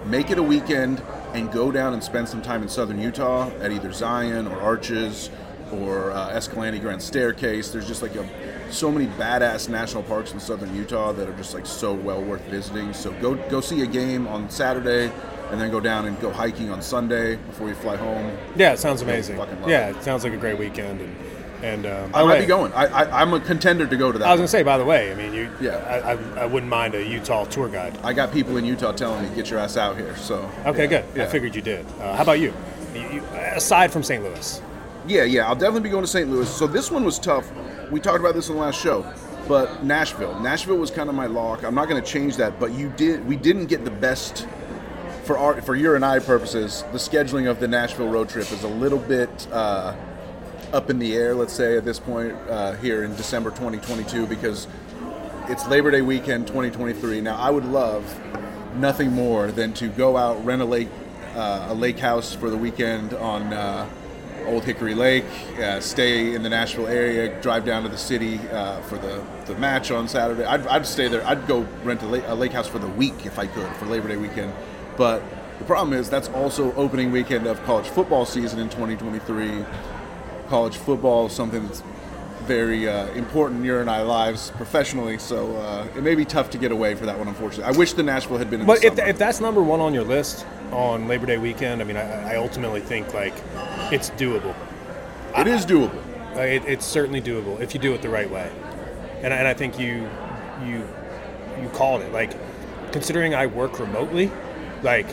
make 0.05 0.31
it 0.31 0.37
a 0.37 0.43
weekend 0.43 1.03
and 1.33 1.51
go 1.51 1.71
down 1.71 1.93
and 1.93 2.03
spend 2.03 2.27
some 2.27 2.41
time 2.41 2.63
in 2.63 2.69
southern 2.69 2.99
Utah 2.99 3.49
at 3.59 3.71
either 3.71 3.91
Zion 3.91 4.47
or 4.47 4.59
Arches 4.59 5.29
or 5.71 6.11
uh, 6.11 6.29
Escalante 6.29 6.79
Grand 6.79 7.01
Staircase. 7.01 7.69
There's 7.69 7.87
just 7.87 8.01
like 8.01 8.15
a, 8.15 8.27
so 8.71 8.91
many 8.91 9.07
badass 9.07 9.69
national 9.69 10.03
parks 10.03 10.33
in 10.33 10.39
southern 10.39 10.75
Utah 10.75 11.11
that 11.11 11.29
are 11.29 11.35
just 11.35 11.53
like 11.53 11.65
so 11.65 11.93
well 11.93 12.21
worth 12.21 12.43
visiting. 12.45 12.93
So 12.93 13.11
go 13.13 13.35
go 13.49 13.61
see 13.61 13.81
a 13.81 13.87
game 13.87 14.27
on 14.27 14.49
Saturday 14.49 15.11
and 15.51 15.59
then 15.59 15.71
go 15.71 15.79
down 15.79 16.05
and 16.05 16.19
go 16.19 16.31
hiking 16.31 16.69
on 16.69 16.81
Sunday 16.81 17.35
before 17.35 17.69
you 17.69 17.75
fly 17.75 17.95
home. 17.95 18.37
Yeah, 18.55 18.73
it 18.73 18.79
sounds 18.79 19.01
amazing. 19.01 19.37
Yeah, 19.67 19.89
it 19.89 20.03
sounds 20.03 20.23
like 20.23 20.33
a 20.33 20.37
great 20.37 20.59
weekend. 20.59 21.01
And 21.01 21.15
and 21.63 21.85
um, 21.85 22.11
I 22.13 22.23
might 22.23 22.33
way, 22.33 22.39
be 22.41 22.45
going. 22.45 22.73
I, 22.73 22.85
I 22.85 23.21
am 23.21 23.33
a 23.33 23.39
contender 23.39 23.85
to 23.85 23.97
go 23.97 24.11
to 24.11 24.17
that. 24.17 24.27
I 24.27 24.31
was 24.31 24.39
gonna 24.39 24.47
say, 24.47 24.63
by 24.63 24.77
the 24.77 24.85
way, 24.85 25.11
I 25.11 25.15
mean, 25.15 25.33
you. 25.33 25.51
Yeah. 25.59 25.77
I, 25.77 26.13
I, 26.13 26.43
I, 26.43 26.45
wouldn't 26.45 26.69
mind 26.69 26.95
a 26.95 27.03
Utah 27.03 27.45
tour 27.45 27.69
guide. 27.69 27.97
I 28.03 28.13
got 28.13 28.31
people 28.31 28.57
in 28.57 28.65
Utah 28.65 28.91
telling 28.91 29.27
me 29.27 29.35
get 29.35 29.49
your 29.49 29.59
ass 29.59 29.77
out 29.77 29.97
here. 29.97 30.15
So. 30.17 30.49
Okay, 30.65 30.83
yeah, 30.83 30.87
good. 30.87 31.05
Yeah. 31.15 31.23
I 31.23 31.27
figured 31.27 31.55
you 31.55 31.61
did. 31.61 31.85
Uh, 31.99 32.15
how 32.15 32.23
about 32.23 32.39
you? 32.39 32.53
You, 32.93 33.01
you? 33.09 33.23
Aside 33.55 33.91
from 33.91 34.03
St. 34.03 34.23
Louis. 34.23 34.61
Yeah, 35.07 35.23
yeah, 35.23 35.47
I'll 35.47 35.55
definitely 35.55 35.81
be 35.81 35.89
going 35.89 36.03
to 36.03 36.09
St. 36.09 36.29
Louis. 36.29 36.49
So 36.49 36.67
this 36.67 36.91
one 36.91 37.03
was 37.03 37.19
tough. 37.19 37.51
We 37.89 37.99
talked 37.99 38.19
about 38.19 38.35
this 38.35 38.49
in 38.49 38.55
the 38.55 38.61
last 38.61 38.79
show, 38.79 39.11
but 39.47 39.83
Nashville. 39.83 40.39
Nashville 40.39 40.77
was 40.77 40.91
kind 40.91 41.09
of 41.09 41.15
my 41.15 41.25
lock. 41.25 41.63
I'm 41.63 41.75
not 41.75 41.89
going 41.89 42.01
to 42.01 42.07
change 42.07 42.37
that, 42.37 42.59
but 42.59 42.71
you 42.73 42.89
did. 42.89 43.25
We 43.25 43.35
didn't 43.35 43.65
get 43.65 43.85
the 43.85 43.91
best 43.91 44.47
for 45.29 45.37
our 45.37 45.61
for 45.61 45.75
your 45.75 45.95
and 45.95 46.03
I 46.03 46.17
purposes, 46.17 46.83
the 46.91 46.97
scheduling 46.97 47.47
of 47.47 47.59
the 47.59 47.67
Nashville 47.67 48.07
road 48.07 48.29
trip 48.29 48.51
is 48.51 48.63
a 48.63 48.67
little 48.67 48.97
bit 48.97 49.29
uh, 49.51 49.95
up 50.73 50.89
in 50.89 50.99
the 50.99 51.15
air. 51.15 51.35
Let's 51.35 51.53
say 51.53 51.77
at 51.77 51.85
this 51.85 51.99
point 51.99 52.33
uh, 52.49 52.73
here 52.73 53.03
in 53.03 53.15
December 53.15 53.49
2022 53.51 54.25
because 54.27 54.67
it's 55.47 55.67
Labor 55.67 55.91
Day 55.91 56.01
weekend 56.01 56.47
2023. 56.47 57.21
Now 57.21 57.37
I 57.37 57.49
would 57.49 57.65
love 57.65 58.19
nothing 58.75 59.11
more 59.11 59.51
than 59.51 59.73
to 59.73 59.87
go 59.87 60.17
out 60.17 60.43
rent 60.45 60.61
a 60.61 60.65
lake 60.65 60.89
uh, 61.35 61.67
a 61.69 61.73
lake 61.73 61.99
house 61.99 62.33
for 62.33 62.49
the 62.49 62.57
weekend 62.57 63.13
on. 63.13 63.53
Uh, 63.53 63.89
Old 64.45 64.63
Hickory 64.63 64.95
Lake, 64.95 65.25
uh, 65.59 65.79
stay 65.79 66.33
in 66.33 66.41
the 66.41 66.49
Nashville 66.49 66.87
area, 66.87 67.39
drive 67.41 67.65
down 67.65 67.83
to 67.83 67.89
the 67.89 67.97
city 67.97 68.39
uh, 68.51 68.81
for 68.83 68.97
the, 68.97 69.23
the 69.45 69.53
match 69.59 69.91
on 69.91 70.07
Saturday. 70.07 70.43
I'd, 70.43 70.65
I'd 70.65 70.87
stay 70.87 71.07
there. 71.07 71.23
I'd 71.27 71.45
go 71.45 71.67
rent 71.83 72.01
a 72.01 72.07
lake, 72.07 72.23
a 72.25 72.33
lake 72.33 72.53
house 72.53 72.67
for 72.67 72.79
the 72.79 72.87
week 72.87 73.27
if 73.27 73.37
I 73.37 73.45
could 73.45 73.67
for 73.75 73.85
Labor 73.85 74.07
Day 74.07 74.17
weekend. 74.17 74.51
But 74.97 75.21
the 75.59 75.65
problem 75.65 75.93
is 75.93 76.09
that's 76.09 76.29
also 76.29 76.73
opening 76.73 77.11
weekend 77.11 77.45
of 77.45 77.63
college 77.63 77.87
football 77.89 78.25
season 78.25 78.59
in 78.59 78.69
2023. 78.69 79.65
College 80.49 80.77
football 80.77 81.27
is 81.27 81.33
something 81.33 81.65
that's 81.67 81.83
very 82.45 82.89
uh, 82.89 83.07
important 83.09 83.59
in 83.59 83.65
your 83.65 83.81
and 83.81 83.89
I 83.89 84.01
lives 84.01 84.51
professionally, 84.51 85.19
so 85.19 85.55
uh, 85.57 85.87
it 85.95 86.01
may 86.01 86.15
be 86.15 86.25
tough 86.25 86.49
to 86.49 86.57
get 86.57 86.71
away 86.71 86.95
for 86.95 87.05
that 87.05 87.17
one. 87.17 87.27
Unfortunately, 87.27 87.71
I 87.71 87.77
wish 87.77 87.93
the 87.93 88.01
Nashville 88.01 88.39
had 88.39 88.49
been. 88.49 88.65
but 88.65 88.83
if, 88.83 88.97
if 88.97 89.19
that's 89.19 89.39
number 89.39 89.61
one 89.61 89.79
on 89.79 89.93
your 89.93 90.03
list 90.03 90.47
on 90.71 91.07
Labor 91.07 91.27
Day 91.27 91.37
weekend, 91.37 91.81
I 91.81 91.85
mean, 91.85 91.97
I, 91.97 92.33
I 92.33 92.35
ultimately 92.37 92.81
think 92.81 93.13
like 93.13 93.35
it's 93.91 94.09
doable. 94.11 94.55
It 95.37 95.47
I, 95.47 95.49
is 95.49 95.65
doable. 95.67 96.03
It, 96.35 96.65
it's 96.65 96.85
certainly 96.85 97.21
doable 97.21 97.59
if 97.59 97.75
you 97.75 97.79
do 97.79 97.93
it 97.93 98.01
the 98.01 98.09
right 98.09 98.29
way, 98.29 98.51
and, 99.21 99.31
and 99.31 99.47
I 99.47 99.53
think 99.53 99.79
you 99.79 100.09
you 100.65 100.87
you 101.61 101.69
called 101.73 102.01
it. 102.01 102.11
Like 102.11 102.33
considering 102.91 103.35
I 103.35 103.45
work 103.45 103.79
remotely, 103.79 104.31
like, 104.81 105.07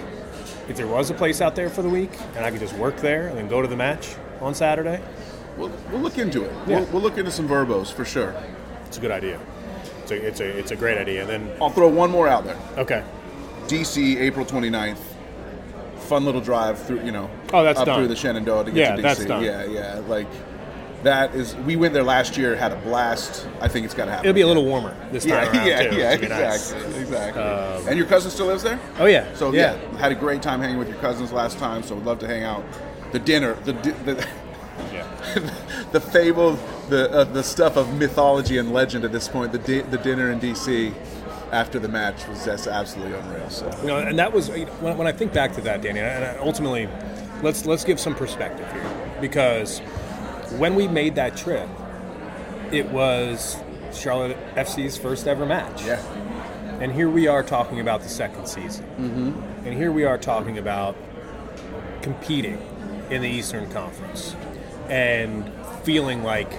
if 0.68 0.76
there 0.76 0.86
was 0.86 1.10
a 1.10 1.14
place 1.14 1.40
out 1.40 1.54
there 1.54 1.68
for 1.68 1.82
the 1.82 1.88
week 1.88 2.10
and 2.34 2.44
I 2.44 2.50
could 2.50 2.60
just 2.60 2.74
work 2.74 2.96
there 2.96 3.28
and 3.28 3.36
then 3.36 3.48
go 3.48 3.62
to 3.62 3.68
the 3.68 3.76
match 3.76 4.16
on 4.40 4.54
Saturday, 4.54 5.02
we'll, 5.56 5.72
we'll 5.90 6.00
look 6.00 6.18
into 6.18 6.44
it. 6.44 6.52
Yeah. 6.66 6.80
We'll, 6.80 6.84
we'll 6.86 7.02
look 7.02 7.18
into 7.18 7.30
some 7.30 7.48
VRBOs 7.48 7.92
for 7.92 8.04
sure. 8.04 8.34
It's 8.86 8.98
a 8.98 9.00
good 9.00 9.10
idea. 9.10 9.40
It's 10.02 10.10
a, 10.10 10.26
it's 10.26 10.40
a, 10.40 10.58
it's 10.58 10.70
a 10.70 10.76
great 10.76 10.98
idea. 10.98 11.22
And 11.22 11.30
then 11.30 11.56
I'll 11.60 11.70
throw 11.70 11.88
one 11.88 12.10
more 12.10 12.28
out 12.28 12.44
there. 12.44 12.58
Okay. 12.76 13.04
DC, 13.66 14.16
April 14.20 14.46
29th. 14.46 14.98
Fun 15.98 16.24
little 16.24 16.40
drive 16.40 16.80
through, 16.80 17.04
you 17.04 17.10
know, 17.10 17.28
oh, 17.52 17.64
that's 17.64 17.80
up 17.80 17.86
done. 17.86 17.98
through 17.98 18.08
the 18.08 18.14
Shenandoah 18.14 18.66
to 18.66 18.70
get 18.70 18.78
yeah, 18.78 18.90
to 18.96 18.98
DC. 18.98 19.02
That's 19.02 19.24
done. 19.24 19.42
Yeah, 19.42 19.64
yeah. 19.64 20.02
Like, 20.06 20.28
that 21.02 21.34
is 21.34 21.54
we 21.56 21.76
went 21.76 21.94
there 21.94 22.02
last 22.02 22.36
year 22.36 22.56
had 22.56 22.72
a 22.72 22.76
blast 22.76 23.46
i 23.60 23.68
think 23.68 23.84
it's 23.84 23.94
got 23.94 24.06
to 24.06 24.10
happen 24.10 24.26
it'll 24.26 24.34
be 24.34 24.40
a 24.40 24.46
little 24.46 24.64
warmer 24.64 24.96
this 25.12 25.24
time 25.24 25.32
yeah 25.32 25.52
around 25.52 25.66
yeah 25.66 25.90
too, 25.90 25.96
yeah 25.96 26.12
exactly 26.12 26.28
nice. 26.28 26.96
exactly 26.96 27.42
um, 27.42 27.88
and 27.88 27.96
your 27.96 28.06
cousin 28.06 28.30
still 28.30 28.46
lives 28.46 28.62
there 28.62 28.80
oh 28.98 29.06
yeah 29.06 29.32
so 29.34 29.52
yeah. 29.52 29.74
yeah. 29.74 29.98
had 29.98 30.10
a 30.10 30.14
great 30.14 30.42
time 30.42 30.58
hanging 30.58 30.78
with 30.78 30.88
your 30.88 30.98
cousins 30.98 31.32
last 31.32 31.58
time 31.58 31.82
so 31.82 31.94
would 31.94 32.04
love 32.04 32.18
to 32.18 32.26
hang 32.26 32.42
out 32.42 32.64
the 33.12 33.18
dinner 33.18 33.54
the 33.64 33.72
the 33.72 34.28
yeah. 34.92 35.06
the 35.92 36.00
fable 36.00 36.58
the 36.88 37.10
uh, 37.10 37.24
the 37.24 37.42
stuff 37.42 37.76
of 37.76 37.92
mythology 37.94 38.58
and 38.58 38.72
legend 38.72 39.04
at 39.04 39.12
this 39.12 39.28
point 39.28 39.52
the 39.52 39.58
di- 39.58 39.80
the 39.82 39.98
dinner 39.98 40.30
in 40.30 40.40
dc 40.40 40.94
after 41.52 41.78
the 41.78 41.88
match 41.88 42.26
was 42.28 42.44
just 42.44 42.66
absolutely 42.66 43.16
unreal 43.16 43.48
so 43.50 43.70
you 43.80 43.86
know 43.86 43.98
and 43.98 44.18
that 44.18 44.32
was 44.32 44.50
when, 44.50 44.96
when 44.96 45.06
i 45.06 45.12
think 45.12 45.32
back 45.32 45.52
to 45.52 45.60
that 45.60 45.82
danny 45.82 46.00
and 46.00 46.38
ultimately 46.40 46.88
let's 47.42 47.66
let's 47.66 47.84
give 47.84 48.00
some 48.00 48.14
perspective 48.14 48.70
here 48.72 49.16
because 49.20 49.80
when 50.58 50.74
we 50.74 50.88
made 50.88 51.14
that 51.16 51.36
trip, 51.36 51.68
it 52.72 52.88
was 52.90 53.56
Charlotte 53.92 54.36
FC's 54.54 54.96
first 54.96 55.26
ever 55.26 55.46
match. 55.46 55.84
Yeah. 55.84 56.02
And 56.80 56.92
here 56.92 57.08
we 57.08 57.26
are 57.26 57.42
talking 57.42 57.80
about 57.80 58.02
the 58.02 58.08
second 58.08 58.46
season. 58.46 58.84
Mm-hmm. 58.98 59.66
And 59.66 59.76
here 59.76 59.90
we 59.90 60.04
are 60.04 60.18
talking 60.18 60.58
about 60.58 60.96
competing 62.02 62.60
in 63.10 63.22
the 63.22 63.28
Eastern 63.28 63.70
Conference 63.70 64.36
and 64.88 65.50
feeling 65.84 66.22
like 66.22 66.50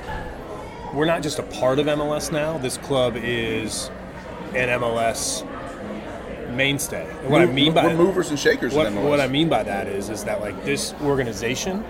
we're 0.93 1.05
not 1.05 1.21
just 1.21 1.39
a 1.39 1.43
part 1.43 1.79
of 1.79 1.85
MLS 1.85 2.31
now. 2.31 2.57
This 2.57 2.77
club 2.77 3.15
is 3.15 3.89
an 4.55 4.69
MLS 4.79 5.45
mainstay. 6.55 7.09
And 7.21 7.29
what 7.29 7.41
I 7.41 7.45
mean 7.45 7.73
by 7.73 7.87
we're 7.87 7.95
movers 7.95 8.29
and 8.29 8.39
shakers 8.39 8.73
what, 8.73 8.91
what 8.93 9.19
I 9.19 9.27
mean 9.27 9.49
by 9.49 9.63
that 9.63 9.87
is 9.87 10.09
is 10.09 10.23
that 10.23 10.41
like 10.41 10.65
this 10.65 10.93
organization 11.01 11.83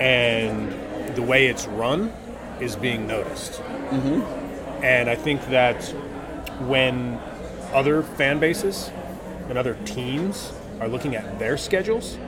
and 0.00 0.72
the 1.14 1.22
way 1.22 1.46
it's 1.46 1.66
run 1.66 2.12
is 2.60 2.76
being 2.76 3.06
noticed. 3.06 3.52
Mm-hmm. 3.52 4.84
And 4.84 5.08
I 5.08 5.14
think 5.14 5.46
that 5.48 5.82
when 6.66 7.18
other 7.72 8.02
fan 8.02 8.38
bases 8.38 8.90
and 9.48 9.56
other 9.56 9.74
teams 9.84 10.52
are 10.80 10.88
looking 10.88 11.14
at 11.16 11.38
their 11.38 11.56
schedules, 11.56 12.18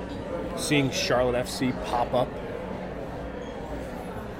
seeing 0.56 0.90
Charlotte 0.90 1.46
FC 1.46 1.72
pop 1.86 2.12
up 2.14 2.28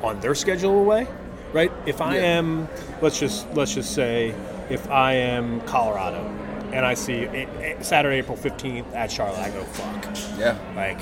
on 0.03 0.21
their 0.21 0.35
schedule 0.35 0.79
away, 0.81 1.07
right? 1.53 1.73
If 1.87 2.01
I 2.01 2.17
Yeah. 2.17 2.39
am, 2.39 2.69
let's 3.01 3.19
just 3.19 3.47
let's 3.55 3.75
just 3.75 3.95
say, 3.95 4.35
if 4.71 4.91
I 4.91 5.15
am 5.15 5.61
Colorado, 5.63 6.31
and 6.73 6.85
I 6.87 6.95
see 6.95 7.29
Saturday, 7.81 8.17
April 8.19 8.37
fifteenth 8.37 8.93
at 8.95 9.11
Charlotte, 9.11 9.41
I 9.41 9.51
go 9.51 9.63
fuck, 9.65 10.07
Yeah, 10.39 10.57
like 10.77 11.01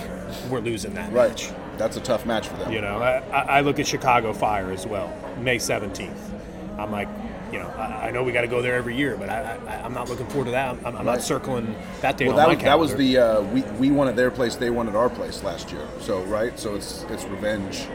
we're 0.51 0.61
losing 0.61 0.95
that 0.95 1.13
right. 1.13 1.31
match. 1.31 1.51
That's 1.79 1.97
a 1.97 2.01
tough 2.01 2.27
match 2.27 2.49
for 2.49 2.57
them. 2.59 2.73
You 2.73 2.83
know, 2.83 2.99
I, 3.01 3.19
I 3.33 3.61
look 3.63 3.79
at 3.79 3.87
Chicago 3.87 4.33
Fire 4.33 4.71
as 4.71 4.87
well, 4.87 5.11
May 5.41 5.59
seventeenth. 5.59 6.31
I'm 6.79 6.91
like, 6.93 7.09
you 7.53 7.59
know, 7.59 7.69
I, 7.77 8.09
I 8.09 8.11
know 8.11 8.23
we 8.23 8.33
got 8.33 8.43
to 8.43 8.49
go 8.49 8.61
there 8.63 8.75
every 8.75 8.97
year, 8.97 9.17
but 9.17 9.29
I, 9.29 9.59
I, 9.67 9.75
I'm 9.83 9.93
not 9.95 10.09
looking 10.09 10.27
forward 10.27 10.47
to 10.47 10.51
that. 10.53 10.71
I'm, 10.71 10.87
I'm 10.87 10.95
Right. 10.95 11.05
not 11.05 11.23
circling 11.23 11.75
that 12.01 12.17
date 12.17 12.29
Well, 12.29 12.37
that 12.37 12.49
was, 12.49 12.59
that 12.59 12.79
was 12.79 12.95
the 12.97 13.19
uh, 13.19 13.41
we 13.43 13.63
we 13.79 13.91
wanted 13.91 14.17
their 14.17 14.31
place, 14.31 14.57
they 14.57 14.71
wanted 14.71 14.95
our 14.95 15.09
place 15.09 15.43
last 15.43 15.71
year. 15.73 15.87
So 16.01 16.21
right, 16.25 16.59
so 16.59 16.75
it's 16.75 17.05
it's 17.11 17.25
revenge. 17.25 17.87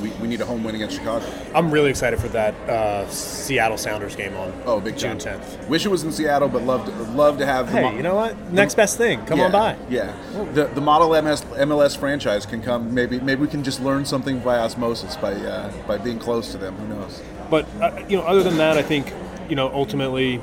We, 0.00 0.10
we 0.20 0.28
need 0.28 0.40
a 0.40 0.44
home 0.46 0.62
win 0.62 0.74
against 0.74 0.96
Chicago. 0.96 1.24
I'm 1.54 1.70
really 1.70 1.90
excited 1.90 2.18
for 2.20 2.28
that 2.28 2.54
uh, 2.68 3.08
Seattle 3.08 3.78
Sounders 3.78 4.14
game 4.14 4.36
on 4.36 4.52
Oh, 4.66 4.80
big 4.80 4.96
June 4.98 5.18
time. 5.18 5.40
10th. 5.40 5.68
Wish 5.68 5.86
it 5.86 5.88
was 5.88 6.02
in 6.04 6.12
Seattle, 6.12 6.48
but 6.48 6.62
love 6.62 6.84
to, 6.86 6.90
love 7.12 7.38
to 7.38 7.46
have. 7.46 7.68
Hey, 7.68 7.82
mo- 7.82 7.96
you 7.96 8.02
know 8.02 8.14
what? 8.14 8.38
Next 8.52 8.74
best 8.74 8.98
thing. 8.98 9.24
Come 9.26 9.38
yeah, 9.38 9.44
on 9.46 9.52
by. 9.52 9.76
Yeah, 9.88 10.16
the 10.52 10.66
the 10.66 10.80
model 10.80 11.10
MS, 11.22 11.42
MLS 11.42 11.96
franchise 11.96 12.44
can 12.46 12.62
come. 12.62 12.92
Maybe 12.92 13.20
maybe 13.20 13.40
we 13.40 13.48
can 13.48 13.64
just 13.64 13.80
learn 13.80 14.04
something 14.04 14.38
by 14.40 14.58
osmosis 14.58 15.16
by 15.16 15.32
uh, 15.34 15.72
by 15.86 15.98
being 15.98 16.18
close 16.18 16.52
to 16.52 16.58
them. 16.58 16.74
Who 16.76 16.88
knows? 16.88 17.22
But 17.50 17.66
uh, 17.80 18.04
you 18.08 18.16
know, 18.16 18.24
other 18.24 18.42
than 18.42 18.56
that, 18.58 18.76
I 18.76 18.82
think 18.82 19.12
you 19.48 19.56
know 19.56 19.72
ultimately, 19.72 20.38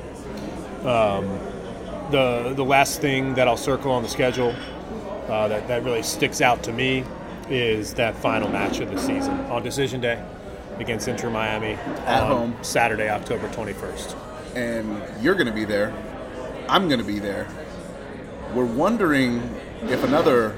um, 0.84 1.26
the 2.12 2.54
the 2.56 2.66
last 2.66 3.02
thing 3.02 3.36
that 3.36 3.48
I'll 3.48 3.58
circle 3.58 3.92
on 3.92 4.04
the 4.04 4.10
schedule 4.10 4.56
uh, 5.28 5.48
that 5.48 5.68
that 5.68 5.84
really 5.84 6.04
sticks 6.04 6.42
out 6.42 6.64
to 6.64 6.74
me 6.74 7.04
is 7.50 7.94
that 7.96 8.16
final 8.16 8.50
match 8.50 8.80
of 8.80 8.90
the 8.92 8.98
season 9.00 9.40
on 9.52 9.64
decision 9.64 10.02
day 10.02 10.24
against 10.80 11.08
Inter 11.08 11.30
Miami 11.30 11.74
At 12.06 12.26
home. 12.28 12.56
Saturday, 12.62 13.10
October 13.10 13.48
twenty 13.52 13.74
first. 13.74 14.16
and 14.56 15.02
you're 15.24 15.36
going 15.36 15.48
to 15.48 15.54
be 15.54 15.66
there. 15.66 15.94
I'm 16.70 16.88
going 16.88 17.00
to 17.00 17.06
be 17.06 17.20
there. 17.20 17.48
We're 18.54 18.66
wondering 18.66 19.42
if 19.84 20.04
another 20.04 20.56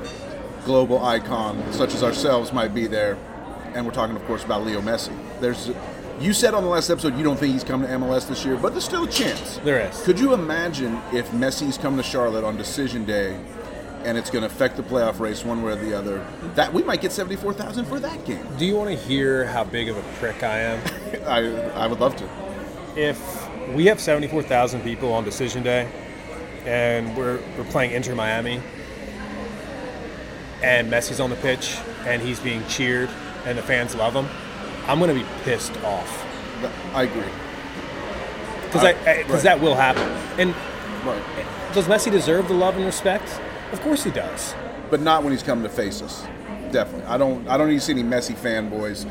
global 0.65 1.03
icon, 1.03 1.61
such 1.73 1.93
as 1.93 2.03
ourselves, 2.03 2.51
might 2.53 2.73
be 2.73 2.87
there. 2.87 3.17
And 3.73 3.85
we're 3.85 3.91
talking, 3.93 4.15
of 4.15 4.23
course, 4.25 4.43
about 4.43 4.65
Leo 4.65 4.81
Messi. 4.81 5.15
There's, 5.41 5.71
you 6.19 6.33
said 6.33 6.53
on 6.53 6.63
the 6.63 6.69
last 6.69 6.89
episode 6.89 7.17
you 7.17 7.23
don't 7.23 7.37
think 7.37 7.53
he's 7.53 7.63
coming 7.63 7.87
to 7.89 7.93
MLS 7.95 8.27
this 8.27 8.45
year, 8.45 8.55
but 8.55 8.71
there's 8.71 8.85
still 8.85 9.03
a 9.03 9.09
chance. 9.09 9.57
There 9.63 9.79
is. 9.81 10.01
Could 10.03 10.19
you 10.19 10.33
imagine 10.33 10.99
if 11.13 11.29
Messi's 11.31 11.77
coming 11.77 11.97
to 11.97 12.03
Charlotte 12.03 12.43
on 12.43 12.55
decision 12.57 13.03
day, 13.05 13.37
and 14.05 14.17
it's 14.17 14.29
going 14.29 14.41
to 14.41 14.47
affect 14.47 14.77
the 14.77 14.83
playoff 14.83 15.19
race 15.19 15.43
one 15.43 15.61
way 15.63 15.73
or 15.73 15.75
the 15.75 15.97
other? 15.97 16.25
That 16.55 16.71
we 16.73 16.83
might 16.83 17.01
get 17.01 17.11
seventy-four 17.11 17.53
thousand 17.53 17.85
for 17.85 17.99
that 17.99 18.23
game. 18.25 18.45
Do 18.57 18.65
you 18.65 18.75
want 18.75 18.89
to 18.89 18.95
hear 18.95 19.45
how 19.45 19.63
big 19.63 19.89
of 19.89 19.97
a 19.97 20.03
prick 20.19 20.43
I 20.43 20.59
am? 20.59 20.81
I 21.27 21.83
I 21.83 21.87
would 21.87 21.99
love 21.99 22.15
to. 22.17 22.29
if 22.95 23.19
we 23.73 23.85
have 23.87 23.99
74,000 23.99 24.81
people 24.81 25.11
on 25.11 25.23
decision 25.23 25.63
day 25.63 25.89
and 26.67 27.17
we're, 27.17 27.39
we're 27.57 27.63
playing 27.65 27.91
Inter 27.93 28.13
Miami 28.13 28.61
and 30.61 30.87
Messi's 30.91 31.19
on 31.19 31.31
the 31.31 31.35
pitch 31.37 31.77
and 32.05 32.21
he's 32.21 32.39
being 32.39 32.65
cheered 32.67 33.09
and 33.45 33.57
the 33.57 33.61
fans 33.63 33.95
love 33.95 34.13
him, 34.13 34.27
I'm 34.87 34.99
going 34.99 35.09
to 35.09 35.19
be 35.19 35.25
pissed 35.43 35.75
off 35.83 36.23
I 36.93 37.03
agree. 37.03 37.23
because 38.67 38.83
I- 38.83 38.89
I, 39.11 39.17
because 39.23 39.33
right. 39.33 39.43
that 39.43 39.59
will 39.61 39.75
happen. 39.75 40.03
And 40.39 40.53
Right. 41.03 41.21
does 41.73 41.85
Messi 41.85 42.11
deserve 42.11 42.47
the 42.47 42.53
love 42.55 42.75
and 42.77 42.85
respect? 42.85 43.39
Of 43.71 43.81
course 43.81 44.03
he 44.03 44.11
does. 44.11 44.53
but 44.89 45.01
not 45.01 45.23
when 45.23 45.31
he's 45.33 45.43
coming 45.43 45.63
to 45.63 45.69
face 45.69 46.01
us. 46.01 46.23
Definitely, 46.71 47.05
I 47.07 47.17
don't. 47.17 47.47
I 47.47 47.57
don't 47.57 47.67
need 47.69 47.75
to 47.75 47.81
see 47.81 47.93
any 47.93 48.03
Messi 48.03 48.35
fanboys 48.35 49.07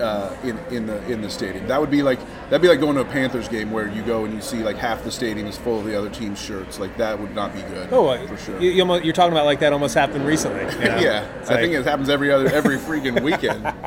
uh, 0.00 0.34
in 0.44 0.58
in 0.74 0.86
the 0.86 1.04
in 1.10 1.20
the 1.22 1.28
stadium. 1.30 1.66
That 1.66 1.80
would 1.80 1.90
be 1.90 2.02
like 2.02 2.18
that'd 2.44 2.62
be 2.62 2.68
like 2.68 2.80
going 2.80 2.94
to 2.94 3.00
a 3.00 3.04
Panthers 3.04 3.48
game 3.48 3.70
where 3.72 3.88
you 3.88 4.02
go 4.02 4.24
and 4.24 4.32
you 4.34 4.40
see 4.40 4.62
like 4.62 4.76
half 4.76 5.02
the 5.04 5.10
stadium 5.10 5.46
is 5.46 5.56
full 5.58 5.80
of 5.80 5.84
the 5.86 5.96
other 5.98 6.10
team's 6.10 6.40
shirts. 6.40 6.78
Like 6.78 6.96
that 6.98 7.18
would 7.18 7.34
not 7.34 7.52
be 7.54 7.62
good. 7.62 7.88
Oh, 7.92 8.06
uh, 8.08 8.26
for 8.26 8.36
sure. 8.36 8.60
You, 8.60 8.70
you're 9.02 9.12
talking 9.12 9.32
about 9.32 9.46
like 9.46 9.60
that 9.60 9.72
almost 9.72 9.94
happened 9.94 10.26
recently. 10.26 10.60
you 10.74 10.78
know? 10.90 10.98
yeah, 10.98 11.24
It's 11.40 11.50
I 11.50 11.54
like- 11.54 11.62
think 11.62 11.74
it 11.74 11.84
happens 11.84 12.08
every 12.08 12.30
other 12.30 12.46
every 12.48 12.76
freaking 12.76 13.20
weekend. 13.22 13.64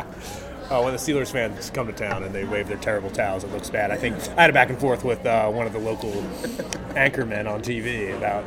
Oh, 0.73 0.85
when 0.85 0.93
the 0.93 0.99
Steelers 0.99 1.29
fans 1.29 1.69
come 1.69 1.87
to 1.87 1.91
town 1.93 2.23
and 2.23 2.33
they 2.33 2.45
wave 2.45 2.69
their 2.69 2.77
terrible 2.77 3.09
towels, 3.09 3.43
it 3.43 3.51
looks 3.51 3.69
bad. 3.69 3.91
I 3.91 3.97
think 3.97 4.15
I 4.37 4.43
had 4.43 4.49
a 4.49 4.53
back 4.53 4.69
and 4.69 4.79
forth 4.79 5.03
with 5.03 5.25
uh, 5.25 5.49
one 5.49 5.67
of 5.67 5.73
the 5.73 5.79
local 5.79 6.11
anchormen 6.95 7.45
on 7.45 7.61
TV 7.61 8.15
about, 8.15 8.45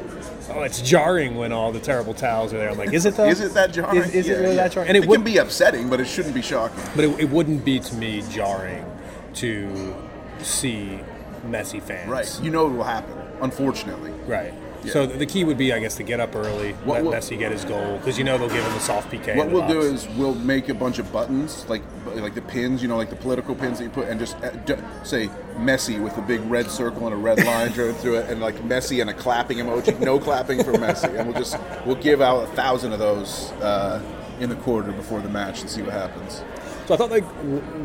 oh, 0.49 0.63
it's 0.63 0.81
jarring 0.81 1.37
when 1.37 1.53
all 1.53 1.71
the 1.71 1.81
terrible 1.81 2.15
towels 2.15 2.55
are 2.55 2.57
there. 2.57 2.71
I'm 2.71 2.79
like, 2.79 2.95
is 2.95 3.05
it 3.05 3.15
though? 3.17 3.27
Is 3.27 3.43
it 3.43 3.53
that 3.53 3.75
jarring? 3.75 3.99
Is, 3.99 4.15
is 4.15 4.27
Yeah, 4.27 4.33
it 4.33 4.39
really 4.39 4.57
yeah. 4.57 4.63
that 4.63 4.73
jarring? 4.73 4.89
And 4.89 4.97
it 4.97 5.05
it, 5.05 5.11
can 5.11 5.23
be 5.23 5.37
upsetting, 5.37 5.91
but 5.91 6.01
it 6.01 6.07
shouldn't 6.07 6.35
be 6.35 6.41
shocking. 6.41 6.83
but 6.97 7.05
it, 7.05 7.21
it 7.21 7.29
wouldn't 7.31 7.63
be 7.63 7.79
to 7.79 7.95
me 7.95 8.23
jarring 8.31 8.87
to 9.35 9.95
see 10.39 10.99
Messi 11.47 11.83
fans. 11.83 12.09
Right. 12.09 12.41
You 12.43 12.51
know 12.51 12.67
it 12.69 12.71
will 12.71 12.85
happen. 12.85 13.19
Unfortunately. 13.43 14.13
Right. 14.27 14.55
Yeah. 14.85 14.93
So 14.93 15.07
the 15.07 15.27
key 15.27 15.45
would 15.45 15.57
be, 15.59 15.73
I 15.73 15.79
guess, 15.81 15.95
to 15.97 16.03
get 16.03 16.21
up 16.21 16.35
early, 16.37 16.73
What 16.85 16.97
let 16.97 17.05
will- 17.05 17.13
Messi 17.13 17.39
get 17.39 17.53
his 17.53 17.65
goal, 17.65 17.97
because 17.99 18.19
you 18.19 18.25
know 18.25 18.37
they'll 18.39 18.49
give 18.49 18.65
him 18.65 18.73
a 18.73 18.81
soft 18.81 19.11
PK. 19.11 19.37
What 19.37 19.51
we'll 19.51 19.67
do 19.67 19.81
is 19.81 20.07
we'll 20.11 20.35
make 20.35 20.69
a 20.69 20.75
bunch 20.75 20.99
of 20.99 21.11
buttons, 21.13 21.67
like 21.69 21.83
like 22.17 22.35
the 22.35 22.43
pins, 22.43 22.83
you 22.83 22.89
know, 22.89 22.97
like 22.97 23.11
the 23.11 23.17
political 23.17 23.55
pins 23.55 23.79
that 23.79 23.85
you 23.85 23.91
put, 23.91 24.09
and 24.09 24.21
just 24.21 24.37
uh, 24.37 25.05
say 25.05 25.29
Messi 25.57 26.01
with 26.03 26.17
a 26.19 26.23
big 26.23 26.41
red 26.43 26.71
circle 26.71 27.07
and 27.07 27.15
a 27.15 27.17
red 27.19 27.43
line 27.45 27.73
driven 27.73 27.95
through 28.01 28.17
it, 28.17 28.31
and 28.31 28.41
like 28.41 28.57
Messi 28.57 29.01
and 29.01 29.11
a 29.11 29.15
clapping 29.15 29.59
emoji. 29.59 29.99
No 30.01 30.19
clapping 30.19 30.63
for 30.63 30.73
Messi, 30.75 31.19
and 31.19 31.29
we'll 31.29 31.39
just 31.39 31.57
we'll 31.87 31.97
give 31.97 32.21
out 32.21 32.45
a 32.45 32.47
thousand 32.49 32.93
of 32.93 32.99
those 32.99 33.51
uh, 33.63 34.01
in 34.41 34.49
the 34.51 34.57
quarter 34.57 34.93
before 34.93 35.21
the 35.21 35.29
match 35.29 35.61
and 35.63 35.71
see 35.71 35.83
what 35.83 35.93
happens. 35.93 36.43
So 36.87 36.95
I 36.95 36.97
thought 36.99 37.11
like 37.11 37.25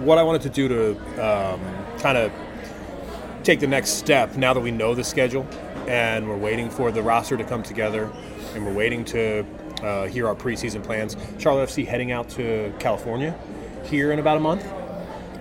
what 0.04 0.18
I 0.18 0.24
wanted 0.24 0.42
to 0.42 0.50
do 0.50 0.68
to 0.68 0.92
um, 1.26 1.62
kind 2.00 2.18
of 2.18 2.32
take 3.44 3.62
the 3.62 3.68
next 3.68 3.92
step 3.92 4.36
now 4.36 4.54
that 4.54 4.60
we 4.60 4.70
know 4.70 4.94
the 4.94 5.04
schedule 5.04 5.48
and 5.90 6.30
we're 6.30 6.38
waiting 6.38 6.70
for 6.70 6.92
the 6.92 7.02
roster 7.02 7.36
to 7.36 7.44
come 7.44 7.64
together 7.64 8.10
and 8.54 8.64
we're 8.66 8.74
waiting 8.74 9.04
to 9.04 9.44
uh, 9.82 10.06
hear 10.06 10.28
our 10.28 10.36
preseason 10.36 10.84
plans. 10.84 11.18
Charlotte 11.40 11.68
FC 11.70 11.86
heading 11.86 12.12
out 12.12 12.30
to 12.30 12.72
California 12.80 13.36
here 13.86 14.12
in 14.12 14.20
about 14.20 14.38
a 14.38 14.40
month 14.40 14.66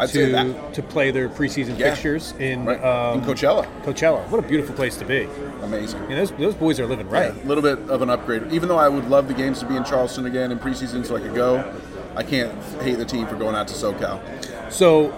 I'd 0.00 0.08
say 0.10 0.26
to 0.26 0.32
that 0.32 0.74
to 0.74 0.82
play 0.82 1.10
their 1.10 1.28
preseason 1.28 1.78
Yeah. 1.78 1.90
fixtures 1.90 2.32
in 2.38 2.64
right 2.64 2.82
um, 2.82 3.18
in 3.18 3.24
Coachella, 3.26 3.66
Coachella. 3.82 4.26
What 4.28 4.42
a 4.42 4.46
beautiful 4.46 4.74
place 4.74 4.96
to 4.98 5.04
be. 5.04 5.28
amazing. 5.62 6.00
Mean, 6.08 6.16
those, 6.16 6.30
those 6.32 6.54
boys 6.54 6.78
are 6.80 6.86
living 6.86 7.08
right. 7.10 7.30
A 7.30 7.46
little 7.46 7.62
bit 7.62 7.78
of 7.90 8.00
an 8.00 8.08
upgrade. 8.08 8.50
Even 8.52 8.68
though 8.68 8.78
I 8.78 8.88
would 8.88 9.08
love 9.10 9.28
the 9.28 9.34
games 9.34 9.58
to 9.60 9.66
be 9.66 9.76
in 9.76 9.84
Charleston 9.84 10.24
again 10.26 10.52
in 10.52 10.58
preseason, 10.58 11.04
so 11.04 11.16
I 11.16 11.20
could 11.20 11.34
go. 11.34 11.74
I 12.14 12.22
can't 12.22 12.52
hate 12.80 12.96
the 12.96 13.04
team 13.04 13.26
for 13.26 13.34
going 13.34 13.54
out 13.54 13.68
to 13.68 13.74
SoCal. 13.74 14.72
So 14.72 15.12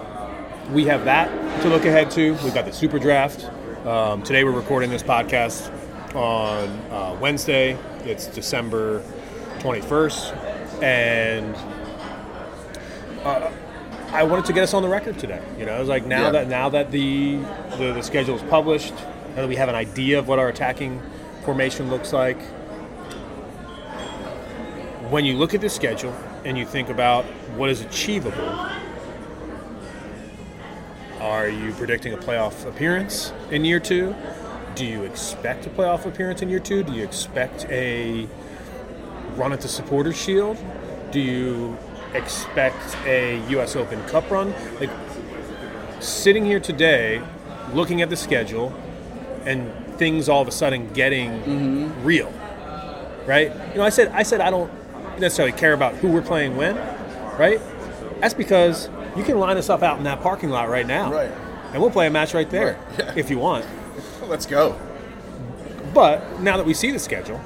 we 0.73 0.85
have 0.85 1.05
that 1.05 1.29
to 1.61 1.69
look 1.69 1.85
ahead 1.85 2.09
to. 2.11 2.33
We've 2.43 2.53
got 2.53 2.65
the 2.65 2.73
super 2.73 2.97
draft. 2.99 3.47
Um, 3.85 4.21
today 4.21 4.43
we're 4.43 4.51
recording 4.51 4.89
this 4.91 5.01
podcast 5.01 5.71
on 6.15 6.69
uh, 6.91 7.17
Wednesday. 7.19 7.77
It's 8.05 8.27
December 8.27 9.01
21st. 9.59 10.83
And 10.83 11.55
uh, 13.23 13.51
I 14.11 14.23
wanted 14.23 14.45
to 14.45 14.53
get 14.53 14.63
us 14.63 14.73
on 14.73 14.83
the 14.83 14.89
record 14.89 15.17
today. 15.17 15.41
You 15.57 15.65
know, 15.65 15.73
I 15.73 15.79
was 15.79 15.89
like, 15.89 16.05
now 16.05 16.25
Yeah. 16.25 16.31
that 16.31 16.47
now 16.47 16.69
that 16.69 16.91
the, 16.91 17.37
the 17.77 17.93
the 17.93 18.01
schedule 18.03 18.35
is 18.35 18.43
published, 18.43 18.93
now 19.29 19.35
that 19.41 19.49
we 19.49 19.55
have 19.55 19.69
an 19.69 19.75
idea 19.75 20.19
of 20.19 20.27
what 20.27 20.37
our 20.37 20.49
attacking 20.49 21.01
formation 21.43 21.89
looks 21.89 22.13
like, 22.13 22.39
when 25.09 25.25
you 25.25 25.35
look 25.37 25.53
at 25.53 25.61
the 25.61 25.69
schedule 25.69 26.13
and 26.45 26.57
you 26.57 26.65
think 26.65 26.89
about 26.89 27.25
what 27.57 27.69
is 27.69 27.81
achievable, 27.81 28.59
are 31.21 31.47
you 31.47 31.71
predicting 31.73 32.13
a 32.13 32.17
playoff 32.17 32.65
appearance 32.65 33.31
in 33.51 33.63
year 33.63 33.79
two? 33.79 34.15
Do 34.73 34.83
you 34.83 35.03
expect 35.03 35.67
a 35.67 35.69
playoff 35.69 36.05
appearance 36.05 36.41
in 36.41 36.49
year 36.49 36.59
two? 36.59 36.81
Do 36.81 36.93
you 36.93 37.03
expect 37.03 37.65
a 37.69 38.27
run 39.35 39.53
at 39.53 39.61
the 39.61 39.67
Supporters 39.67 40.17
Shield? 40.17 40.57
Do 41.11 41.19
you 41.19 41.77
expect 42.15 42.97
a 43.05 43.39
U.S. 43.49 43.75
Open 43.75 44.03
Cup 44.07 44.31
run? 44.31 44.51
Like 44.79 44.89
sitting 45.99 46.43
here 46.43 46.59
today, 46.59 47.21
looking 47.71 48.01
at 48.01 48.09
the 48.09 48.17
schedule, 48.17 48.73
and 49.45 49.71
things 49.97 50.27
all 50.27 50.41
of 50.41 50.47
a 50.47 50.51
sudden 50.51 50.91
getting 50.93 51.29
mm-hmm. 51.41 52.03
real, 52.03 52.33
right? 53.27 53.51
You 53.69 53.75
know, 53.75 53.83
I 53.83 53.89
said 53.89 54.07
I 54.07 54.23
said 54.23 54.41
I 54.41 54.49
don't 54.49 54.71
necessarily 55.19 55.55
care 55.55 55.73
about 55.73 55.93
who 55.95 56.07
we're 56.11 56.23
playing 56.23 56.57
when, 56.57 56.75
right? 57.37 57.61
That's 58.21 58.33
because 58.33 58.89
you 59.15 59.23
can 59.23 59.39
line 59.39 59.57
us 59.57 59.69
up 59.69 59.83
out 59.83 59.97
in 59.97 60.03
that 60.05 60.21
parking 60.21 60.49
lot 60.49 60.69
right 60.69 60.85
now, 60.87 61.11
Right. 61.11 61.31
And 61.73 61.81
we'll 61.81 61.91
play 61.91 62.07
a 62.07 62.09
match 62.11 62.33
right 62.33 62.49
there 62.49 62.77
Right, 62.91 62.99
yeah. 62.99 63.13
if 63.15 63.29
you 63.29 63.37
want. 63.39 63.65
Let's 64.27 64.45
go. 64.45 64.77
but 65.93 66.39
now 66.41 66.57
that 66.57 66.65
we 66.65 66.73
see 66.73 66.91
the 66.91 66.99
schedule, 66.99 67.39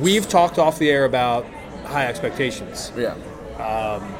we've 0.00 0.28
talked 0.28 0.58
off 0.58 0.78
the 0.78 0.90
air 0.90 1.04
about 1.04 1.44
high 1.84 2.06
expectations. 2.06 2.92
Yeah. 2.96 3.14
Um, 3.58 4.14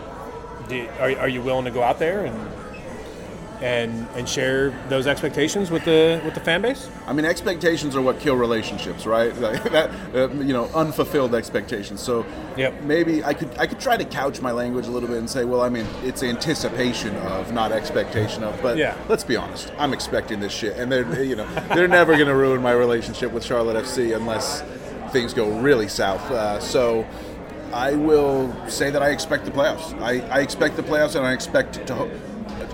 do, 0.68 0.88
are, 1.00 1.10
are 1.20 1.28
you 1.28 1.42
willing 1.42 1.64
to 1.64 1.70
go 1.70 1.82
out 1.82 1.98
there 1.98 2.24
and 2.24 2.36
and 3.62 4.06
and 4.16 4.28
share 4.28 4.70
those 4.88 5.06
expectations 5.06 5.70
with 5.70 5.84
the 5.84 6.20
with 6.24 6.34
the 6.34 6.40
fan 6.40 6.60
base? 6.62 6.90
I 7.06 7.12
mean, 7.12 7.24
expectations 7.24 7.94
are 7.96 8.02
what 8.02 8.18
kill 8.20 8.34
relationships, 8.36 9.06
right? 9.06 9.32
Like 9.42 9.62
that, 9.72 9.90
uh, 10.14 10.28
you 10.34 10.52
know, 10.52 10.68
unfulfilled 10.74 11.34
expectations. 11.34 12.00
So 12.00 12.26
Yep. 12.56 12.82
maybe 12.82 13.24
I 13.24 13.32
could 13.34 13.50
I 13.58 13.66
could 13.66 13.80
try 13.80 13.96
to 13.96 14.04
couch 14.04 14.40
my 14.40 14.50
language 14.52 14.86
a 14.86 14.90
little 14.90 15.08
bit 15.08 15.18
and 15.18 15.30
say, 15.30 15.44
well, 15.44 15.62
I 15.62 15.68
mean, 15.68 15.86
it's 16.02 16.22
anticipation 16.22 17.14
of, 17.16 17.52
not 17.52 17.72
expectation 17.72 18.42
of. 18.42 18.60
But 18.60 18.76
Yeah. 18.76 18.94
let's 19.08 19.24
be 19.24 19.36
honest, 19.36 19.72
I'm 19.78 19.92
expecting 19.92 20.40
this 20.40 20.52
shit, 20.52 20.76
and 20.76 20.90
they're 20.90 21.22
you 21.22 21.36
know 21.36 21.46
they're 21.74 21.88
never 21.88 22.14
going 22.14 22.28
to 22.28 22.34
ruin 22.34 22.60
my 22.60 22.72
relationship 22.72 23.32
with 23.32 23.44
Charlotte 23.44 23.76
FC 23.84 24.14
unless 24.16 24.62
things 25.12 25.32
go 25.32 25.48
really 25.60 25.88
south. 25.88 26.28
Uh, 26.30 26.58
so. 26.60 27.06
I 27.74 27.94
will 27.94 28.54
say 28.68 28.90
that 28.90 29.02
I 29.02 29.12
expect 29.12 29.46
the 29.46 29.50
playoffs. 29.50 29.98
I, 30.02 30.20
I 30.28 30.40
expect 30.42 30.76
the 30.76 30.82
playoffs, 30.82 31.14
and 31.16 31.24
I 31.24 31.32
expect 31.32 31.86
to. 31.86 31.94
Ho- 31.94 32.10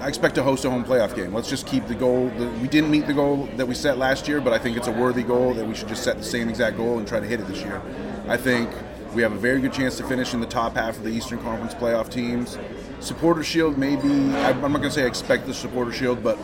I 0.00 0.06
expect 0.06 0.36
to 0.36 0.44
host 0.44 0.64
a 0.64 0.70
home 0.70 0.84
playoff 0.84 1.16
game. 1.16 1.34
Let's 1.34 1.48
just 1.48 1.66
keep 1.66 1.86
the 1.88 1.94
goal. 1.94 2.28
The, 2.38 2.48
we 2.62 2.68
didn't 2.68 2.90
meet 2.90 3.08
the 3.08 3.12
goal 3.12 3.48
that 3.56 3.66
we 3.66 3.74
set 3.74 3.98
last 3.98 4.28
year, 4.28 4.40
but 4.40 4.52
I 4.52 4.58
think 4.58 4.76
it's 4.76 4.86
a 4.86 4.92
worthy 4.92 5.24
goal 5.24 5.54
that 5.54 5.66
we 5.66 5.74
should 5.74 5.88
just 5.88 6.04
set 6.04 6.18
the 6.18 6.24
same 6.24 6.48
exact 6.48 6.76
goal 6.76 6.98
and 6.98 7.08
try 7.08 7.18
to 7.18 7.26
hit 7.26 7.40
it 7.40 7.48
this 7.48 7.62
year. 7.62 7.82
I 8.28 8.36
think 8.36 8.70
we 9.12 9.22
have 9.22 9.32
a 9.32 9.38
very 9.38 9.60
good 9.60 9.72
chance 9.72 9.96
to 9.96 10.04
finish 10.04 10.34
in 10.34 10.40
the 10.40 10.46
top 10.46 10.74
half 10.76 10.96
of 10.96 11.02
the 11.02 11.10
Eastern 11.10 11.40
Conference 11.40 11.74
playoff 11.74 12.10
teams. 12.10 12.58
Supporter 13.00 13.42
Shield, 13.42 13.76
maybe. 13.76 14.08
I'm 14.08 14.60
not 14.60 14.68
going 14.68 14.82
to 14.82 14.90
say 14.92 15.02
I 15.02 15.06
expect 15.06 15.46
the 15.46 15.54
Supporter 15.54 15.92
Shield, 15.92 16.22
but 16.22 16.38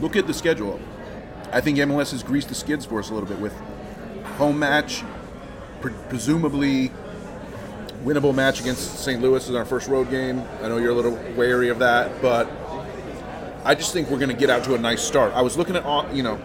look 0.00 0.16
at 0.16 0.26
the 0.26 0.34
schedule. 0.34 0.80
I 1.52 1.60
think 1.60 1.76
MLS 1.76 2.12
has 2.12 2.22
greased 2.22 2.48
the 2.48 2.54
skids 2.54 2.86
for 2.86 2.98
us 2.98 3.10
a 3.10 3.14
little 3.14 3.28
bit 3.28 3.38
with 3.38 3.54
home 4.38 4.58
match, 4.58 5.02
pre- 5.82 5.92
presumably 6.08 6.90
winnable 8.02 8.34
match 8.34 8.60
against 8.60 9.00
St. 9.00 9.20
Louis 9.20 9.46
in 9.48 9.56
our 9.56 9.66
first 9.66 9.88
road 9.88 10.10
game. 10.10 10.42
I 10.62 10.68
know 10.68 10.78
you're 10.78 10.92
a 10.92 10.94
little 10.94 11.18
wary 11.36 11.68
of 11.68 11.78
that, 11.80 12.22
but 12.22 12.50
I 13.64 13.74
just 13.74 13.92
think 13.92 14.10
we're 14.10 14.18
going 14.18 14.30
to 14.30 14.36
get 14.36 14.50
out 14.50 14.64
to 14.64 14.74
a 14.74 14.78
nice 14.78 15.02
start. 15.02 15.32
I 15.34 15.42
was 15.42 15.56
looking 15.56 15.76
at, 15.76 15.84
Au- 15.84 16.10
you 16.12 16.22
know, 16.22 16.40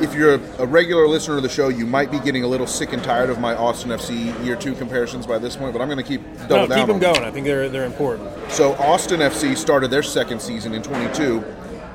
if 0.00 0.14
you're 0.14 0.34
a, 0.34 0.66
regular 0.66 1.06
listener 1.06 1.36
of 1.36 1.42
the 1.42 1.48
show, 1.48 1.68
you 1.68 1.86
might 1.86 2.10
be 2.10 2.18
getting 2.20 2.44
a 2.44 2.46
little 2.46 2.66
sick 2.66 2.92
and 2.92 3.02
tired 3.02 3.30
of 3.30 3.40
my 3.40 3.54
Austin 3.54 3.90
FC 3.90 4.44
year 4.44 4.56
two 4.56 4.74
comparisons 4.74 5.26
by 5.26 5.38
this 5.38 5.56
point, 5.56 5.72
but 5.72 5.80
I'm 5.80 5.88
going 5.88 5.98
to 5.98 6.04
keep 6.04 6.22
double 6.48 6.56
no, 6.56 6.66
down. 6.66 6.78
keep 6.78 6.86
them 6.86 6.98
going. 6.98 7.24
I 7.24 7.30
think 7.30 7.46
they're 7.46 7.68
they're 7.68 7.86
important. 7.86 8.30
so 8.50 8.74
Austin 8.74 9.20
FC 9.20 9.56
started 9.56 9.90
their 9.90 10.02
second 10.02 10.40
season 10.40 10.74
in 10.74 10.82
22, 10.82 11.42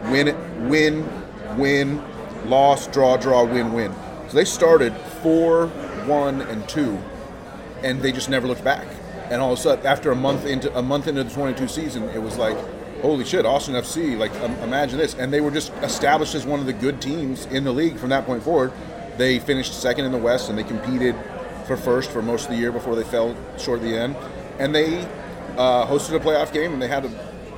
win, 0.05 0.69
win, 0.69 1.57
win, 1.57 2.03
loss, 2.45 2.87
draw, 2.87 3.17
draw, 3.17 3.43
win, 3.43 3.73
win. 3.73 3.93
So 4.29 4.35
they 4.35 4.45
started 4.45 4.95
four, 5.21 5.67
one, 6.07 6.41
and 6.41 6.67
two, 6.67 6.97
and 7.83 8.01
they 8.01 8.11
just 8.11 8.29
never 8.29 8.47
looked 8.47 8.63
back. 8.63 8.87
And 9.29 9.41
all 9.41 9.53
of 9.53 9.59
a 9.59 9.61
sudden, 9.61 9.85
after 9.85 10.11
a 10.11 10.15
month 10.15 10.45
into 10.45 10.75
a 10.77 10.81
month 10.81 11.07
into 11.07 11.23
the 11.23 11.29
22 11.31 11.67
season, 11.67 12.03
it 12.09 12.21
was 12.21 12.37
like, 12.37 12.57
holy 13.01 13.25
shit, 13.25 13.45
Austin 13.45 13.75
FC! 13.75 14.17
Like, 14.17 14.33
um, 14.41 14.53
imagine 14.59 14.97
this. 14.97 15.15
And 15.15 15.31
they 15.31 15.41
were 15.41 15.51
just 15.51 15.73
established 15.81 16.35
as 16.35 16.45
one 16.45 16.59
of 16.59 16.65
the 16.65 16.73
good 16.73 17.01
teams 17.01 17.45
in 17.47 17.63
the 17.63 17.71
league 17.71 17.97
from 17.97 18.09
that 18.09 18.25
point 18.25 18.43
forward. 18.43 18.71
They 19.17 19.39
finished 19.39 19.79
second 19.79 20.05
in 20.05 20.11
the 20.11 20.17
West, 20.17 20.49
and 20.49 20.57
they 20.57 20.63
competed 20.63 21.15
for 21.65 21.77
first 21.77 22.11
for 22.11 22.21
most 22.21 22.45
of 22.45 22.51
the 22.51 22.57
year 22.57 22.71
before 22.71 22.95
they 22.95 23.03
fell 23.03 23.35
short 23.57 23.79
at 23.79 23.85
the 23.85 23.97
end. 23.97 24.15
And 24.59 24.73
they 24.73 24.99
uh, 25.57 25.85
hosted 25.87 26.15
a 26.15 26.19
playoff 26.19 26.53
game, 26.53 26.73
and 26.73 26.81
they 26.81 26.87
had 26.87 27.05
a 27.05 27.09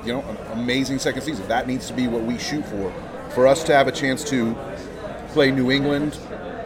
you 0.04 0.12
know 0.12 0.22
an 0.22 0.36
amazing 0.58 0.98
second 0.98 1.22
season. 1.22 1.46
That 1.48 1.66
needs 1.66 1.86
to 1.88 1.94
be 1.94 2.06
what 2.08 2.22
we 2.22 2.38
shoot 2.38 2.64
for. 2.64 2.92
For 3.30 3.46
us 3.46 3.64
to 3.64 3.74
have 3.74 3.88
a 3.88 3.92
chance 3.92 4.24
to 4.30 4.56
play 5.28 5.50
New 5.50 5.70
England, 5.70 6.18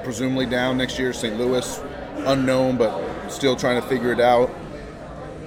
presumably 0.04 0.46
down 0.46 0.76
next 0.78 0.98
year, 0.98 1.12
St. 1.12 1.38
Louis, 1.38 1.80
unknown, 2.26 2.76
but 2.76 3.28
still 3.28 3.56
trying 3.56 3.80
to 3.80 3.86
figure 3.88 4.12
it 4.12 4.20
out. 4.20 4.50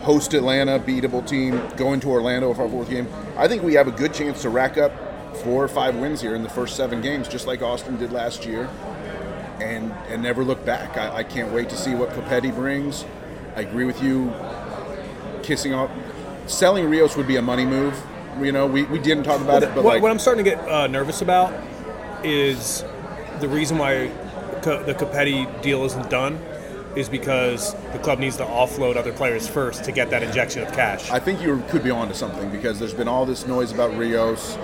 Host 0.01 0.33
Atlanta, 0.33 0.79
beatable 0.79 1.25
team, 1.27 1.61
going 1.77 1.99
to 1.99 2.09
Orlando 2.09 2.53
for 2.53 2.63
our 2.63 2.69
fourth 2.69 2.89
game. 2.89 3.07
I 3.37 3.47
think 3.47 3.61
we 3.61 3.75
have 3.75 3.87
a 3.87 3.91
good 3.91 4.13
chance 4.13 4.41
to 4.41 4.49
rack 4.49 4.77
up 4.77 4.91
four 5.37 5.63
or 5.63 5.67
five 5.67 5.95
wins 5.95 6.21
here 6.21 6.33
in 6.33 6.43
the 6.43 6.49
first 6.49 6.75
seven 6.75 7.01
games, 7.01 7.27
just 7.27 7.45
like 7.45 7.61
Austin 7.61 7.97
did 7.97 8.11
last 8.11 8.45
year, 8.45 8.67
and 9.61 9.91
and 10.09 10.23
never 10.23 10.43
look 10.43 10.65
back. 10.65 10.97
I, 10.97 11.17
I 11.17 11.23
can't 11.23 11.53
wait 11.53 11.69
to 11.69 11.77
see 11.77 11.93
what 11.93 12.09
Copetti 12.09 12.53
brings. 12.53 13.05
I 13.55 13.61
agree 13.61 13.85
with 13.85 14.01
you. 14.01 14.33
Kissing 15.43 15.73
off, 15.73 15.91
selling 16.47 16.89
Rios 16.89 17.15
would 17.15 17.27
be 17.27 17.35
a 17.35 17.41
money 17.41 17.65
move. 17.65 17.99
You 18.41 18.51
know, 18.51 18.65
we, 18.65 18.83
we 18.83 18.97
didn't 18.97 19.23
talk 19.23 19.41
about 19.41 19.61
it, 19.61 19.75
but 19.75 19.83
what, 19.83 19.95
like, 19.95 20.01
what 20.01 20.09
I'm 20.11 20.19
starting 20.19 20.43
to 20.43 20.49
get 20.49 20.59
uh, 20.67 20.87
nervous 20.87 21.21
about 21.21 21.53
is 22.23 22.83
the 23.39 23.49
reason 23.49 23.77
why 23.77 24.07
the 24.61 24.95
Copetti 24.97 25.61
deal 25.61 25.83
isn't 25.85 26.09
done 26.09 26.39
is 26.95 27.09
because 27.09 27.73
the 27.93 27.99
club 27.99 28.19
needs 28.19 28.37
to 28.37 28.45
offload 28.45 28.95
other 28.95 29.13
players 29.13 29.47
first 29.47 29.83
to 29.85 29.91
get 29.91 30.09
that 30.09 30.23
injection 30.23 30.63
of 30.63 30.71
cash. 30.73 31.09
I 31.09 31.19
think 31.19 31.41
you 31.41 31.63
could 31.69 31.83
be 31.83 31.91
onto 31.91 32.13
something 32.13 32.49
because 32.49 32.79
there's 32.79 32.93
been 32.93 33.07
all 33.07 33.25
this 33.25 33.47
noise 33.47 33.71
about 33.71 33.95
Rios. 33.97 34.57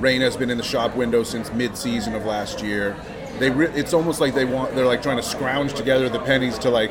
Reyna's 0.00 0.36
been 0.36 0.50
in 0.50 0.58
the 0.58 0.64
shop 0.64 0.96
window 0.96 1.22
since 1.22 1.52
mid-season 1.52 2.14
of 2.14 2.24
last 2.24 2.62
year. 2.62 2.96
They 3.38 3.50
re- 3.50 3.72
it's 3.74 3.92
almost 3.92 4.20
like 4.20 4.34
they 4.34 4.44
want 4.44 4.74
they're 4.74 4.86
like 4.86 5.02
trying 5.02 5.16
to 5.16 5.22
scrounge 5.22 5.74
together 5.74 6.08
the 6.08 6.20
pennies 6.20 6.58
to 6.60 6.70
like 6.70 6.90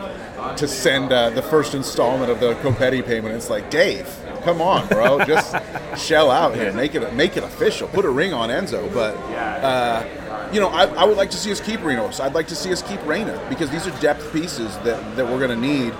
to 0.57 0.67
send 0.67 1.13
uh, 1.13 1.29
the 1.29 1.41
first 1.41 1.73
installment 1.73 2.29
of 2.29 2.39
the 2.41 2.53
Copetti 2.55 3.03
payment. 3.05 3.33
It's 3.33 3.49
like 3.49 3.69
Dave, 3.69 4.13
come 4.43 4.61
on, 4.61 4.85
bro, 4.89 5.23
just 5.23 5.55
shell 5.97 6.29
out 6.29 6.53
here, 6.53 6.73
make 6.73 6.95
it 6.95 7.13
make 7.13 7.37
it 7.37 7.43
official, 7.43 7.87
put 7.87 8.03
a 8.03 8.09
ring 8.09 8.33
on 8.33 8.49
Enzo. 8.49 8.93
But 8.93 9.15
uh, 9.15 10.05
you 10.53 10.59
know, 10.59 10.69
I, 10.69 10.85
I 10.85 11.03
would 11.03 11.17
like 11.17 11.31
to 11.31 11.37
see 11.37 11.51
us 11.51 11.59
keep 11.59 11.79
Renos. 11.79 12.19
I'd 12.19 12.35
like 12.35 12.47
to 12.47 12.55
see 12.55 12.71
us 12.71 12.81
keep 12.81 13.03
Reyna 13.05 13.43
because 13.49 13.71
these 13.71 13.87
are 13.87 13.99
depth 13.99 14.31
pieces 14.31 14.77
that, 14.79 15.15
that 15.15 15.25
we're 15.25 15.39
going 15.39 15.49
to 15.49 15.67
need 15.67 15.93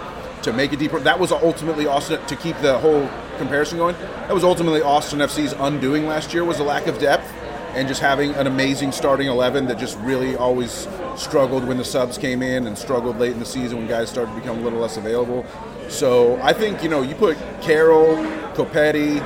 to 0.44 0.54
make 0.54 0.74
it 0.74 0.80
deeper. 0.80 1.00
That 1.00 1.20
was 1.20 1.32
ultimately 1.32 1.88
Austin 1.88 2.24
to 2.26 2.36
keep 2.36 2.58
the 2.60 2.78
whole 2.78 3.10
comparison 3.38 3.80
going. 3.80 3.96
That 3.96 4.34
was 4.34 4.44
ultimately 4.44 4.82
Austin 4.82 5.20
FC's 5.20 5.54
undoing 5.54 6.06
last 6.06 6.34
year 6.34 6.44
was 6.44 6.60
a 6.60 6.64
lack 6.64 6.86
of 6.86 7.00
depth 7.00 7.32
and 7.74 7.88
just 7.88 8.02
having 8.02 8.36
an 8.36 8.46
amazing 8.46 8.92
starting 8.92 9.28
eleven 9.28 9.66
that 9.66 9.80
just 9.80 9.98
really 10.00 10.36
always 10.36 10.88
struggled 11.16 11.68
when 11.68 11.78
the 11.78 11.86
subs 11.86 12.20
came 12.20 12.44
in 12.44 12.68
and 12.68 12.78
struggled 12.78 13.18
late 13.18 13.32
in 13.32 13.40
the 13.40 13.46
season 13.46 13.80
when 13.80 13.88
guys 13.88 14.10
started 14.10 14.32
to 14.32 14.40
become 14.40 14.60
a 14.60 14.62
little 14.62 14.80
less 14.80 14.98
available. 14.98 15.44
So 15.90 16.40
I 16.44 16.54
think 16.54 16.84
you 16.84 16.90
know 16.90 17.02
you 17.02 17.16
put 17.16 17.38
Carroll, 17.62 18.18
Copetti, 18.54 19.22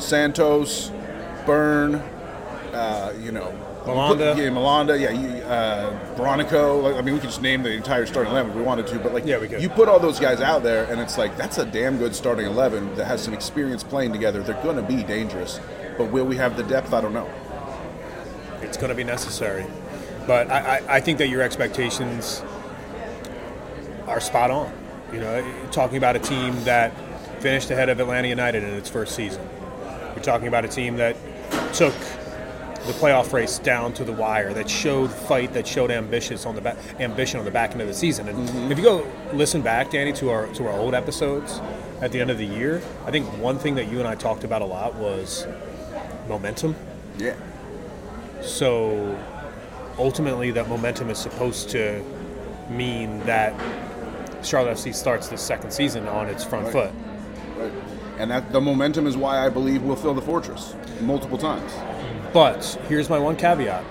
Santos, 0.00 0.90
Byrne, 1.46 1.96
uh, 2.72 3.14
you 3.20 3.30
know. 3.30 3.71
Malanda. 3.84 4.36
yeah, 4.36 4.44
Malanda, 4.50 4.98
yeah, 5.00 5.10
you, 5.10 5.42
uh, 5.42 6.14
Bronico. 6.16 6.82
Like, 6.82 6.94
I 6.96 7.00
mean, 7.02 7.14
we 7.14 7.20
could 7.20 7.30
just 7.30 7.42
name 7.42 7.62
the 7.62 7.72
entire 7.72 8.06
starting 8.06 8.32
eleven 8.32 8.52
if 8.52 8.56
we 8.56 8.62
wanted 8.62 8.86
to, 8.88 8.98
but 8.98 9.12
like, 9.12 9.26
Yeah, 9.26 9.38
we 9.38 9.48
could. 9.48 9.60
you 9.62 9.68
put 9.68 9.88
all 9.88 9.98
those 9.98 10.20
guys 10.20 10.40
out 10.40 10.62
there, 10.62 10.84
and 10.84 11.00
it's 11.00 11.18
like 11.18 11.36
that's 11.36 11.58
a 11.58 11.64
damn 11.66 11.98
good 11.98 12.14
starting 12.14 12.46
eleven 12.46 12.94
that 12.96 13.06
has 13.06 13.20
some 13.22 13.34
experience 13.34 13.82
playing 13.82 14.12
together. 14.12 14.42
They're 14.42 14.62
going 14.62 14.76
to 14.76 14.82
be 14.82 15.02
dangerous, 15.02 15.58
but 15.98 16.10
will 16.12 16.24
we 16.26 16.36
have 16.36 16.56
the 16.56 16.62
depth? 16.62 16.92
I 16.92 17.00
don't 17.00 17.12
know. 17.12 17.28
it's 18.62 18.76
going 18.76 18.90
to 18.90 18.94
be 18.94 19.04
necessary. 19.04 19.66
But 20.26 20.50
I, 20.50 20.78
I, 20.78 20.96
I 20.96 21.00
think 21.00 21.18
that 21.18 21.28
your 21.28 21.42
expectations 21.42 22.42
are 24.06 24.20
spot 24.20 24.50
on. 24.52 24.72
You 25.12 25.20
know, 25.20 25.44
talking 25.72 25.96
about 25.98 26.14
a 26.16 26.20
team 26.20 26.54
that 26.64 26.92
finished 27.40 27.70
ahead 27.70 27.88
of 27.88 27.98
Atlanta 28.00 28.28
United 28.28 28.62
in 28.62 28.70
its 28.74 28.88
first 28.88 29.14
season. 29.16 29.46
You're 30.14 30.22
talking 30.24 30.46
about 30.48 30.64
a 30.64 30.68
team 30.68 30.96
that 30.98 31.16
took 31.74 31.92
the 32.86 32.92
playoff 32.94 33.32
race 33.32 33.58
down 33.58 33.92
to 33.94 34.04
the 34.04 34.12
wire, 34.12 34.52
that 34.54 34.68
showed 34.68 35.10
fight, 35.10 35.52
that 35.52 35.66
showed 35.66 35.90
ambitious 35.90 36.46
on 36.46 36.54
the 36.54 36.60
back, 36.60 36.76
ambition 37.00 37.38
on 37.38 37.44
the 37.44 37.50
back 37.50 37.72
end 37.72 37.80
of 37.80 37.86
the 37.86 37.94
season. 37.94 38.28
And 38.28 38.48
mm-hmm. 38.48 38.72
if 38.72 38.78
you 38.78 38.84
go 38.84 39.06
listen 39.32 39.62
back, 39.62 39.90
Danny, 39.90 40.12
to 40.14 40.30
our 40.30 40.46
to 40.54 40.66
our 40.66 40.72
old 40.78 40.94
episodes 40.94 41.60
at 42.00 42.10
the 42.10 42.20
end 42.20 42.30
of 42.30 42.38
the 42.38 42.46
year, 42.46 42.82
I 43.06 43.10
think 43.10 43.26
one 43.38 43.58
thing 43.58 43.76
that 43.76 43.90
you 43.90 43.98
and 44.00 44.08
I 44.08 44.14
talked 44.16 44.42
about 44.44 44.62
a 44.62 44.64
lot 44.64 44.94
was 44.96 45.46
momentum. 46.28 46.74
Yeah, 47.18 47.34
So 48.40 49.16
ultimately, 49.98 50.50
that 50.52 50.68
momentum 50.68 51.10
is 51.10 51.18
supposed 51.18 51.70
to 51.70 52.02
mean 52.70 53.20
that 53.20 53.54
Charlotte 54.42 54.76
FC 54.76 54.94
starts 54.94 55.28
the 55.28 55.36
second 55.36 55.70
season 55.72 56.08
on 56.08 56.28
its 56.28 56.42
front 56.42 56.64
Right. 56.64 56.72
foot. 56.72 56.90
right. 57.58 57.72
And 58.18 58.30
that 58.30 58.52
the 58.52 58.60
momentum 58.60 59.06
is 59.06 59.16
why 59.16 59.44
I 59.44 59.48
believe 59.48 59.82
we'll 59.82 59.96
fill 59.96 60.14
the 60.14 60.22
fortress 60.22 60.74
multiple 61.00 61.38
times. 61.38 61.72
But 62.32 62.64
here's 62.88 63.10
my 63.10 63.18
one 63.18 63.36
caveat. 63.36 63.84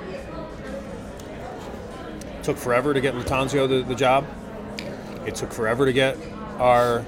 It 2.40 2.44
took 2.44 2.58
forever 2.58 2.94
to 2.94 3.02
get 3.02 3.14
Lattanzio 3.14 3.68
the, 3.70 3.84
the 3.84 3.96
job. 3.96 4.26
It 5.26 5.36
took 5.36 5.52
forever 5.52 5.86
to 5.86 5.94
get 5.94 6.18
our 6.58 7.06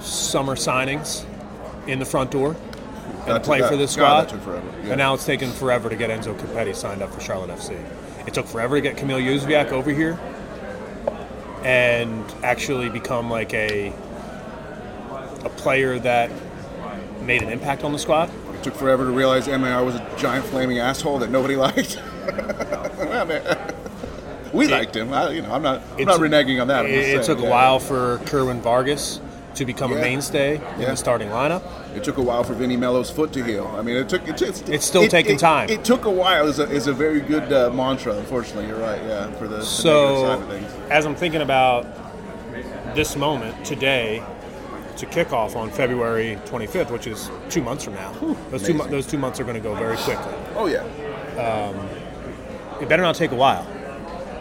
summer 0.00 0.56
signings 0.56 1.24
in 1.86 1.98
the 1.98 2.04
front 2.04 2.30
door 2.30 2.56
and 3.26 3.34
That 3.34 3.42
play 3.44 3.60
for 3.60 3.76
this 3.76 3.92
squad. 3.92 4.06
God, 4.06 4.24
that 4.24 4.30
took 4.30 4.42
forever, 4.42 4.66
yeah. 4.82 4.90
And 4.90 4.98
now 4.98 5.14
it's 5.14 5.24
taken 5.26 5.50
forever 5.50 5.88
to 5.88 5.96
get 5.96 6.10
Enzo 6.10 6.36
Copetti 6.38 6.74
signed 6.74 7.02
up 7.02 7.12
for 7.12 7.20
Charlotte 7.20 7.50
FC. 7.50 7.78
It 8.26 8.34
took 8.34 8.46
forever 8.46 8.76
to 8.76 8.80
get 8.80 8.96
Kamil 8.96 9.18
Jóźwiak 9.18 9.70
over 9.72 9.90
here 9.90 10.18
and 11.64 12.24
actually 12.42 12.88
become 12.88 13.30
like 13.30 13.52
a 13.54 13.92
a 15.44 15.48
player 15.50 15.98
that 16.00 16.30
made 17.22 17.42
an 17.42 17.48
impact 17.48 17.84
on 17.84 17.92
the 17.92 17.98
squad. 17.98 18.30
Took 18.66 18.74
forever 18.74 19.04
to 19.04 19.10
realize 19.12 19.46
MAR 19.46 19.84
was 19.84 19.94
a 19.94 20.14
giant 20.18 20.44
flaming 20.46 20.80
asshole 20.80 21.20
that 21.20 21.30
nobody 21.30 21.54
liked. 21.66 22.00
we 24.52 24.66
liked 24.66 24.96
him. 24.96 25.12
I, 25.12 25.30
you 25.30 25.42
know, 25.42 25.52
I'm 25.52 25.62
not. 25.62 25.82
I'm 25.96 26.04
not 26.04 26.18
reneging 26.20 26.60
on 26.60 26.66
that. 26.68 26.84
It, 26.86 27.16
it 27.16 27.22
took 27.24 27.38
a 27.38 27.48
while 27.48 27.78
for 27.78 28.18
Kerwin 28.26 28.60
Vargas 28.60 29.20
to 29.54 29.64
become 29.64 29.92
a 29.92 29.94
Yeah. 29.94 30.00
mainstay 30.02 30.56
in 30.56 30.62
Yeah. 30.80 30.90
the 30.90 30.96
starting 30.96 31.28
lineup. 31.28 31.62
It 31.94 32.02
took 32.04 32.18
a 32.18 32.22
while 32.22 32.42
for 32.44 32.52
Vinny 32.54 32.76
Mello's 32.76 33.08
foot 33.10 33.32
to 33.34 33.42
heal. 33.44 33.72
I 33.78 33.82
mean, 33.82 33.96
it 33.96 34.08
took. 34.08 34.26
It, 34.28 34.42
it's, 34.42 34.60
It's 34.62 34.84
still 34.84 35.04
it- 35.04 35.10
taking 35.12 35.36
it- 35.36 35.40
time. 35.40 35.68
It 35.70 35.84
took 35.84 36.04
a 36.04 36.10
while. 36.10 36.48
Is 36.48 36.58
a, 36.58 36.68
is 36.68 36.88
a 36.88 36.92
very 36.92 37.20
good 37.20 37.52
uh, 37.52 37.70
mantra. 37.70 38.14
Unfortunately, 38.16 38.66
you're 38.66 38.80
right. 38.80 39.00
Yeah, 39.04 39.30
for 39.32 39.46
the, 39.46 39.58
the 39.58 39.64
So, 39.64 40.24
side 40.24 40.42
of 40.42 40.48
things. 40.48 40.72
as 40.90 41.06
I'm 41.06 41.14
thinking 41.14 41.42
about 41.42 41.86
this 42.96 43.14
moment 43.16 43.64
today 43.64 44.24
to 44.96 45.06
kick 45.06 45.32
off 45.32 45.56
on 45.56 45.70
February 45.70 46.38
25th, 46.46 46.90
which 46.90 47.06
is 47.06 47.30
two 47.50 47.62
months 47.62 47.84
from 47.84 47.94
now, 47.94 48.12
those 48.50 48.62
two, 48.66 48.72
those 48.74 49.06
two 49.06 49.18
months 49.18 49.38
are 49.40 49.44
going 49.44 49.54
to 49.56 49.60
go 49.60 49.74
very 49.74 49.96
quickly. 49.98 50.32
Oh 50.54 50.66
yeah. 50.66 50.82
Um, 51.40 51.76
it 52.80 52.88
better 52.88 53.02
not 53.02 53.14
take 53.14 53.32
a 53.32 53.36
while 53.36 53.66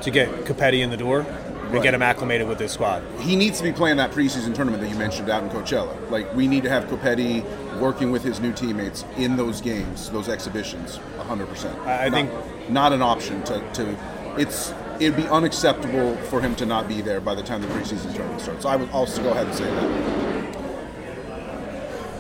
to 0.02 0.12
get 0.12 0.30
Copetti 0.46 0.82
in 0.82 0.90
the 0.90 0.98
door 0.98 1.22
and 1.22 1.74
Right. 1.74 1.82
get 1.82 1.94
him 1.96 2.04
acclimated 2.04 2.48
with 2.48 2.60
this 2.60 2.72
squad. 2.74 3.04
he 3.20 3.36
needs 3.36 3.58
to 3.58 3.64
be 3.64 3.72
playing 3.74 3.98
that 3.98 4.12
preseason 4.12 4.54
tournament 4.54 4.84
that 4.84 4.90
you 4.90 4.96
mentioned 4.98 5.30
out 5.32 5.42
in 5.44 5.50
Coachella. 5.50 6.10
Like 6.12 6.32
we 6.36 6.48
need 6.48 6.62
to 6.64 6.70
have 6.70 6.86
Copetti 6.86 7.44
working 7.80 8.12
with 8.12 8.24
his 8.24 8.40
new 8.40 8.54
teammates 8.54 9.04
in 9.18 9.36
those 9.36 9.62
games, 9.62 10.10
those 10.12 10.30
exhibitions, 10.30 10.98
100. 11.18 11.48
percent 11.50 11.78
I- 11.80 12.06
I 12.06 12.10
think- 12.12 12.30
not 12.70 12.94
an 12.94 13.02
option 13.02 13.42
to, 13.44 13.60
to. 13.74 13.96
It's 14.38 14.74
it'd 15.00 15.16
be 15.18 15.28
unacceptable 15.28 16.16
for 16.30 16.40
him 16.40 16.56
to 16.56 16.66
not 16.66 16.88
be 16.88 17.02
there 17.02 17.20
by 17.20 17.34
the 17.36 17.44
time 17.44 17.62
the 17.62 17.68
preseason 17.68 18.14
tournament 18.16 18.42
starts. 18.42 18.64
So 18.64 18.70
I 18.70 18.76
would 18.76 18.90
also 18.92 19.22
go 19.24 19.32
ahead 19.32 19.48
and 19.48 19.56
say 19.56 19.66
that. 19.66 20.25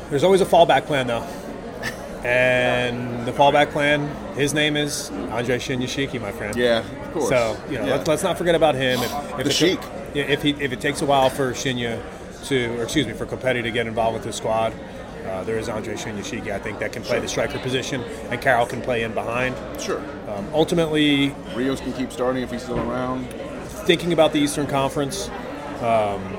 There's 0.09 0.23
always 0.23 0.41
a 0.41 0.45
fallback 0.45 0.85
plan, 0.85 1.07
though. 1.07 1.25
And 2.23 3.25
the 3.27 3.31
fallback 3.31 3.69
plan, 3.71 4.09
his 4.35 4.53
name 4.53 4.75
is 4.75 5.11
Andre 5.31 5.57
Shinyashiki, 5.59 6.19
my 6.19 6.31
friend. 6.31 6.55
Yeah, 6.55 6.79
of 6.79 7.13
course. 7.13 7.29
So 7.29 7.55
you 7.69 7.77
know, 7.77 7.85
Yeah. 7.85 7.95
let's, 7.95 8.07
let's 8.07 8.23
not 8.23 8.37
forget 8.37 8.55
about 8.55 8.73
him. 8.75 8.99
If, 8.99 9.13
if 9.13 9.37
The 9.37 9.49
it 9.49 9.53
Sheik. 9.53 9.79
yeah, 10.15 10.23
if 10.23 10.41
he 10.41 10.51
if 10.59 10.71
it 10.73 10.81
takes 10.81 11.01
a 11.01 11.05
while 11.05 11.29
for 11.29 11.51
Shinya 11.53 12.01
to, 12.45 12.79
or 12.79 12.83
excuse 12.83 13.05
me, 13.05 13.13
for 13.13 13.25
Copetti 13.27 13.61
to 13.61 13.69
get 13.69 13.85
involved 13.85 14.15
with 14.15 14.23
the 14.23 14.33
squad, 14.33 14.73
uh, 15.27 15.43
there 15.43 15.59
is 15.59 15.69
Andre 15.69 15.93
Shinyashiki. 15.95 16.51
I 16.51 16.57
think 16.57 16.79
that 16.79 16.91
can 16.93 17.03
play 17.03 17.19
the 17.19 17.27
striker 17.27 17.59
position, 17.59 18.01
and 18.31 18.41
Carroll 18.41 18.65
can 18.65 18.81
play 18.81 19.03
in 19.03 19.13
behind. 19.13 19.55
Sure. 19.79 19.99
Um, 20.27 20.47
ultimately, 20.51 21.29
Rios 21.55 21.79
can 21.79 21.93
keep 21.93 22.11
starting 22.11 22.41
if 22.41 22.49
he's 22.51 22.63
still 22.63 22.79
around. 22.79 23.27
thinking 23.85 24.13
about 24.13 24.33
the 24.33 24.39
Eastern 24.39 24.65
Conference, 24.65 25.29
um, 25.81 26.35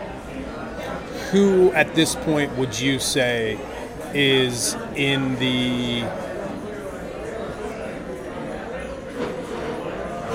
who 1.30 1.72
at 1.72 1.94
this 1.94 2.14
point 2.14 2.56
would 2.56 2.78
you 2.78 2.98
say 2.98 3.58
is 4.14 4.74
in 4.94 5.34
the 5.36 6.02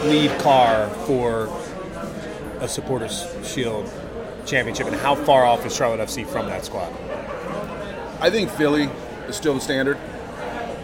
lead 0.06 0.38
car 0.39 0.89
for 1.06 1.48
a 2.60 2.68
Supporters 2.68 3.26
Shield 3.44 3.92
championship, 4.46 4.88
and 4.88 4.96
how 4.96 5.16
far 5.16 5.46
off 5.46 5.66
is 5.66 5.76
Charlotte 5.76 6.00
FC 6.00 6.26
from 6.26 6.48
that 6.48 6.66
squad? 6.66 6.92
I 8.20 8.30
think 8.30 8.50
Philly 8.52 8.89
is 9.28 9.36
still 9.36 9.54
the 9.54 9.62
standard. 9.62 9.98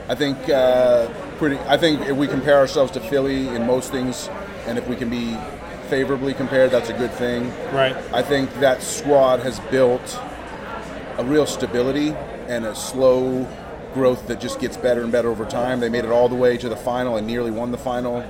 I 0.10 0.16
think 0.16 0.50
uh, 0.50 1.08
pretty. 1.38 1.58
I 1.68 1.78
think 1.78 2.02
if 2.02 2.16
we 2.16 2.28
compare 2.28 2.58
ourselves 2.58 2.92
to 2.94 3.00
Philly 3.00 3.48
in 3.50 3.68
most 3.68 3.92
things, 3.92 4.30
and 4.66 4.78
if 4.78 4.88
we 4.88 4.96
can 4.96 5.10
be 5.10 5.38
favorably 5.88 6.34
compared, 6.34 6.72
that's 6.72 6.90
a 6.90 6.94
good 6.94 7.12
thing. 7.12 7.50
Right. 7.74 7.96
I 8.14 8.22
think 8.22 8.54
that 8.60 8.82
squad 8.82 9.40
has 9.42 9.60
built 9.72 10.20
a 11.18 11.24
real 11.24 11.46
stability 11.46 12.12
and 12.48 12.66
a 12.66 12.76
slow 12.76 13.48
growth 13.94 14.28
that 14.28 14.40
just 14.40 14.60
gets 14.60 14.78
better 14.78 15.02
and 15.02 15.12
better 15.12 15.30
over 15.30 15.46
time. 15.46 15.80
They 15.80 15.90
made 15.90 16.06
it 16.06 16.12
all 16.12 16.30
the 16.30 16.36
way 16.36 16.58
to 16.58 16.70
the 16.70 16.76
final 16.76 17.18
and 17.18 17.26
nearly 17.26 17.52
won 17.52 17.72
the 17.72 17.78
final 17.78 18.24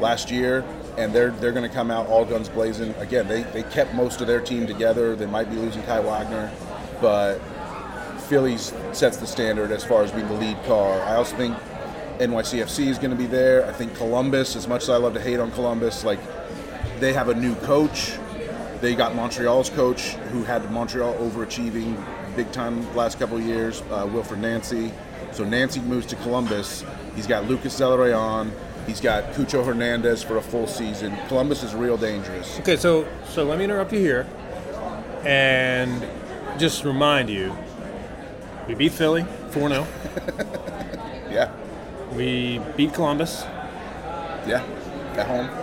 last 0.00 0.30
year, 0.30 0.64
and 0.96 1.12
they're 1.12 1.30
they're 1.30 1.52
going 1.52 1.68
to 1.68 1.74
come 1.74 1.90
out 1.90 2.06
all 2.06 2.24
guns 2.24 2.48
blazing. 2.48 2.94
Again, 2.94 3.28
they, 3.28 3.42
they 3.42 3.62
kept 3.64 3.94
most 3.94 4.20
of 4.20 4.26
their 4.26 4.40
team 4.40 4.66
together. 4.66 5.14
They 5.14 5.26
might 5.26 5.50
be 5.50 5.56
losing 5.56 5.82
Kai 5.82 6.00
Wagner, 6.00 6.50
but 7.00 7.38
Phillies 8.22 8.72
sets 8.92 9.18
the 9.18 9.26
standard 9.26 9.70
as 9.70 9.84
far 9.84 10.02
as 10.02 10.10
being 10.10 10.28
the 10.28 10.34
lead 10.34 10.62
car. 10.64 11.00
I 11.02 11.16
also 11.16 11.36
think 11.36 11.56
NYCFC 12.18 12.86
is 12.86 12.98
going 12.98 13.10
to 13.10 13.16
be 13.16 13.26
there. 13.26 13.66
I 13.66 13.72
think 13.72 13.94
Columbus, 13.96 14.56
as 14.56 14.66
much 14.66 14.84
as 14.84 14.90
I 14.90 14.96
love 14.96 15.14
to 15.14 15.20
hate 15.20 15.38
on 15.38 15.50
Columbus, 15.52 16.04
like 16.04 16.20
they 17.02 17.12
have 17.12 17.28
a 17.28 17.34
new 17.34 17.54
coach. 17.56 18.12
They 18.80 18.94
got 18.94 19.14
Montreal's 19.14 19.70
coach, 19.70 20.10
who 20.30 20.44
had 20.44 20.70
Montreal 20.70 21.14
overachieving 21.14 22.02
big 22.36 22.50
time 22.52 22.92
last 22.94 23.18
couple 23.18 23.36
of 23.36 23.44
years, 23.44 23.82
uh, 23.90 24.06
Wilfried 24.06 24.38
Nancy. 24.38 24.92
So 25.32 25.44
Nancy 25.44 25.80
moves 25.80 26.06
to 26.06 26.16
Columbus. 26.16 26.84
He's 27.16 27.26
got 27.26 27.48
Lucas 27.48 27.78
Zelarayan. 27.78 28.50
He's 28.86 29.00
got 29.00 29.32
Cucho 29.32 29.64
Hernandez 29.64 30.22
for 30.22 30.36
a 30.36 30.42
full 30.42 30.66
season. 30.66 31.16
Columbus 31.28 31.62
is 31.62 31.74
real 31.74 31.96
dangerous. 31.96 32.58
Okay, 32.60 32.76
so 32.76 33.06
so 33.28 33.44
let 33.44 33.58
me 33.58 33.64
interrupt 33.64 33.92
you 33.92 34.00
here, 34.00 34.26
and 35.24 36.04
just 36.58 36.84
remind 36.84 37.30
you, 37.30 37.56
we 38.66 38.74
beat 38.74 38.92
Philly 38.92 39.24
four 39.50 39.68
0 39.68 39.86
Yeah, 41.30 41.50
We 42.14 42.60
beat 42.76 42.92
Columbus, 42.92 43.42
yeah, 44.46 44.64
at 45.16 45.26
home. 45.26 45.61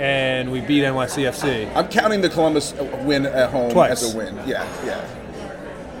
And 0.00 0.50
we 0.50 0.60
beat 0.62 0.82
NYCFC. 0.82 1.70
I'm 1.76 1.88
counting 1.88 2.22
the 2.22 2.30
Columbus 2.30 2.72
win 3.02 3.26
at 3.26 3.50
home 3.50 3.70
Twice. 3.70 4.02
as 4.02 4.14
a 4.14 4.16
win. 4.16 4.34
Yeah, 4.46 4.66
yeah. 4.84 5.06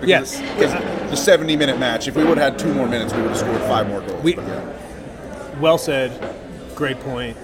Yes. 0.02 0.40
Because 0.40 0.72
the 1.10 1.16
70 1.16 1.56
minute 1.56 1.78
match, 1.78 2.08
if 2.08 2.16
we 2.16 2.24
would 2.24 2.38
have 2.38 2.52
had 2.54 2.58
two 2.58 2.72
more 2.72 2.88
minutes, 2.88 3.12
we 3.12 3.20
would 3.20 3.28
have 3.32 3.38
scored 3.38 3.60
five 3.62 3.88
more 3.88 4.00
goals. 4.00 4.22
We- 4.22 4.36
yeah. 4.36 5.60
Well 5.60 5.76
said. 5.76 6.34
Great 6.74 6.98
point. 7.00 7.36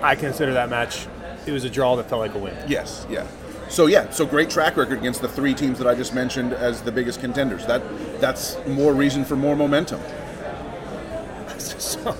I 0.00 0.14
consider 0.14 0.52
that 0.54 0.70
match. 0.70 1.08
It 1.46 1.50
was 1.50 1.64
a 1.64 1.70
draw 1.70 1.96
that 1.96 2.08
felt 2.08 2.20
like 2.20 2.34
a 2.34 2.38
win. 2.38 2.56
Yes, 2.68 3.04
yeah. 3.10 3.26
So 3.68 3.86
yeah, 3.86 4.10
so 4.10 4.24
great 4.24 4.50
track 4.50 4.76
record 4.76 4.98
against 4.98 5.20
the 5.22 5.28
three 5.28 5.54
teams 5.54 5.78
that 5.78 5.88
I 5.88 5.96
just 5.96 6.14
mentioned 6.14 6.52
as 6.52 6.82
the 6.82 6.92
biggest 6.92 7.20
contenders. 7.20 7.66
That 7.66 7.82
that's 8.20 8.56
more 8.68 8.94
reason 8.94 9.24
for 9.24 9.34
more 9.34 9.56
momentum. 9.56 10.00
so, 11.58 12.16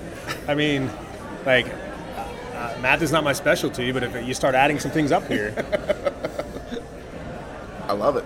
I 0.48 0.54
mean, 0.56 0.90
like, 1.46 1.66
uh, 2.62 2.78
math 2.80 3.02
is 3.02 3.10
not 3.10 3.24
my 3.24 3.32
specialty, 3.32 3.90
but 3.92 4.02
if 4.02 4.26
you 4.26 4.34
start 4.34 4.54
adding 4.54 4.78
some 4.78 4.90
things 4.90 5.10
up 5.10 5.26
here, 5.26 5.54
I 7.88 7.92
love 7.92 8.16
it. 8.16 8.24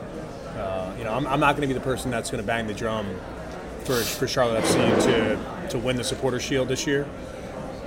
uh, 0.56 0.92
you 0.98 1.04
know, 1.04 1.12
I'm, 1.12 1.26
I'm 1.26 1.40
not 1.40 1.56
going 1.56 1.68
to 1.68 1.74
be 1.74 1.78
the 1.78 1.84
person 1.84 2.10
that's 2.10 2.30
going 2.30 2.42
to 2.42 2.46
bang 2.46 2.66
the 2.66 2.74
drum 2.74 3.06
for 3.84 3.94
for 4.02 4.28
Charlotte 4.28 4.62
FC 4.64 5.04
to 5.04 5.68
to 5.70 5.78
win 5.78 5.96
the 5.96 6.04
Supporter 6.04 6.38
Shield 6.38 6.68
this 6.68 6.86
year. 6.86 7.06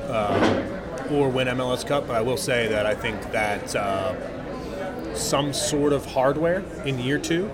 Uh, 0.08 0.66
or 1.12 1.30
win 1.30 1.48
MLS 1.48 1.86
Cup, 1.86 2.08
but 2.08 2.16
I 2.16 2.22
will 2.22 2.38
say 2.38 2.68
that 2.68 2.86
I 2.86 2.94
think 2.94 3.32
that 3.32 3.76
uh, 3.76 5.16
some 5.16 5.54
sort 5.54 5.94
of 5.94 6.06
hardware 6.06 6.64
in 6.86 7.00
year 7.00 7.18
two 7.18 7.50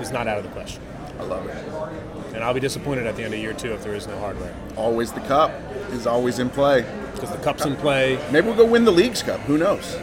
is 0.00 0.10
not 0.10 0.26
out 0.26 0.38
of 0.38 0.44
the 0.44 0.50
question. 0.50 0.82
I 1.18 1.22
love 1.24 1.46
it. 1.46 2.11
And 2.34 2.42
I'll 2.42 2.54
be 2.54 2.60
disappointed 2.60 3.06
at 3.06 3.16
the 3.16 3.24
end 3.24 3.34
of 3.34 3.40
year 3.40 3.52
two 3.52 3.72
if 3.72 3.82
there 3.82 3.94
is 3.94 4.06
no 4.06 4.18
hardware. 4.18 4.54
Always 4.76 5.12
the 5.12 5.20
cup 5.20 5.52
is 5.90 6.06
always 6.06 6.38
in 6.38 6.50
play. 6.50 6.84
Because 7.14 7.30
the 7.30 7.42
cup's 7.42 7.64
in 7.64 7.76
play, 7.76 8.18
Maybe 8.30 8.46
we'll 8.46 8.56
go 8.56 8.64
win 8.64 8.84
the 8.84 8.90
Leagues 8.90 9.22
Cup. 9.22 9.40
Who 9.40 9.58
knows? 9.58 9.94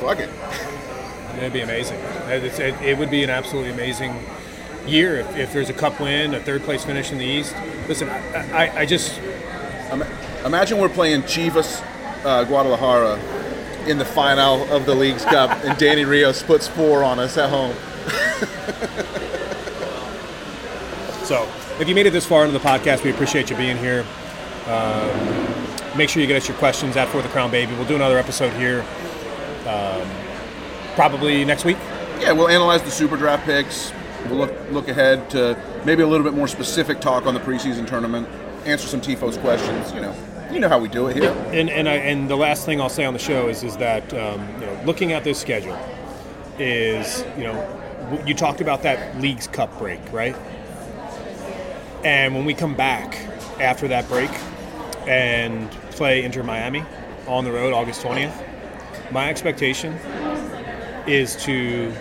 Fuck 0.00 0.18
it. 0.18 0.28
it'd 1.38 1.52
be 1.52 1.62
amazing. 1.62 1.98
It, 2.28 2.60
it 2.82 2.98
would 2.98 3.10
be 3.10 3.24
an 3.24 3.30
absolutely 3.30 3.72
amazing 3.72 4.22
year 4.86 5.18
if, 5.18 5.36
if 5.36 5.52
there's 5.52 5.70
a 5.70 5.74
cup 5.74 6.00
win, 6.00 6.34
a 6.34 6.40
third 6.40 6.62
place 6.62 6.84
finish 6.84 7.10
in 7.10 7.18
the 7.18 7.24
East. 7.24 7.56
Listen, 7.88 8.08
I, 8.08 8.66
I, 8.66 8.78
I 8.80 8.86
just, 8.86 9.18
Imagine 10.44 10.78
we're 10.78 10.88
playing 10.88 11.22
Chivas 11.22 11.82
uh, 12.24 12.44
Guadalajara 12.44 13.18
in 13.88 13.98
the 13.98 14.04
final 14.04 14.62
of 14.72 14.86
the 14.86 14.94
Leagues 14.94 15.24
Cup, 15.24 15.50
and 15.64 15.78
Danny 15.78 16.04
Rios 16.04 16.42
puts 16.42 16.68
four 16.68 17.02
on 17.02 17.18
us 17.18 17.36
at 17.36 17.50
home. 17.50 17.74
so 21.26 21.48
if 21.80 21.88
you 21.88 21.94
made 21.94 22.06
it 22.06 22.12
this 22.12 22.24
far 22.24 22.44
into 22.44 22.56
the 22.56 22.64
podcast, 22.64 23.02
we 23.02 23.10
appreciate 23.10 23.50
you 23.50 23.56
being 23.56 23.76
here. 23.76 24.06
Um, 24.66 25.98
make 25.98 26.08
sure 26.08 26.22
you 26.22 26.28
get 26.28 26.36
us 26.36 26.46
your 26.46 26.56
questions 26.58 26.96
at 26.96 27.08
For 27.08 27.20
the 27.20 27.28
Crown 27.28 27.50
Baby. 27.50 27.74
We'll 27.74 27.84
do 27.86 27.96
another 27.96 28.16
episode 28.16 28.52
here 28.52 28.84
um, 29.66 30.08
probably 30.94 31.44
next 31.44 31.64
week. 31.64 31.76
Yeah, 32.20 32.32
we'll 32.32 32.48
analyze 32.48 32.82
the 32.82 32.90
super 32.92 33.16
draft 33.16 33.44
picks. 33.44 33.92
We'll 34.28 34.38
look 34.38 34.70
look 34.70 34.88
ahead 34.88 35.28
to 35.30 35.60
maybe 35.84 36.02
a 36.02 36.06
little 36.06 36.24
bit 36.24 36.34
more 36.34 36.48
specific 36.48 37.00
talk 37.00 37.26
on 37.26 37.34
the 37.34 37.40
preseason 37.40 37.86
tournament. 37.86 38.28
Answer 38.64 38.86
some 38.86 39.00
Tifos 39.00 39.40
questions. 39.40 39.92
You 39.92 40.02
know, 40.02 40.14
you 40.52 40.60
know 40.60 40.68
how 40.68 40.78
we 40.78 40.88
do 40.88 41.08
it 41.08 41.16
here. 41.16 41.30
And 41.52 41.68
and, 41.68 41.88
I, 41.88 41.94
and 41.94 42.30
the 42.30 42.36
last 42.36 42.64
thing 42.66 42.80
I'll 42.80 42.88
say 42.88 43.04
on 43.04 43.12
the 43.12 43.18
show 43.18 43.48
is 43.48 43.64
is 43.64 43.76
that 43.78 44.14
um, 44.14 44.48
you 44.60 44.66
know 44.66 44.80
looking 44.84 45.12
at 45.12 45.24
this 45.24 45.40
schedule 45.40 45.78
is 46.58 47.24
you 47.36 47.44
know 47.44 47.82
you 48.24 48.34
talked 48.34 48.60
about 48.60 48.82
that 48.82 49.20
Leagues 49.20 49.46
Cup 49.48 49.76
break 49.78 50.00
right, 50.12 50.36
and 52.04 52.34
when 52.34 52.44
we 52.44 52.54
come 52.54 52.74
back 52.74 53.16
after 53.60 53.88
that 53.88 54.08
break 54.08 54.30
and 55.06 55.70
play 55.92 56.24
Inter 56.24 56.42
Miami 56.42 56.84
on 57.26 57.44
the 57.44 57.52
road 57.52 57.72
August 57.72 58.02
twentieth, 58.02 58.34
my 59.10 59.28
expectation 59.28 59.94
is 61.06 61.36
to 61.44 61.92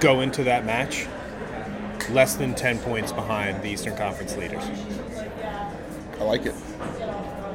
go 0.00 0.20
into 0.20 0.44
that 0.44 0.64
match 0.64 1.06
less 2.10 2.34
than 2.34 2.54
10 2.54 2.78
points 2.80 3.12
behind 3.12 3.62
the 3.62 3.68
Eastern 3.68 3.96
Conference 3.96 4.36
leaders. 4.36 4.62
I 6.18 6.24
like 6.24 6.46
it. 6.46 6.54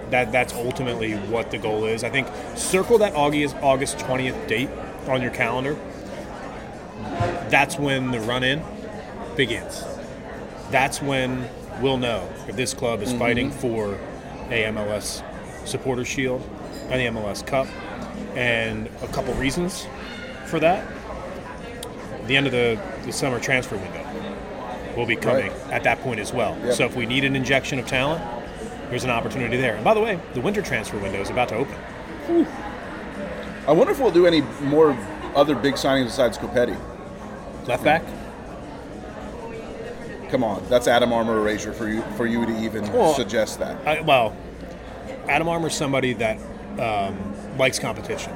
That 0.09 0.31
that's 0.31 0.53
ultimately 0.53 1.13
what 1.13 1.51
the 1.51 1.57
goal 1.57 1.85
is. 1.85 2.03
I 2.03 2.09
think 2.09 2.27
circle 2.55 2.97
that 2.99 3.13
August 3.13 3.55
August 3.57 3.97
20th 3.97 4.47
date 4.47 4.69
on 5.07 5.21
your 5.21 5.31
calendar. 5.31 5.77
That's 7.49 7.77
when 7.77 8.11
the 8.11 8.19
run 8.21 8.43
in 8.43 8.63
begins. 9.35 9.83
That's 10.71 11.01
when 11.01 11.47
we'll 11.81 11.97
know 11.97 12.27
if 12.47 12.55
this 12.55 12.73
club 12.73 13.01
is 13.01 13.13
fighting 13.13 13.49
mm-hmm. 13.49 13.59
for 13.59 13.93
a 14.51 14.63
MLS 14.71 15.23
supporter 15.67 16.05
shield 16.05 16.41
and 16.89 17.15
the 17.15 17.19
MLS 17.19 17.45
Cup. 17.45 17.67
And 18.35 18.87
a 19.01 19.07
couple 19.07 19.33
reasons 19.35 19.87
for 20.47 20.59
that. 20.59 20.87
The 22.27 22.35
end 22.35 22.45
of 22.45 22.51
the, 22.51 22.79
the 23.05 23.11
summer 23.11 23.39
transfer 23.39 23.77
window 23.77 24.03
will 24.97 25.05
be 25.05 25.15
coming 25.15 25.51
Right. 25.51 25.71
at 25.71 25.83
that 25.83 26.01
point 26.01 26.19
as 26.19 26.33
well. 26.33 26.57
Yep. 26.63 26.73
So 26.73 26.85
if 26.85 26.95
we 26.95 27.05
need 27.05 27.23
an 27.23 27.35
injection 27.35 27.79
of 27.79 27.87
talent, 27.87 28.21
there's 28.89 29.03
an 29.03 29.09
opportunity 29.09 29.57
there. 29.57 29.75
And 29.75 29.83
by 29.83 29.93
the 29.93 30.01
way, 30.01 30.19
the 30.33 30.41
winter 30.41 30.61
transfer 30.61 30.97
window 30.97 31.21
is 31.21 31.29
about 31.29 31.49
to 31.49 31.55
open. 31.55 31.75
I 33.67 33.71
wonder 33.71 33.91
if 33.91 33.99
we'll 33.99 34.11
do 34.11 34.25
any 34.25 34.41
more 34.61 34.97
other 35.35 35.55
big 35.55 35.75
signings 35.75 36.05
besides 36.05 36.37
Copetti. 36.37 36.77
Left 37.67 37.83
back? 37.83 38.03
Come 40.29 40.43
on, 40.43 40.63
that's 40.69 40.87
Adam 40.87 41.13
Armour 41.13 41.37
erasure 41.37 41.71
for 41.73 41.87
you 41.87 42.01
for 42.17 42.25
you 42.25 42.45
to 42.45 42.59
even 42.63 42.83
Well, 42.91 43.13
suggest 43.13 43.59
that. 43.59 43.85
I, 43.87 44.01
well, 44.01 44.35
Adam 45.27 45.47
Armour's 45.47 45.75
somebody 45.75 46.13
that 46.13 46.37
um, 46.79 47.57
likes 47.57 47.79
competition. 47.79 48.33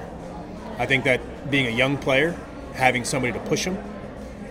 I 0.77 0.85
think 0.85 1.03
that 1.03 1.51
being 1.51 1.67
a 1.67 1.71
young 1.71 1.97
player, 1.97 2.35
having 2.73 3.03
somebody 3.03 3.33
to 3.33 3.39
push 3.45 3.65
him 3.65 3.77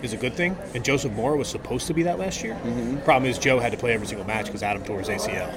is 0.01 0.13
a 0.13 0.17
good 0.17 0.33
thing. 0.33 0.55
And 0.75 0.83
Joseph 0.85 1.11
Mora 1.13 1.35
was 1.37 1.47
supposed 1.47 1.87
to 1.87 1.93
be 1.93 2.03
that 2.03 2.17
last 2.19 2.43
year. 2.43 2.55
Problem 3.03 3.29
is, 3.29 3.37
Joe 3.37 3.59
had 3.59 3.71
to 3.71 3.77
play 3.77 3.93
every 3.93 4.07
single 4.07 4.25
match 4.25 4.45
because 4.45 4.63
Adam 4.63 4.83
tore 4.83 4.99
his 4.99 5.09
ACL. 5.09 5.51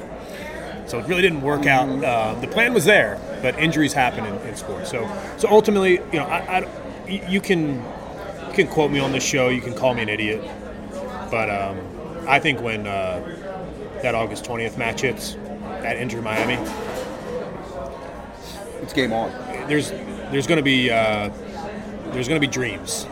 So 0.89 0.99
it 0.99 1.07
really 1.07 1.22
didn't 1.22 1.41
work 1.43 1.66
out. 1.66 1.89
Uh, 2.05 2.35
the 2.41 2.47
plan 2.49 2.74
was 2.74 2.85
there, 2.85 3.18
but 3.41 3.59
injuries 3.59 3.93
happen 3.95 4.24
in, 4.26 4.35
in 4.49 4.57
sports. 4.57 4.91
So, 4.91 5.09
so 5.39 5.49
ultimately, 5.49 5.93
you 5.93 6.18
know, 6.18 6.24
I, 6.24 6.59
I- 6.61 6.80
you 7.09 7.20
you 7.28 7.41
can 7.43 7.74
you 8.49 8.53
can 8.55 8.66
quote 8.68 8.91
me 8.91 8.99
on 8.99 9.12
this 9.12 9.22
show. 9.24 9.49
You 9.51 9.61
can 9.61 9.74
call 9.74 9.93
me 9.95 10.03
an 10.03 10.09
idiot, 10.09 10.43
but 11.35 11.51
um, 11.51 11.76
I 12.28 12.39
think 12.39 12.61
when 12.62 12.87
uh, 12.87 13.20
that 14.05 14.14
August 14.14 14.45
twentieth 14.45 14.78
match 14.78 15.01
hits 15.01 15.35
at 15.82 15.97
Inter 15.97 16.20
Miami, 16.22 16.55
It's 18.80 18.93
game 18.93 19.12
on. 19.12 19.32
there's 19.66 19.91
there's 20.30 20.47
going 20.47 20.59
to 20.59 20.62
be 20.62 20.93
uh, 20.93 21.30
there's 22.12 22.28
going 22.28 22.41
to 22.41 22.47
be 22.47 22.53
dreams 22.53 23.09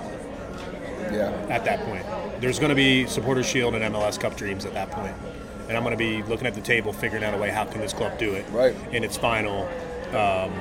Yeah. 1.10 1.32
at 1.50 1.64
that 1.64 1.80
point. 1.80 2.06
There's 2.40 2.60
going 2.60 2.68
to 2.68 2.76
be 2.76 3.08
supporter 3.08 3.42
shield 3.42 3.74
and 3.74 3.82
MLS 3.92 4.20
Cup 4.20 4.36
dreams 4.36 4.64
at 4.66 4.72
that 4.74 4.92
point. 4.92 5.16
point, 5.20 5.66
and 5.66 5.76
I'm 5.76 5.82
going 5.82 5.90
to 5.90 5.96
be 5.98 6.22
looking 6.22 6.46
at 6.46 6.54
the 6.54 6.60
table, 6.60 6.92
figuring 6.92 7.24
out 7.24 7.34
a 7.34 7.38
way 7.38 7.50
how 7.50 7.64
can 7.64 7.80
this 7.80 7.92
club 7.92 8.16
do 8.20 8.34
it 8.34 8.44
Right. 8.52 8.76
in 8.92 9.02
its 9.02 9.16
final 9.16 9.64
um, 10.14 10.52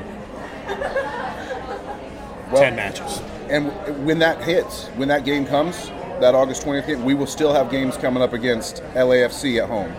Well, 2.52 2.64
ten 2.64 2.76
matches. 2.76 3.22
And 3.52 3.72
when 4.04 4.18
that 4.18 4.42
hits, 4.44 4.88
when 4.96 5.10
that 5.10 5.26
game 5.26 5.46
comes, 5.46 5.92
that 6.22 6.36
August 6.36 6.64
20th 6.64 6.88
game, 6.88 7.04
we 7.04 7.14
will 7.14 7.28
still 7.28 7.54
have 7.54 7.70
games 7.70 7.98
coming 7.98 8.22
up 8.24 8.34
against 8.34 8.78
LAFC 8.94 9.62
at 9.62 9.68
home, 9.70 9.94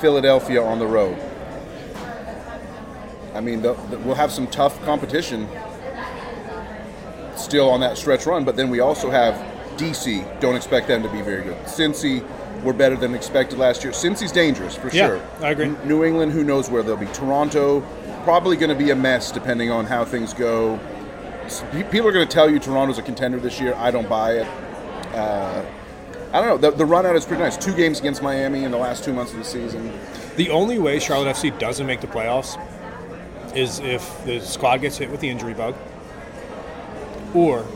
Philadelphia 0.00 0.62
on 0.62 0.78
the 0.78 0.86
road. 0.86 1.18
I 3.34 3.40
mean, 3.40 3.62
the, 3.62 3.72
the, 3.90 3.98
we'll 4.00 4.14
have 4.14 4.30
some 4.30 4.46
tough 4.46 4.82
competition 4.84 5.48
still 7.36 7.70
on 7.70 7.80
that 7.80 7.96
stretch 7.96 8.26
run, 8.26 8.44
but 8.44 8.56
then 8.56 8.68
we 8.70 8.80
also 8.80 9.10
have 9.10 9.34
DC. 9.78 10.40
Don't 10.40 10.54
expect 10.54 10.86
them 10.86 11.02
to 11.02 11.08
be 11.08 11.22
very 11.22 11.42
good. 11.42 11.56
Cincy 11.64 12.22
were 12.62 12.74
better 12.74 12.94
than 12.94 13.14
expected 13.14 13.58
last 13.58 13.82
year. 13.82 13.92
Cincy's 13.92 14.32
dangerous 14.32 14.76
for 14.76 14.88
Yeah, 14.90 15.08
sure. 15.08 15.22
I 15.40 15.50
agree. 15.50 15.64
N- 15.66 15.78
New 15.84 16.04
England, 16.04 16.32
who 16.32 16.44
knows 16.44 16.68
where 16.70 16.82
they'll 16.82 16.96
be. 16.96 17.06
Toronto, 17.06 17.80
probably 18.24 18.56
going 18.56 18.68
to 18.70 18.76
be 18.76 18.90
a 18.90 18.96
mess 18.96 19.32
depending 19.32 19.70
on 19.70 19.86
how 19.86 20.04
things 20.04 20.34
go. 20.34 20.78
People 21.90 22.06
are 22.06 22.12
going 22.12 22.26
to 22.28 22.32
tell 22.32 22.48
you 22.50 22.58
Toronto's 22.58 22.98
a 22.98 23.02
contender 23.02 23.40
this 23.40 23.58
year. 23.60 23.74
I 23.76 23.90
don't 23.90 24.08
buy 24.08 24.34
it. 24.34 24.46
Uh, 25.12 25.64
I 26.32 26.40
don't 26.40 26.48
know. 26.48 26.70
The, 26.70 26.76
the 26.76 26.86
run 26.86 27.04
out 27.04 27.14
is 27.14 27.26
pretty 27.26 27.42
nice. 27.42 27.56
Two 27.56 27.74
games 27.74 28.00
against 28.00 28.22
Miami 28.22 28.64
in 28.64 28.70
the 28.70 28.78
last 28.78 29.04
two 29.04 29.12
months 29.12 29.32
of 29.32 29.38
the 29.38 29.44
season. 29.44 29.92
The 30.36 30.48
only 30.50 30.78
way 30.78 30.98
Charlotte 30.98 31.36
FC 31.36 31.56
doesn't 31.58 31.86
make 31.86 32.00
the 32.00 32.06
playoffs 32.06 32.58
is 33.54 33.80
if 33.80 34.24
the 34.24 34.40
squad 34.40 34.78
gets 34.78 34.96
hit 34.96 35.10
with 35.10 35.20
the 35.20 35.28
injury 35.28 35.52
bug, 35.52 35.74
or 37.34 37.66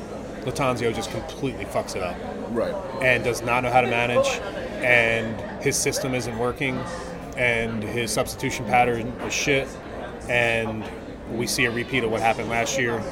Lattanzio 0.42 0.94
just 0.94 1.10
completely 1.10 1.66
fucks 1.66 1.96
it 1.96 2.02
up. 2.02 2.16
Right. 2.50 2.74
and 3.02 3.24
does 3.24 3.42
not 3.42 3.64
know 3.64 3.70
how 3.70 3.80
to 3.80 3.88
manage, 3.88 4.26
and 4.82 5.38
his 5.60 5.76
system 5.76 6.14
isn't 6.14 6.38
working, 6.38 6.78
and 7.36 7.82
his 7.82 8.10
substitution 8.10 8.64
pattern 8.66 9.08
is 9.26 9.32
shit, 9.34 9.68
and 10.28 10.84
we 11.32 11.46
see 11.46 11.64
a 11.64 11.70
repeat 11.70 12.04
of 12.04 12.10
what 12.10 12.22
happened 12.22 12.48
last 12.48 12.78
year, 12.78 13.02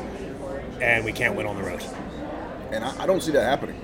and 0.80 1.04
we 1.04 1.12
can't 1.12 1.34
win 1.34 1.46
on 1.46 1.56
the 1.56 1.62
road. 1.62 1.84
And 2.70 2.84
I, 2.84 3.02
I 3.02 3.06
don't 3.06 3.22
see 3.22 3.32
that 3.32 3.42
happening. 3.44 3.80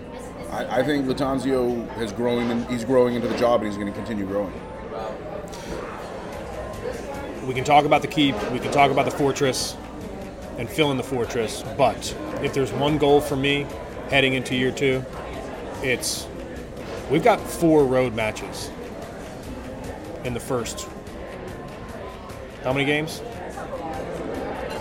I, 0.51 0.81
I 0.81 0.83
think 0.83 1.07
Lattanzio 1.07 1.89
has 1.91 2.13
growing. 2.13 2.51
And 2.51 2.67
he's 2.67 2.85
growing 2.85 3.15
into 3.15 3.29
the 3.29 3.37
job, 3.37 3.63
and 3.63 3.71
he's 3.71 3.77
going 3.77 3.91
to 3.91 3.97
continue 3.97 4.27
growing. 4.27 4.53
We 7.47 7.55
can 7.55 7.65
talk 7.65 7.85
about 7.85 8.03
the 8.03 8.09
keep, 8.09 8.35
we 8.53 8.59
can 8.61 8.71
talk 8.71 8.91
about 8.91 9.07
the 9.07 9.11
fortress, 9.11 9.77
and 10.59 10.69
fill 10.69 10.91
in 10.91 10.99
the 10.99 11.03
fortress, 11.03 11.65
but 11.79 12.15
if 12.43 12.53
there's 12.53 12.71
one 12.71 12.99
goal 12.99 13.21
for 13.21 13.35
me 13.35 13.67
heading 14.11 14.35
into 14.35 14.55
year 14.55 14.71
two, 14.71 15.03
it's 15.83 16.29
we've 17.11 17.25
got 17.25 17.41
four 17.41 17.87
road 17.87 18.15
matches 18.15 18.71
in 20.25 20.35
the 20.35 20.41
first. 20.41 20.87
How 22.63 22.75
many 22.75 22.85
games? 22.85 23.23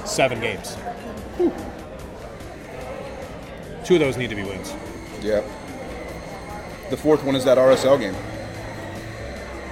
Seven 0.04 0.42
games. 0.42 0.76
Two 3.86 3.94
of 3.96 4.02
those 4.02 4.18
need 4.18 4.30
to 4.30 4.36
be 4.36 4.44
wins. 4.44 4.74
Yeah. 5.22 5.42
The 6.90 6.98
fourth 6.98 7.24
one 7.24 7.36
is 7.36 7.46
that 7.46 7.58
RSL 7.58 8.00
game. 8.00 8.16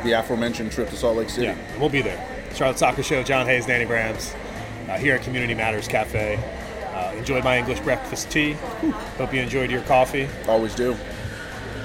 The 0.03 0.11
aforementioned 0.11 0.71
trip 0.71 0.89
to 0.89 0.95
Salt 0.95 1.17
Lake 1.17 1.29
City. 1.29 1.47
Yeah, 1.47 1.79
we'll 1.79 1.89
be 1.89 2.01
there. 2.01 2.23
Charlotte 2.53 2.77
Soccer 2.77 3.03
Show, 3.03 3.23
John 3.23 3.45
Hayes, 3.45 3.65
Danny 3.65 3.85
Brams, 3.85 4.35
uh, 4.87 4.97
here 4.97 5.15
at 5.15 5.23
Community 5.23 5.53
Matters 5.53 5.87
Cafe. 5.87 6.39
Uh, 6.93 7.13
enjoyed 7.17 7.43
my 7.43 7.57
English 7.57 7.79
breakfast 7.81 8.29
tea. 8.31 8.53
Hope 9.17 9.33
you 9.33 9.41
enjoyed 9.41 9.69
your 9.69 9.81
coffee. 9.81 10.27
Always 10.47 10.75
do. 10.75 10.95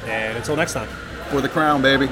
And 0.07 0.37
until 0.37 0.57
next 0.57 0.75
time. 0.75 0.89
For 1.31 1.41
the 1.41 1.49
crown, 1.49 1.83
baby. 1.83 2.09